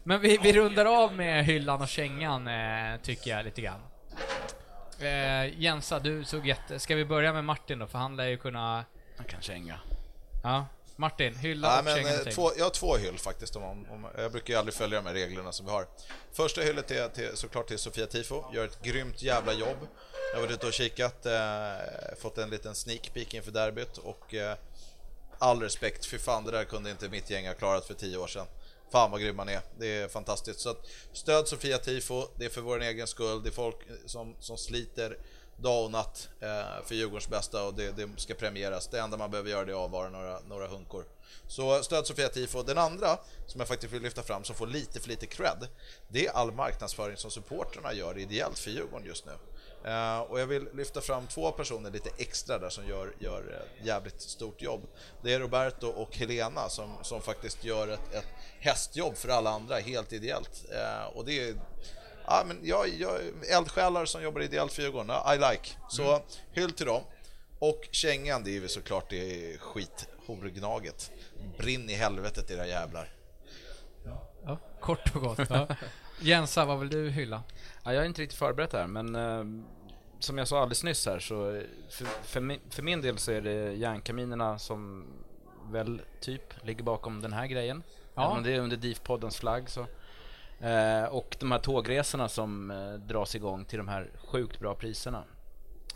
Men 0.04 0.22
vi, 0.22 0.38
vi 0.38 0.54
rundar 0.54 0.86
av 0.86 1.14
med 1.14 1.46
hyllan 1.46 1.82
och 1.82 1.88
kängan, 1.88 2.48
eh, 2.48 3.02
tycker 3.02 3.32
jag 3.32 3.46
lite 3.46 3.62
grann. 3.62 3.80
Eh, 5.00 5.60
Jensa, 5.60 6.00
du 6.00 6.24
såg 6.24 6.48
jätte... 6.48 6.80
Ska 6.80 6.96
vi 6.96 7.06
börja 7.06 7.34
med 7.34 7.46
Martin 7.46 7.80
då? 7.80 7.88
För 7.88 7.98
han 7.98 8.16
lär 8.16 8.28
ju 8.28 8.38
kunna... 8.38 8.86
Han 9.18 9.26
kan 9.26 9.42
känga. 9.42 9.80
Ja. 10.44 10.66
Martin, 10.96 11.36
hylla 11.36 11.68
Ja, 11.68 11.80
och 11.80 11.86
men, 11.86 11.96
känga 11.96 12.14
eh, 12.14 12.34
två, 12.34 12.52
jag 12.58 12.66
har 12.66 12.70
två 12.70 12.96
hyll 12.96 13.18
faktiskt. 13.18 13.56
Om, 13.56 13.64
om, 13.64 14.08
jag 14.18 14.32
brukar 14.32 14.54
ju 14.54 14.60
aldrig 14.60 14.74
följa 14.74 15.02
de 15.02 15.08
här 15.08 15.14
reglerna 15.14 15.52
som 15.52 15.66
vi 15.66 15.72
har. 15.72 15.86
Första 16.34 16.62
hyllet 16.62 16.92
är 16.92 17.10
till, 17.10 17.30
såklart 17.34 17.68
till 17.68 17.80
Sofia 17.80 18.06
Tifo. 18.06 18.44
Gör 18.54 18.66
ett 18.66 18.82
grymt 18.84 19.22
jävla 19.22 19.54
jobb. 19.54 19.88
Jag 20.38 20.42
har 20.42 20.48
varit 20.48 20.58
ute 20.58 20.68
och 20.68 20.74
kikat, 20.74 21.26
eh, 21.26 22.18
fått 22.18 22.38
en 22.38 22.50
liten 22.50 22.76
sneak 22.76 23.14
peek 23.14 23.34
inför 23.34 23.52
derbyt 23.52 23.98
och 23.98 24.34
eh, 24.34 24.58
all 25.38 25.62
respekt, 25.62 26.06
för 26.06 26.18
fan 26.18 26.46
det 26.46 26.52
där 26.52 26.64
kunde 26.64 26.92
inte 26.92 27.10
mitt 27.10 27.30
gäng 27.30 27.48
ha 27.48 27.54
klarat 27.54 27.86
för 27.86 27.94
tio 27.94 28.18
år 28.18 28.28
sedan. 28.28 28.48
Fan 28.92 29.12
vad 29.12 29.22
grym 29.22 29.36
man 29.36 29.50
är, 29.50 29.62
det 29.80 29.88
är 29.88 30.08
fantastiskt. 30.08 30.60
Så 30.60 30.70
att, 30.70 30.88
stöd 31.14 31.48
Sofia 31.48 31.78
Tifo, 31.78 32.28
det 32.36 32.46
är 32.46 32.50
för 32.50 32.62
vår 32.62 32.82
egen 32.82 33.08
skull, 33.08 33.44
det 33.44 33.50
är 33.50 33.52
folk 33.52 33.76
som, 34.06 34.36
som 34.40 34.58
sliter 34.58 35.18
dag 35.56 35.86
och 35.86 35.92
natt 35.92 36.30
eh, 36.40 36.86
för 36.86 36.96
Djurgårdens 36.96 37.30
bästa 37.30 37.64
och 37.64 37.74
det, 37.74 37.92
det 37.92 38.10
ska 38.18 38.34
premieras. 38.34 38.88
Det 38.88 39.00
enda 39.00 39.18
man 39.18 39.32
behöver 39.32 39.50
göra 39.50 39.66
det 39.66 39.72
är 39.72 39.76
att 39.76 39.82
avvara 39.82 40.10
några, 40.10 40.40
några 40.40 40.68
hunkor. 40.68 41.06
Så 41.48 41.84
stöd 41.84 42.08
Sofia 42.08 42.30
Tifo. 42.30 42.64
Den 42.64 42.78
andra 42.78 43.20
som 43.48 43.60
jag 43.60 43.68
faktiskt 43.68 43.94
vill 43.94 44.02
lyfta 44.02 44.24
fram 44.24 44.44
som 44.44 44.56
får 44.56 44.68
lite 44.68 45.00
för 45.00 45.10
lite 45.10 45.26
cred, 45.26 45.68
det 46.08 46.28
är 46.28 46.32
all 46.32 46.52
marknadsföring 46.52 47.18
som 47.18 47.32
supporterna 47.32 47.94
gör 47.94 48.18
ideellt 48.18 48.60
för 48.60 48.72
Djurgården 48.72 49.08
just 49.08 49.26
nu. 49.26 49.32
Eh, 49.88 50.20
och 50.20 50.40
jag 50.40 50.48
vill 50.48 50.70
lyfta 50.74 51.02
fram 51.02 51.28
två 51.28 51.52
personer 51.52 51.92
lite 51.92 52.10
extra 52.18 52.60
där 52.60 52.70
som 52.70 52.88
gör, 52.88 53.14
gör 53.20 53.68
ett 53.82 53.86
jävligt 53.86 54.22
stort 54.22 54.62
jobb. 54.62 54.82
Det 55.22 55.34
är 55.34 55.40
Roberto 55.40 55.88
och 55.88 56.18
Helena 56.18 56.70
som, 56.70 56.98
som 57.02 57.22
faktiskt 57.22 57.64
gör 57.64 57.88
ett, 57.88 58.14
ett 58.14 58.28
hästjobb 58.60 59.18
för 59.18 59.30
alla 59.30 59.50
andra 59.50 59.76
helt 59.76 60.14
ideellt. 60.14 60.66
Eh, 60.72 61.18
och 61.18 61.26
det 61.26 61.50
är 61.50 61.56
Ja, 62.30 62.44
men 62.48 62.60
jag, 62.64 62.90
jag, 63.00 63.20
eldsjälar 63.50 64.06
som 64.06 64.24
jobbar 64.24 64.42
ideellt 64.42 64.74
för 64.74 64.82
Djurgården, 64.82 65.10
I 65.34 65.38
like. 65.38 65.70
Så 65.90 66.04
Mm. 66.04 66.22
hyll 66.52 66.72
till 66.72 66.86
dem. 66.86 67.02
Och 67.60 67.88
kängan, 67.92 68.44
det 68.44 68.50
är 68.50 68.54
ju 68.54 68.68
såklart 68.68 69.10
det 69.10 69.58
skithorgnaget. 69.58 71.12
Brinn 71.58 71.90
i 71.90 71.94
helvetet 71.94 72.52
era 72.52 72.68
jävlar. 72.68 73.10
Ja, 74.46 74.60
kort 74.80 75.16
och 75.16 75.22
gott. 75.22 75.40
Ja. 75.50 75.68
Jensa, 76.22 76.66
vad 76.66 76.80
vill 76.80 76.90
du 76.90 77.10
hylla? 77.10 77.44
Ja, 77.84 77.94
jag 77.94 78.04
är 78.04 78.08
inte 78.08 78.22
riktigt 78.22 78.40
förberett 78.40 78.74
här, 78.74 78.88
men 78.88 79.16
eh, 79.16 79.44
som 80.20 80.38
jag 80.38 80.48
sa 80.48 80.62
alldeles 80.62 80.84
nyss 80.84 81.06
här 81.06 81.20
så 81.20 81.62
för, 81.90 82.06
för, 82.06 82.42
min, 82.42 82.60
för 82.70 82.84
min 82.84 83.02
del 83.02 83.18
så 83.18 83.32
är 83.32 83.42
det 83.42 83.74
järnkaminerna 83.74 84.60
som 84.60 85.06
väl 85.72 86.02
typ 86.20 86.66
ligger 86.66 86.84
bakom 86.84 87.22
den 87.22 87.34
här 87.34 87.48
grejen. 87.48 87.84
Ja. 88.16 88.26
Även 88.26 88.38
om 88.38 88.44
det 88.44 88.52
är 88.54 88.60
under 88.60 88.78
DIF-poddens 88.78 89.40
flagg 89.40 89.70
så. 89.70 89.86
Eh, 90.60 91.04
och 91.04 91.38
de 91.40 91.52
här 91.52 91.60
tågresorna 91.60 92.30
som 92.30 92.72
eh, 92.72 92.94
dras 92.94 93.36
igång 93.36 93.66
till 93.66 93.78
de 93.78 93.88
här 93.88 94.12
sjukt 94.16 94.60
bra 94.60 94.76
priserna. 94.76 95.24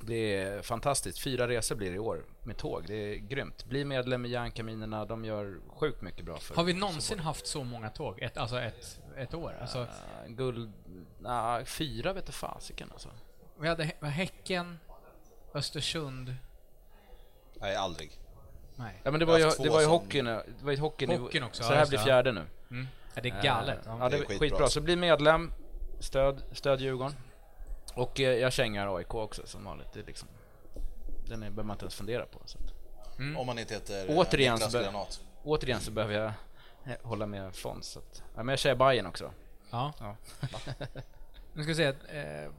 Det 0.04 0.36
är 0.36 0.62
fantastiskt. 0.62 1.20
Fyra 1.20 1.48
resor 1.48 1.76
blir 1.76 1.90
det 1.90 1.96
i 1.96 2.00
år 2.00 2.26
med 2.44 2.58
tåg. 2.58 2.84
Det 2.88 2.94
är 2.96 3.16
grymt. 3.16 3.66
Bli 3.66 3.86
medlem 3.86 4.26
i 4.26 4.30
Järnkaminerna. 4.30 5.06
De 5.06 5.26
gör 5.26 5.60
sjukt 5.68 6.02
mycket 6.02 6.26
bra 6.26 6.38
för 6.38 6.56
Har 6.56 6.64
vi 6.64 6.74
någonsin 6.74 7.20
haft 7.20 7.48
så 7.48 7.64
många 7.64 7.90
tåg? 7.90 8.22
Ett, 8.22 8.38
alltså 8.38 8.60
ett, 8.60 9.00
ett 9.18 9.34
år? 9.34 9.58
Alltså, 9.62 9.80
Eh, 9.80 9.88
Guld... 10.28 10.74
Nah, 11.20 11.64
fyra 11.64 12.14
vet 12.14 12.26
du 12.26 12.32
fasiken 12.32 12.90
alltså. 12.92 13.10
Vi 13.62 13.68
hade 13.68 13.84
Hä- 13.84 14.06
Häcken, 14.10 14.80
Östersund. 15.54 16.36
Nej, 17.54 17.76
aldrig. 17.76 18.12
Nej. 18.76 19.02
Ja 19.04 19.12
men 19.12 19.20
det 19.20 19.26
var 19.26 19.38
ju, 19.38 19.50
det 19.60 19.70
var 19.70 19.82
ju 19.82 19.88
hockeyn, 19.88 20.26
det 20.26 20.44
var 20.62 20.72
ju 20.72 20.78
hockeyn, 20.80 21.12
i- 21.12 21.16
Hockeyn 21.18 21.44
också, 21.44 21.64
Så 21.64 21.74
här 21.74 21.88
blir 21.88 22.00
fjärde 22.00 22.32
nu. 22.32 22.46
Mm. 22.72 22.88
Ja, 23.16 23.22
det 23.22 23.30
är 23.30 23.42
galet. 23.44 23.86
Eh, 23.88 23.96
Ja. 24.00 24.10
Det 24.10 24.16
är 24.16 24.20
skitbra. 24.20 24.38
skitbra. 24.40 24.68
Så 24.68 24.82
bli 24.82 24.96
medlem, 24.96 25.54
stöd, 26.00 26.44
stöd 26.52 26.82
Djurgården. 26.82 27.16
Och 27.94 28.20
eh, 28.20 28.30
jag 28.40 28.54
kängar 28.54 28.96
AIK 28.98 29.14
också 29.16 29.48
som 29.48 29.64
vanligt. 29.66 29.88
Det 29.94 30.00
är 30.00 30.04
liksom, 30.04 30.28
den 31.28 31.44
är- 31.44 31.50
behöver 31.50 31.64
man 31.64 31.74
inte 31.76 31.84
ens 31.86 31.96
fundera 31.96 32.26
på. 32.26 32.40
Så 32.46 32.58
att, 32.58 32.74
Om 33.38 33.46
man 33.48 33.60
inte 33.60 33.74
heter 33.74 34.04
Mm. 34.04 34.18
Återigen 34.18 34.54
Niklas 34.54 34.72
så 34.72 34.80
Granat. 34.82 35.22
återigen 35.44 35.80
så 35.80 35.92
behöver 35.92 36.14
jag 36.14 36.26
eh, 36.86 36.94
hålla 37.04 37.26
med 37.26 37.56
Fons. 37.56 37.88
Så 37.88 38.00
att, 38.00 38.24
ja, 38.36 38.44
men 38.44 38.48
jag 38.54 38.60
säger 38.60 38.76
Bayern 38.76 39.06
också. 39.06 39.32
Ja. 39.72 39.94
Ja. 40.00 40.16
Nu 41.54 41.64
ska 41.64 41.74
vi 41.74 41.76
se. 41.76 41.86
Eh, 42.18 42.52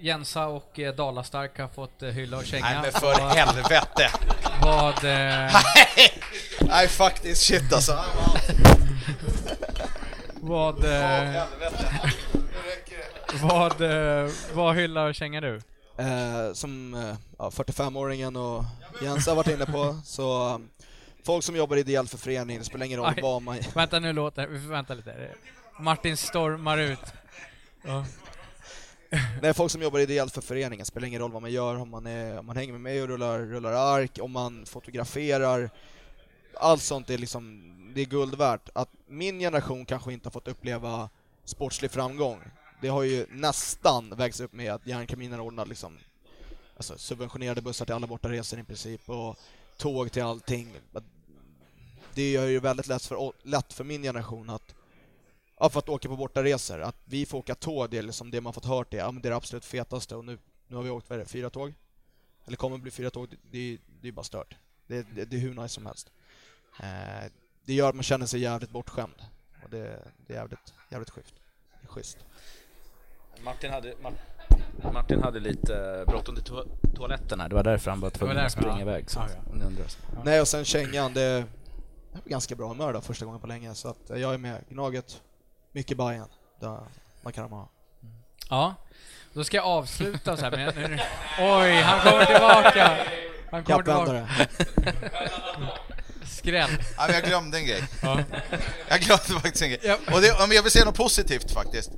Jensa 0.00 0.46
och 0.46 0.78
eh, 0.78 0.94
Dalastark 0.94 1.58
har 1.58 1.68
fått 1.68 2.02
eh, 2.02 2.08
hylla 2.08 2.36
och 2.36 2.44
känga. 2.44 2.64
Nej 2.64 2.78
men 2.82 2.92
för 2.92 3.20
Vad- 3.20 3.36
helvete! 3.36 4.10
Vad... 4.62 5.04
Eh, 5.04 5.52
Nej 6.60 6.88
faktiskt, 6.88 7.42
shit 7.42 7.72
alltså. 7.72 7.92
vad... 10.34 10.84
Eh, 10.84 11.44
vad, 13.42 13.80
eh, 13.80 14.30
vad 14.54 14.76
hyllar 14.76 15.08
och 15.08 15.14
kängar 15.14 15.40
du? 15.40 15.60
Eh, 15.98 16.52
som 16.52 16.94
eh, 16.94 17.14
ja, 17.38 17.50
45-åringen 17.50 18.36
och 18.36 18.64
Jens 19.02 19.26
har 19.26 19.34
varit 19.34 19.48
inne 19.48 19.66
på, 19.66 20.00
så 20.04 20.54
um, 20.54 20.68
folk 21.24 21.44
som 21.44 21.56
jobbar 21.56 21.76
ideellt 21.76 22.10
för 22.10 22.18
föreningen, 22.18 22.62
det 22.62 22.66
spelar 22.66 22.86
ingen 22.86 22.98
roll 22.98 23.12
Aj. 23.16 23.22
vad 23.22 23.42
man... 23.42 23.58
Vänta 23.74 23.98
nu 23.98 24.12
låter 24.12 24.46
vi 24.46 24.60
får 24.60 24.68
vänta 24.68 24.94
lite. 24.94 25.14
Martin 25.78 26.16
stormar 26.16 26.78
ut. 26.78 26.98
Ja. 27.86 28.04
Nej, 29.42 29.54
folk 29.54 29.72
som 29.72 29.82
jobbar 29.82 29.98
ideellt 29.98 30.34
för 30.34 30.40
föreningen, 30.40 30.86
spelar 30.86 31.06
ingen 31.06 31.20
roll 31.20 31.32
vad 31.32 31.42
man 31.42 31.50
gör, 31.50 31.76
om 31.76 31.90
man, 31.90 32.06
är, 32.06 32.38
om 32.38 32.46
man 32.46 32.56
hänger 32.56 32.72
med 32.72 32.80
mig 32.80 33.02
och 33.02 33.08
rullar, 33.08 33.38
rullar 33.38 33.72
ark, 33.72 34.18
om 34.22 34.32
man 34.32 34.66
fotograferar. 34.66 35.70
Allt 36.54 36.82
sånt 36.82 37.10
är 37.10 37.18
liksom, 37.18 37.72
det 37.94 38.00
är 38.00 38.04
guld 38.04 38.34
värt. 38.34 38.68
Att 38.74 38.88
min 39.06 39.38
generation 39.38 39.84
kanske 39.84 40.12
inte 40.12 40.26
har 40.26 40.32
fått 40.32 40.48
uppleva 40.48 41.08
sportslig 41.44 41.90
framgång, 41.90 42.40
det 42.80 42.88
har 42.88 43.02
ju 43.02 43.26
nästan 43.30 44.14
vägts 44.16 44.40
upp 44.40 44.52
med 44.52 44.72
att 44.72 44.86
Järnkaminen 44.86 45.40
ordnar 45.40 45.66
liksom 45.66 45.98
alltså 46.76 46.98
subventionerade 46.98 47.62
bussar 47.62 47.84
till 47.84 47.94
alla 47.94 48.06
bortaresor 48.06 48.58
i 48.58 48.64
princip 48.64 49.08
och 49.10 49.38
tåg 49.76 50.12
till 50.12 50.22
allting. 50.22 50.74
Det 52.14 52.30
gör 52.30 52.46
ju 52.46 52.60
väldigt 52.60 52.86
lätt 52.86 53.02
för, 53.02 53.32
lätt 53.42 53.72
för 53.72 53.84
min 53.84 54.02
generation 54.02 54.50
att 54.50 54.74
Ja, 55.58 55.68
för 55.68 55.78
att 55.78 55.88
åka 55.88 56.08
på 56.08 56.16
bortaresor. 56.16 56.80
Att 56.80 56.96
vi 57.04 57.26
får 57.26 57.38
åka 57.38 57.54
tåg, 57.54 57.90
det 57.90 57.98
är 57.98 58.02
liksom 58.02 58.30
det 58.30 58.40
man 58.40 58.52
fått 58.52 58.64
hört 58.64 58.94
är, 58.94 58.98
ja, 58.98 59.10
men 59.10 59.22
det 59.22 59.28
är 59.28 59.30
det 59.30 59.36
absolut 59.36 59.64
fetaste 59.64 60.16
och 60.16 60.24
nu, 60.24 60.38
nu 60.68 60.76
har 60.76 60.82
vi 60.82 60.90
åkt, 60.90 61.10
vad 61.10 61.18
är 61.18 61.22
det, 61.22 61.30
fyra 61.30 61.50
tåg? 61.50 61.74
eller 62.46 62.56
kommer 62.56 62.78
bli 62.78 62.90
fyra 62.90 63.10
tåg, 63.10 63.28
det, 63.30 63.36
det, 63.50 63.78
det 64.00 64.08
är 64.08 64.12
bara 64.12 64.24
stört. 64.24 64.56
Det, 64.86 65.06
det, 65.14 65.24
det 65.24 65.36
är 65.36 65.40
hur 65.40 65.54
nice 65.54 65.74
som 65.74 65.86
helst. 65.86 66.10
Eh, 66.80 67.30
det 67.64 67.74
gör 67.74 67.88
att 67.88 67.94
man 67.94 68.02
känner 68.02 68.26
sig 68.26 68.40
jävligt 68.40 68.70
bortskämd. 68.70 69.22
Och 69.64 69.70
det, 69.70 70.02
det 70.26 70.32
är 70.32 70.38
jävligt, 70.38 70.74
jävligt 70.90 71.10
schysst. 71.10 71.34
Det 71.80 71.86
är 71.86 71.92
schysst. 71.92 72.18
Martin 73.44 73.72
hade, 73.72 73.94
Martin 74.92 75.22
hade 75.22 75.40
lite 75.40 76.04
bråttom 76.06 76.34
till 76.34 76.44
to 76.44 76.64
toaletten 76.94 77.40
här. 77.40 77.48
Det 77.48 77.54
var 77.54 77.64
därför 77.64 77.90
han 77.90 78.00
var 78.00 78.10
tvungen 78.10 78.38
att 78.38 78.52
springa 78.52 78.80
iväg. 78.80 79.10
Så 79.10 79.18
Ja, 79.18 79.28
ja. 79.54 80.22
Nej, 80.24 80.40
och 80.40 80.48
sen 80.48 80.64
kängan, 80.64 81.14
det 81.14 81.22
jag 82.12 82.24
är 82.24 82.30
ganska 82.30 82.54
bra 82.54 82.68
humör 82.68 82.92
då 82.92 83.00
första 83.00 83.24
gången 83.24 83.40
på 83.40 83.46
länge. 83.46 83.74
Så 83.74 83.88
att 83.88 84.08
jag 84.08 84.34
är 84.34 84.38
med. 84.38 84.64
Gnaget, 84.68 85.22
mycket. 85.76 85.98
Det 86.60 86.78
man 87.22 87.32
kan 87.32 87.50
ha. 87.50 87.68
Ja, 88.50 88.74
då 89.32 89.44
ska 89.44 89.56
jag 89.56 89.66
avsluta 89.66 90.36
så 90.36 90.42
här 90.42 90.50
med... 90.50 90.76
nu- 90.76 90.98
Oj, 91.40 91.80
han 91.80 92.00
kommer 92.00 92.24
tillbaka! 92.24 92.98
Han 93.50 93.64
kommer 93.64 93.82
tillbaka. 93.82 94.28
Skräll. 96.26 96.70
Ja, 96.96 97.04
men 97.06 97.14
jag 97.14 97.24
glömde 97.24 97.58
en 97.58 97.66
grej. 97.66 97.84
Ja. 98.02 98.20
Jag 98.88 99.00
glömde 99.00 99.24
faktiskt 99.24 99.62
en 99.62 99.68
grej. 99.68 99.80
Ja. 99.82 99.96
Och 100.14 100.20
det, 100.20 100.32
om 100.44 100.52
jag 100.52 100.62
vill 100.62 100.72
säga 100.72 100.84
något 100.84 100.96
positivt 100.96 101.50
faktiskt. 101.52 101.90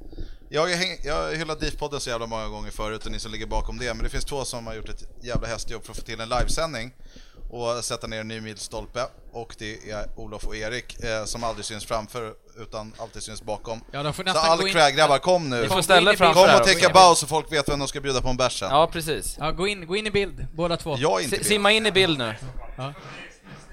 Jag 0.51 0.61
har, 0.61 0.69
häng, 0.69 0.99
jag 1.05 1.15
har 1.15 1.35
hyllat 1.35 1.61
DIF-podden 1.61 1.99
så 1.99 2.11
jävla 2.11 2.27
många 2.27 2.49
gånger 2.49 2.71
förut 2.71 3.07
och 3.07 3.13
ni 3.13 3.19
som 3.21 3.33
ligger 3.33 3.47
bakom 3.47 3.79
det, 3.79 3.95
men 3.95 4.05
det 4.05 4.11
finns 4.11 4.25
två 4.25 4.45
som 4.45 4.67
har 4.67 4.75
gjort 4.75 4.89
ett 4.89 5.03
jävla 5.23 5.49
hästjobb 5.49 5.85
för 5.85 5.91
att 5.93 5.99
få 5.99 6.05
till 6.05 6.21
en 6.21 6.29
livesändning 6.29 6.93
och 7.51 7.85
sätta 7.85 8.07
ner 8.07 8.21
en 8.21 8.29
ny 8.29 8.41
milstolpe. 8.41 9.07
Och 9.33 9.55
det 9.59 9.91
är 9.91 10.07
Olof 10.17 10.45
och 10.45 10.57
Erik 10.57 11.05
eh, 11.05 11.25
som 11.25 11.45
aldrig 11.45 11.65
syns 11.65 11.85
framför 11.85 12.33
utan 12.59 12.93
alltid 12.99 13.23
syns 13.23 13.43
bakom. 13.43 13.81
Ja, 13.91 14.03
de 14.03 14.15
får 14.15 14.23
Så 14.23 14.27
nästan 14.27 14.51
all 14.51 14.59
gå 14.59 14.67
in... 14.69 14.75
cred, 14.75 14.97
grabbar 14.97 15.19
kom 15.19 15.51
nu! 15.51 15.63
Får 15.63 15.75
Kom 15.75 15.83
ställa 15.83 16.17
framför 16.17 16.47
Kom 16.47 16.57
och 16.61 16.65
täcka 16.65 16.89
bao 16.89 17.15
så 17.15 17.27
folk 17.27 17.53
vet 17.53 17.69
vem 17.69 17.79
de 17.79 17.89
ska 17.89 18.01
bjuda 18.01 18.21
på 18.21 18.29
en 18.29 18.37
bärs 18.37 18.59
sen. 18.59 18.71
Ja, 18.71 18.87
precis. 18.87 19.37
Ja, 19.39 19.51
gå 19.51 19.69
in, 19.69 19.87
gå 19.87 19.97
in 19.97 20.07
i 20.07 20.11
bild, 20.11 20.47
båda 20.55 20.77
två. 20.77 20.97
Jag 20.99 21.21
är 21.21 21.25
inte 21.25 21.37
med. 21.37 21.47
Simma 21.47 21.73
in 21.73 21.87
i 21.87 21.93
bild 21.93 22.19
nu. 22.19 22.35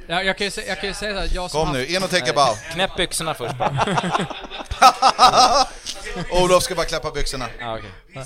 Ja, 0.08 0.24
jag 0.24 0.38
kan 0.38 0.48
ju, 0.48 0.64
jag 0.68 0.80
kan 0.80 0.90
ju 0.90 0.94
säga 0.94 1.14
så 1.14 1.20
här, 1.20 1.30
jag 1.34 1.52
som 1.52 1.66
Kom 1.66 1.74
nu, 1.74 1.86
in 1.86 2.04
och 2.04 2.10
täcka 2.10 2.34
bao. 2.34 2.56
Knäpp 2.72 2.96
byxorna 2.98 3.34
först 3.34 3.58
bara. 3.58 3.78
Olof 6.44 6.64
ska 6.64 6.76
bara 6.76 6.86
klappa 6.86 7.12
byxorna. 7.12 7.46
Ja, 7.60 7.78
okej. 7.78 8.26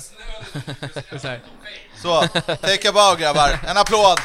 Så. 1.20 1.36
Så, 2.02 2.28
täcka 2.56 2.92
bao 2.92 3.16
grabbar. 3.16 3.58
En 3.68 3.76
applåd! 3.76 4.18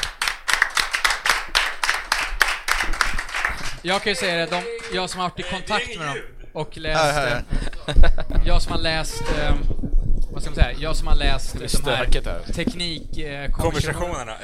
Jag 3.86 4.02
kan 4.02 4.10
ju 4.12 4.16
säga 4.16 4.34
det, 4.34 4.46
de, 4.50 4.62
jag 4.96 5.10
som 5.10 5.20
har 5.20 5.28
varit 5.28 5.40
i 5.40 5.42
kontakt 5.42 5.98
med 5.98 6.06
dem 6.06 6.16
och 6.52 6.76
läst... 6.76 7.00
Här, 7.00 7.12
här. 7.28 7.44
eh, 7.86 8.40
Jag 8.46 8.62
som 8.62 8.72
har 8.72 8.78
läst... 8.78 9.20
eh, 9.38 9.54
Vad 10.32 10.42
ska 10.42 10.50
man 10.50 10.54
säga? 10.54 10.72
Jag 10.78 10.96
som 10.96 11.08
har 11.08 11.14
läst 11.16 11.52
de 11.54 11.60
här 11.60 11.66
stökigt 11.68 12.26
här. 12.26 12.40
teknik... 12.52 13.18
eh. 13.18 13.50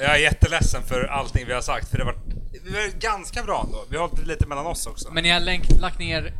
Jag 0.00 0.14
är 0.14 0.16
jätteledsen 0.18 0.82
för 0.82 1.04
allting 1.04 1.46
vi 1.46 1.52
har 1.54 1.60
sagt, 1.60 1.88
för 1.88 1.98
det 1.98 2.04
har 2.04 2.12
varit 2.12 2.24
det 2.64 2.70
var 2.70 3.00
ganska 3.00 3.42
bra 3.42 3.62
ändå. 3.66 3.84
Vi 3.90 3.96
har 3.96 4.08
hållit 4.08 4.26
lite 4.26 4.46
mellan 4.46 4.66
oss 4.66 4.86
också. 4.86 5.08
Men 5.12 5.22
ni 5.22 5.30
har 5.30 5.40
länk, 5.40 5.64
lagt 5.80 5.98
ner 5.98 6.32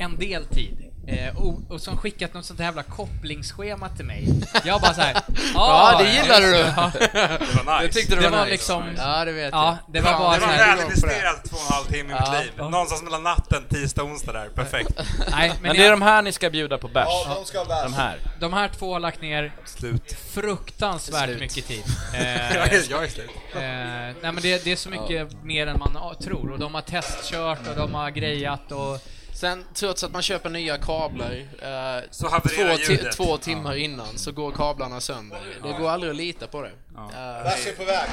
en 0.00 0.16
del 0.18 0.44
tid. 0.46 0.87
Eh, 1.10 1.36
och, 1.36 1.58
och 1.70 1.80
som 1.80 1.96
skickat 1.96 2.34
något 2.34 2.44
sånt 2.44 2.58
här 2.60 2.66
jävla 2.66 2.82
kopplingsschema 2.82 3.88
till 3.88 4.04
mig. 4.04 4.28
Jag 4.64 4.80
bara 4.80 4.94
såhär... 4.94 5.16
Ja, 5.54 5.98
det 6.02 6.10
gillade 6.10 6.46
du. 6.50 6.56
Ja. 6.58 6.90
det 7.00 7.64
var 7.64 7.74
nice. 7.74 7.82
Jag 7.84 7.92
tyckte 7.92 8.14
det, 8.16 8.20
Det 8.22 8.28
var, 8.28 8.38
var 8.38 8.44
nice. 8.44 8.50
liksom- 8.52 8.94
Ja, 8.96 9.24
det 9.24 9.32
vet 9.32 9.52
Ja, 9.52 9.66
jag. 9.86 9.94
det 9.94 10.00
var 10.00 10.10
Fan, 10.12 10.20
bara 10.20 10.34
det 10.34 10.40
var 10.40 10.48
så 10.48 10.54
här- 10.54 10.76
väl 10.76 10.84
investerat 10.84 11.44
två 11.44 11.56
och 11.56 11.62
en 11.66 11.72
halv 11.72 11.84
timme 11.84 12.12
i 12.12 12.16
Ja. 12.20 12.30
mitt 12.32 12.40
liv. 12.44 12.52
Någonstans 12.70 13.02
mellan 13.02 13.22
natten, 13.22 13.62
tisdag 13.68 14.02
onsdag 14.02 14.32
där. 14.32 14.48
Perfekt. 14.48 14.90
Nej, 15.30 15.48
men 15.48 15.62
Men 15.62 15.76
det 15.76 15.86
är 15.86 15.90
de 15.90 16.02
här 16.02 16.22
ni 16.22 16.32
ska 16.32 16.50
bjuda 16.50 16.78
på 16.78 16.88
bärs. 16.88 17.06
Ja, 17.08 17.34
de 17.34 17.44
ska 17.44 17.64
bärs. 17.64 17.82
De 17.84 17.94
här. 17.94 18.18
de 18.40 18.52
här 18.52 18.68
två 18.68 18.92
har 18.92 19.00
lagt 19.00 19.22
ner 19.22 19.52
Slut. 19.64 20.16
fruktansvärt 20.34 21.24
Slut. 21.24 21.40
mycket 21.40 21.66
tid. 21.66 21.82
Jag 22.12 22.20
Eh, 22.22 22.56
är, 22.74 22.82
jag 22.90 23.04
är 23.04 23.08
slut. 23.08 23.30
Eh, 23.54 23.60
nej 23.60 24.14
men 24.22 24.38
det, 24.42 24.64
det 24.64 24.72
är 24.72 24.76
så 24.76 24.88
mycket 24.90 25.42
mer 25.44 25.66
än 25.66 25.78
man 25.78 26.14
tror 26.24 26.50
och 26.52 26.58
de 26.58 26.74
har 26.74 26.82
testkört 26.82 27.68
och 27.70 27.76
de 27.76 27.94
har 27.94 28.10
grejat 28.10 28.72
och... 28.72 28.98
Sen, 29.40 29.64
trots 29.74 30.04
att 30.04 30.12
man 30.12 30.22
köper 30.22 30.50
nya 30.50 30.78
kablar 30.78 31.30
eh, 31.30 32.00
två, 32.10 32.26
ti- 32.28 32.90
ljudet. 32.90 33.16
två 33.16 33.36
timmar 33.36 33.74
innan 33.76 34.06
så 34.18 34.32
går 34.32 34.52
kablarna 34.52 35.00
sönder. 35.00 35.38
Det 35.62 35.72
går 35.78 35.90
aldrig 35.90 36.10
att 36.10 36.16
lita 36.16 36.46
på 36.46 36.62
det. 36.62 36.68
Eh, 36.96 37.42
Bärs 37.44 37.66
är 37.66 37.72
på 37.72 37.84
väg. 37.84 38.08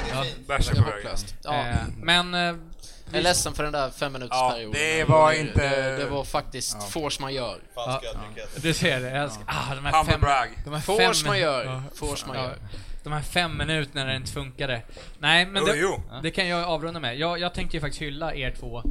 Bärs 0.46 0.70
är 0.70 0.74
det 0.74 0.80
är 0.80 0.82
på 0.82 0.90
väg. 0.90 1.06
Ja. 1.44 1.54
Eh, 1.66 1.76
men... 2.02 2.34
Eh, 2.34 2.40
Jag 2.40 3.18
är 3.18 3.22
ledsen 3.22 3.52
för 3.54 3.62
den 3.62 3.72
där 3.72 3.90
fem 3.90 4.12
minuters 4.12 4.30
Ja, 4.32 4.54
det 4.72 5.04
var 5.04 5.32
det, 5.32 5.38
inte- 5.38 5.68
Det, 5.90 5.96
det 5.96 6.06
var 6.06 6.24
faktiskt 6.24 6.92
force 6.92 7.22
majeure. 7.22 7.58
Falsk 7.74 8.04
ödmjukhet. 8.14 8.62
du 8.62 8.74
ser 8.74 9.00
det, 9.00 9.10
jag 9.10 9.32
ska, 9.32 9.42
ah, 9.46 9.74
de 9.74 9.84
här 9.84 10.04
fem... 10.04 10.20
De 10.64 10.72
här 10.74 10.80
Force 10.80 11.24
fem, 11.24 11.28
majeure. 11.32 11.64
Ja, 11.64 11.82
Force 11.94 12.24
ja, 12.28 12.32
majeure. 12.34 12.56
de 13.04 13.12
här 13.12 13.20
fem 13.22 13.56
minuterna 13.58 14.04
när 14.04 14.10
det 14.10 14.16
inte 14.16 14.32
funkade. 14.32 14.82
Nej, 15.18 15.46
men 15.46 15.62
Jo, 15.66 15.72
det, 15.72 15.78
jo. 15.78 16.02
det 16.22 16.30
kan 16.30 16.48
jag 16.48 16.64
avrunda 16.64 17.00
med. 17.00 17.16
Jag, 17.18 17.38
jag 17.40 17.54
tänkte 17.54 17.76
ju 17.76 17.80
faktiskt 17.80 18.02
hylla 18.02 18.34
er 18.34 18.54
två, 18.60 18.82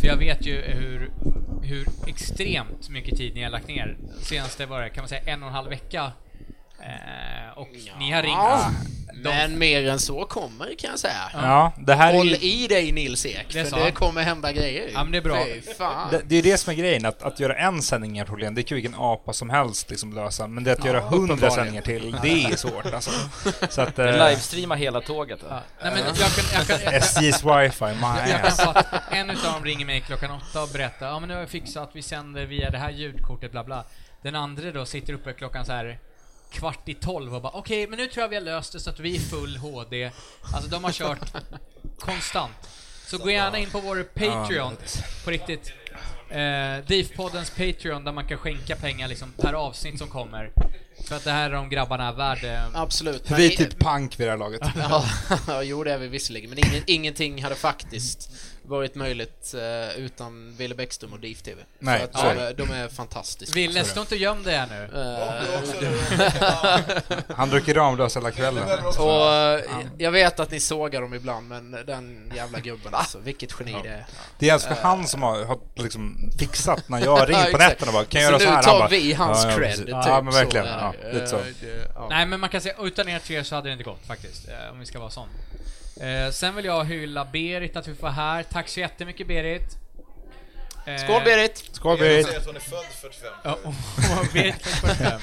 för 0.00 0.06
jag 0.06 0.16
vet 0.16 0.46
ju 0.46 0.60
hur, 0.60 1.10
hur 1.64 1.86
extremt 2.06 2.88
mycket 2.88 3.16
tid 3.16 3.34
ni 3.34 3.42
har 3.42 3.50
lagt 3.50 3.68
ner. 3.68 3.96
Senaste 4.22 4.66
var 4.66 4.82
det, 4.82 4.90
kan 4.90 5.02
man 5.02 5.08
säga, 5.08 5.22
en 5.26 5.42
och 5.42 5.48
en 5.48 5.54
halv 5.54 5.70
vecka. 5.70 6.12
Eh, 6.84 7.58
och 7.58 7.68
ni 7.98 8.10
har 8.10 8.22
ringt. 8.22 8.94
Men 9.24 9.58
mer 9.58 9.88
än 9.88 9.98
så 9.98 10.24
kommer 10.24 10.74
kan 10.78 10.90
jag 10.90 10.98
säga. 10.98 11.30
Ja, 11.32 11.72
det 11.78 11.94
här 11.94 12.12
är 12.12 12.16
Håll 12.16 12.28
ju, 12.28 12.36
i 12.36 12.66
dig 12.66 12.92
Nils 12.92 13.26
Ek, 13.26 13.46
Det 13.52 13.64
för 13.64 13.84
det 13.84 13.90
kommer 13.90 14.22
hända 14.22 14.52
grejer. 14.52 14.90
Ja, 14.94 15.02
men 15.04 15.12
det 15.12 15.18
är 15.18 15.22
bra. 15.22 15.44
Fy 15.44 15.60
fan. 15.60 16.10
det, 16.10 16.22
det 16.26 16.36
är 16.36 16.42
det 16.42 16.58
som 16.58 16.72
är 16.72 16.76
grejen, 16.76 17.06
att, 17.06 17.22
att 17.22 17.40
göra 17.40 17.54
en 17.54 17.82
sändning 17.82 18.18
är 18.18 18.24
problem. 18.24 18.54
Det 18.54 18.62
kan 18.62 18.74
vilken 18.74 18.94
apa 18.98 19.32
som 19.32 19.50
helst 19.50 19.90
liksom 19.90 20.12
lösa. 20.12 20.46
Men 20.46 20.64
det 20.64 20.72
att 20.72 20.84
göra 20.84 21.00
hundra 21.00 21.50
sändningar 21.50 21.82
till, 21.82 22.16
det 22.22 22.44
är 22.44 22.56
svårt 22.56 22.94
alltså. 22.94 23.10
Så 23.68 23.82
att... 23.82 23.98
Eh, 23.98 24.12
livestreama 24.12 24.74
hela 24.74 25.00
tåget. 25.00 25.40
Ja. 25.48 25.62
Nej, 25.82 25.92
men 25.94 26.02
jag 26.06 26.16
kan, 26.16 26.44
jag 26.54 26.80
kan, 26.80 26.94
SJs 26.94 27.44
wifi, 27.44 27.84
my 27.84 27.90
Jag, 27.90 28.28
jag 28.28 28.40
kan 28.40 28.46
ass. 28.46 28.60
att 28.60 29.12
en 29.12 29.30
utav 29.30 29.52
dem 29.52 29.64
ringer 29.64 29.86
mig 29.86 30.00
klockan 30.00 30.30
åtta 30.30 30.62
och 30.62 30.68
berättar 30.68 31.06
ja 31.06 31.20
men 31.20 31.28
nu 31.28 31.34
har 31.34 31.40
jag 31.40 31.50
fixat, 31.50 31.90
vi 31.92 32.02
sänder 32.02 32.46
via 32.46 32.70
det 32.70 32.78
här 32.78 32.90
ljudkortet, 32.90 33.52
bla 33.52 33.64
bla. 33.64 33.84
Den 34.22 34.34
andra 34.34 34.72
då 34.72 34.86
sitter 34.86 35.12
uppe 35.12 35.32
klockan 35.32 35.64
så 35.64 35.72
här 35.72 35.98
kvart 36.54 36.88
i 36.88 36.94
tolv 36.94 37.34
och 37.34 37.42
bara 37.42 37.52
okej, 37.52 37.86
men 37.86 37.98
nu 37.98 38.06
tror 38.06 38.22
jag 38.22 38.28
vi 38.28 38.36
har 38.36 38.42
löst 38.42 38.72
det 38.72 38.80
så 38.80 38.90
att 38.90 39.00
vi 39.00 39.16
är 39.16 39.20
full 39.20 39.56
HD. 39.56 40.10
Alltså 40.54 40.70
de 40.70 40.84
har 40.84 40.92
kört 40.92 41.32
konstant. 41.98 42.68
Så 43.06 43.18
gå 43.18 43.30
gärna 43.30 43.58
in 43.58 43.70
på 43.70 43.80
vår 43.80 44.02
Patreon, 44.02 44.76
på 45.24 45.30
riktigt. 45.30 45.72
Eh, 46.30 46.84
DIF-poddens 46.86 47.50
Patreon 47.50 48.04
där 48.04 48.12
man 48.12 48.26
kan 48.26 48.38
skänka 48.38 48.76
pengar 48.76 49.08
liksom 49.08 49.32
per 49.32 49.52
avsnitt 49.52 49.98
som 49.98 50.08
kommer. 50.08 50.52
För 51.08 51.16
att 51.16 51.24
det 51.24 51.30
här 51.30 51.50
är 51.50 51.54
de 51.54 51.70
grabbarna 51.70 52.12
värd. 52.12 52.68
Absolut. 52.74 53.30
Vi 53.30 53.46
är 53.46 53.56
typ 53.56 53.78
pank 53.78 54.20
vid 54.20 54.26
det 54.26 54.30
här 54.30 54.38
laget. 54.38 54.60
Ja, 54.76 55.04
ja, 55.46 55.62
jo 55.62 55.84
det 55.84 55.92
är 55.92 55.98
vi 55.98 56.08
visserligen, 56.08 56.50
men 56.50 56.58
ingen, 56.58 56.82
ingenting 56.86 57.42
hade 57.42 57.54
faktiskt 57.54 58.30
varit 58.66 58.94
möjligt 58.94 59.54
eh, 59.54 59.98
utan 60.04 60.54
Wille 60.56 60.74
Bäckström 60.74 61.12
och 61.12 61.20
DIF 61.20 61.42
TV. 61.42 61.62
Nej, 61.78 61.98
För 61.98 62.04
att 62.04 62.18
så 62.18 62.26
är 62.26 62.34
de, 62.34 62.40
det. 62.40 62.48
är, 62.48 62.54
de 62.54 62.70
är 62.72 62.88
fantastiska. 62.88 63.54
Ville, 63.54 63.84
stå 63.84 64.00
inte 64.00 64.14
och 64.14 64.20
göm 64.20 64.42
dig 64.42 64.56
här 64.56 64.66
nu. 64.66 65.00
Eh, 65.00 65.04
Han 67.36 67.50
druckit 67.50 67.76
Ramlös 67.76 68.16
hela 68.16 68.30
kvällen. 68.30 68.62
och 68.98 69.32
eh, 69.34 69.64
jag 69.98 70.10
vet 70.10 70.40
att 70.40 70.50
ni 70.50 70.60
sågar 70.60 71.00
dem 71.00 71.14
ibland, 71.14 71.48
men 71.48 71.70
den 71.86 72.32
jävla 72.36 72.58
gubben 72.60 72.94
alltså, 72.94 73.18
vilket 73.18 73.54
geni 73.60 73.76
det 73.82 73.88
är. 73.88 74.04
Det 74.38 74.48
är 74.48 74.52
alltså 74.52 74.74
han 74.82 75.06
som 75.06 75.22
har, 75.22 75.44
har 75.44 75.58
liksom 75.74 76.30
fixat 76.38 76.88
när 76.88 77.04
jag 77.04 77.28
ringer 77.28 77.42
på 77.44 77.48
exakt. 77.56 77.68
nätterna 77.70 77.88
och 77.90 77.94
bara 77.94 78.04
kan 78.04 78.22
jag 78.22 78.28
Så 78.28 78.32
göra 78.32 78.40
så 78.40 78.50
nu 78.50 78.56
här? 78.56 78.62
tar 78.62 78.70
Han 78.70 78.78
bara, 78.80 78.88
vi 78.88 79.12
hans 79.12 79.44
cred, 79.44 79.56
precis. 79.56 79.80
typ 79.80 79.88
Ja, 79.88 80.22
men 80.22 80.32
så 80.32 80.38
verkligen. 80.38 80.66
är 80.66 80.94
Ja, 81.02 81.12
lite 81.12 81.26
så. 81.26 81.36
Eh, 81.36 81.42
det- 81.60 81.90
ja. 81.94 82.06
Nej, 82.10 82.26
men 82.26 82.40
man 82.40 82.50
kan 82.50 82.60
säga 82.60 82.74
utan 82.80 83.08
er 83.08 83.18
tre 83.18 83.44
så 83.44 83.54
hade 83.54 83.68
det 83.68 83.72
inte 83.72 83.84
gått 83.84 84.06
faktiskt, 84.06 84.48
eh, 84.48 84.72
om 84.72 84.80
vi 84.80 84.86
ska 84.86 84.98
vara 84.98 85.10
sån. 85.10 85.28
Eh, 86.00 86.30
sen 86.30 86.56
vill 86.56 86.64
jag 86.64 86.84
hylla 86.84 87.24
Berit 87.24 87.76
att 87.76 87.88
vi 87.88 87.94
får 87.94 88.08
här. 88.08 88.42
Tack 88.42 88.68
så 88.68 88.80
jättemycket 88.80 89.26
Berit. 89.26 89.78
Eh, 90.86 90.96
Skål 90.96 91.22
Berit! 91.24 91.68
Skål 91.72 91.90
Jag 91.90 91.98
Berit! 91.98 92.26
säger 92.26 92.38
att 92.40 92.46
hon 92.46 92.56
är 92.56 92.60
född 92.60 92.84
45. 93.02 93.32
Ja, 93.44 93.52
och, 93.64 93.68
och 94.20 94.26
Berit 94.32 94.54
är 94.66 94.70
45. 94.70 95.20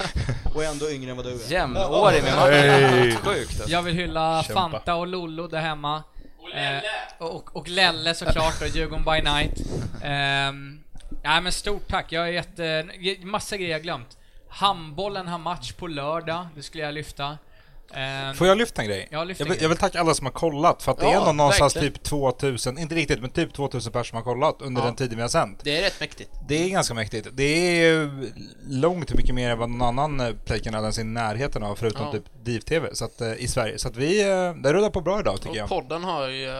Och 0.54 0.64
ändå 0.64 0.90
yngre 0.90 1.10
än 1.10 1.16
vad 1.16 1.26
du 1.26 1.30
är. 1.32 1.52
Jämnårig 1.52 2.22
med 2.22 2.32
Hey. 2.32 3.12
Martin. 3.12 3.16
Sjukt 3.16 3.50
alltså. 3.50 3.68
Jag 3.70 3.82
vill 3.82 3.94
hylla 3.94 4.42
Kämpa. 4.42 4.60
Fanta 4.70 4.94
och 4.94 5.06
Lollo 5.06 5.46
där 5.46 5.60
hemma. 5.60 6.02
Eh, 6.54 6.82
och, 7.26 7.56
och 7.56 7.68
Lelle 7.68 8.14
såklart 8.14 8.60
och 8.62 8.68
Djurgården 8.68 9.04
by 9.04 9.30
night. 9.30 9.60
Ehm, 10.02 10.82
nej 11.22 11.40
men 11.40 11.52
stort 11.52 11.88
tack, 11.88 12.12
jag 12.12 12.20
har 12.20 12.28
jätte... 12.28 12.86
Massa 13.22 13.56
grejer 13.56 13.70
jag 13.72 13.82
glömt. 13.82 14.16
Handbollen 14.48 15.28
har 15.28 15.38
match 15.38 15.72
på 15.72 15.86
lördag, 15.86 16.46
det 16.56 16.62
skulle 16.62 16.82
jag 16.84 16.94
lyfta. 16.94 17.38
Ehm, 17.94 18.34
Får 18.34 18.46
jag 18.46 18.58
lyfta 18.58 18.82
en 18.82 18.88
grej? 18.88 19.08
Ja, 19.10 19.24
lyft 19.24 19.40
en 19.40 19.46
jag, 19.46 19.50
vill, 19.50 19.56
grej. 19.58 19.62
jag 19.64 19.68
vill 19.68 19.78
tacka 19.78 20.00
alla 20.00 20.14
som 20.14 20.26
har 20.26 20.32
kollat, 20.32 20.82
för 20.82 20.92
att 20.92 20.98
det 20.98 21.04
Ja, 21.04 21.22
är 21.22 21.26
nog 21.26 21.34
någonstans 21.34 21.74
typ 21.74 22.02
2000, 22.02 22.78
inte 22.78 22.94
riktigt, 22.94 23.20
men 23.20 23.30
typ 23.30 23.54
2000 23.54 23.92
personer 23.92 24.04
som 24.04 24.16
har 24.16 24.22
kollat 24.22 24.56
under 24.62 24.80
Ja. 24.80 24.86
den 24.86 24.96
tiden 24.96 25.16
vi 25.16 25.22
har 25.22 25.28
sänt. 25.28 25.60
Det 25.64 25.78
är 25.78 25.82
rätt 25.82 26.00
mäktigt. 26.00 26.30
Det 26.48 26.64
är 26.64 26.68
ganska 26.68 26.94
mäktigt. 26.94 27.28
Det 27.32 27.42
är 27.44 27.74
ju 27.84 28.32
långt 28.68 29.14
mycket 29.14 29.34
mer 29.34 29.50
än 29.50 29.58
vad 29.58 29.70
någon 29.70 29.82
annan 29.82 30.20
eh, 30.20 30.34
playkanal 30.44 30.82
ens 30.82 30.98
i 30.98 31.04
närheten 31.04 31.62
av, 31.62 31.74
förutom 31.76 32.06
Ja. 32.06 32.12
typ 32.12 32.24
DIV-TV, 32.44 32.88
så 32.94 33.04
att, 33.04 33.20
eh, 33.20 33.32
i 33.32 33.48
Sverige. 33.48 33.78
Så 33.78 33.88
att 33.88 33.96
vi, 33.96 34.20
eh, 34.22 34.54
det 34.54 34.72
rullar 34.72 34.90
på 34.90 35.00
bra 35.00 35.20
idag 35.20 35.36
tycker 35.36 35.50
Och 35.50 35.56
jag. 35.56 35.68
podden 35.68 36.04
har 36.04 36.28
ju 36.28 36.50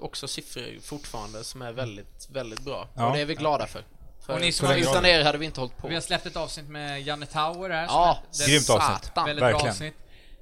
också 0.00 0.28
siffror 0.28 0.80
fortfarande 0.82 1.44
som 1.44 1.62
är 1.62 1.72
väldigt, 1.72 2.28
väldigt 2.32 2.60
bra. 2.64 2.88
Ja. 2.96 3.06
Och 3.06 3.16
det 3.16 3.20
är 3.20 3.24
vi 3.26 3.34
glada 3.34 3.66
för. 3.66 3.82
För 4.26 4.32
Och 4.34 4.40
ni 4.40 4.52
som 4.52 4.66
har 4.66 4.74
utan 4.74 4.84
lyssnat- 5.02 5.06
er 5.06 5.24
hade 5.24 5.38
vi 5.38 5.46
inte 5.46 5.60
hållit 5.60 5.76
på. 5.76 5.88
Vi 5.88 5.94
har 5.94 6.00
släppt 6.02 6.26
ett 6.26 6.36
avsnitt 6.36 6.68
med 6.68 7.02
Janne 7.02 7.26
Tauer 7.26 7.70
här. 7.70 7.84
Ja, 7.84 8.18
Grymt 8.46 8.70
avsnitt. 8.70 9.12
Väldigt 9.16 9.36
bra 9.38 9.46
Verkligen. 9.48 9.70
avsnitt. 9.70 9.94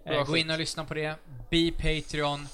Bra 0.09 0.17
Eh, 0.19 0.25
gå 0.25 0.33
skit. 0.33 0.45
in 0.45 0.51
och 0.51 0.59
lyssna 0.59 0.85
på 0.85 0.95
det. 0.95 1.15
Be 1.51 1.71
Patreon. 1.73 2.49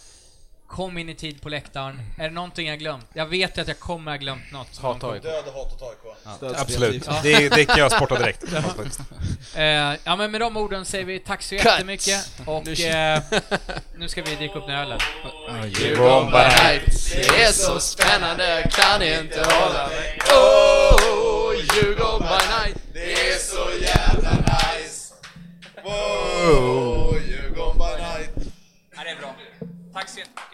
Kom 0.67 0.99
in 0.99 1.09
i 1.09 1.15
tid 1.15 1.41
på 1.43 1.49
läktaren. 1.49 2.01
Är 2.19 2.23
det 2.29 2.35
någonting 2.35 2.69
jag 2.69 2.79
glömt? 2.79 3.07
Jag 3.13 3.27
vet 3.27 3.59
att 3.59 3.69
jag 3.69 3.79
kommer 3.79 4.11
ha 4.11 4.19
glömt 4.19 4.53
något. 4.53 4.79
Hata 4.79 5.07
AIK. 5.11 5.23
Död 5.23 5.45
och 5.47 5.53
hat 5.53 5.73
åt 5.73 5.83
AIK. 5.83 6.17
Ja. 6.41 6.55
Absolut. 6.57 7.09
Det, 7.23 7.49
det 7.49 7.65
kan 7.65 7.79
jag 7.79 7.93
sporta 7.93 8.19
direkt. 8.19 8.45
Eh, 9.57 9.65
ja 10.05 10.17
men 10.17 10.31
med 10.31 10.41
de 10.41 10.57
orden 10.57 10.85
säger 10.85 11.05
vi 11.05 11.19
tack 11.19 11.43
så 11.43 11.57
Cut. 11.57 11.65
jättemycket 11.65 12.33
och 12.47 12.67
Nu- 12.67 12.73
eh, 12.73 13.21
nu 13.97 14.09
ska 14.09 14.23
vi 14.23 14.35
dricka 14.35 14.55
upp 14.55 14.67
den 14.67 14.75
här 14.77 14.83
ölen. 14.83 14.99
By 15.73 15.81
night, 16.39 17.13
det 17.15 17.43
är 17.43 17.53
så 17.53 17.81
spännande, 17.81 18.71
kan 18.73 19.03
inte 19.03 19.39
hålla 19.51 19.89
mig. 19.89 20.19
Oh, 20.31 21.55
Djurgården 21.55 22.19
by 22.29 22.47
night, 22.65 22.83
det 22.93 23.13
är 23.13 23.39
så 23.39 23.69
jävla 23.83 24.31
nice. 24.33 25.15
Wow, 25.85 26.84
Tack 29.95 30.09
så 30.09 30.19
jättemycket. 30.19 30.54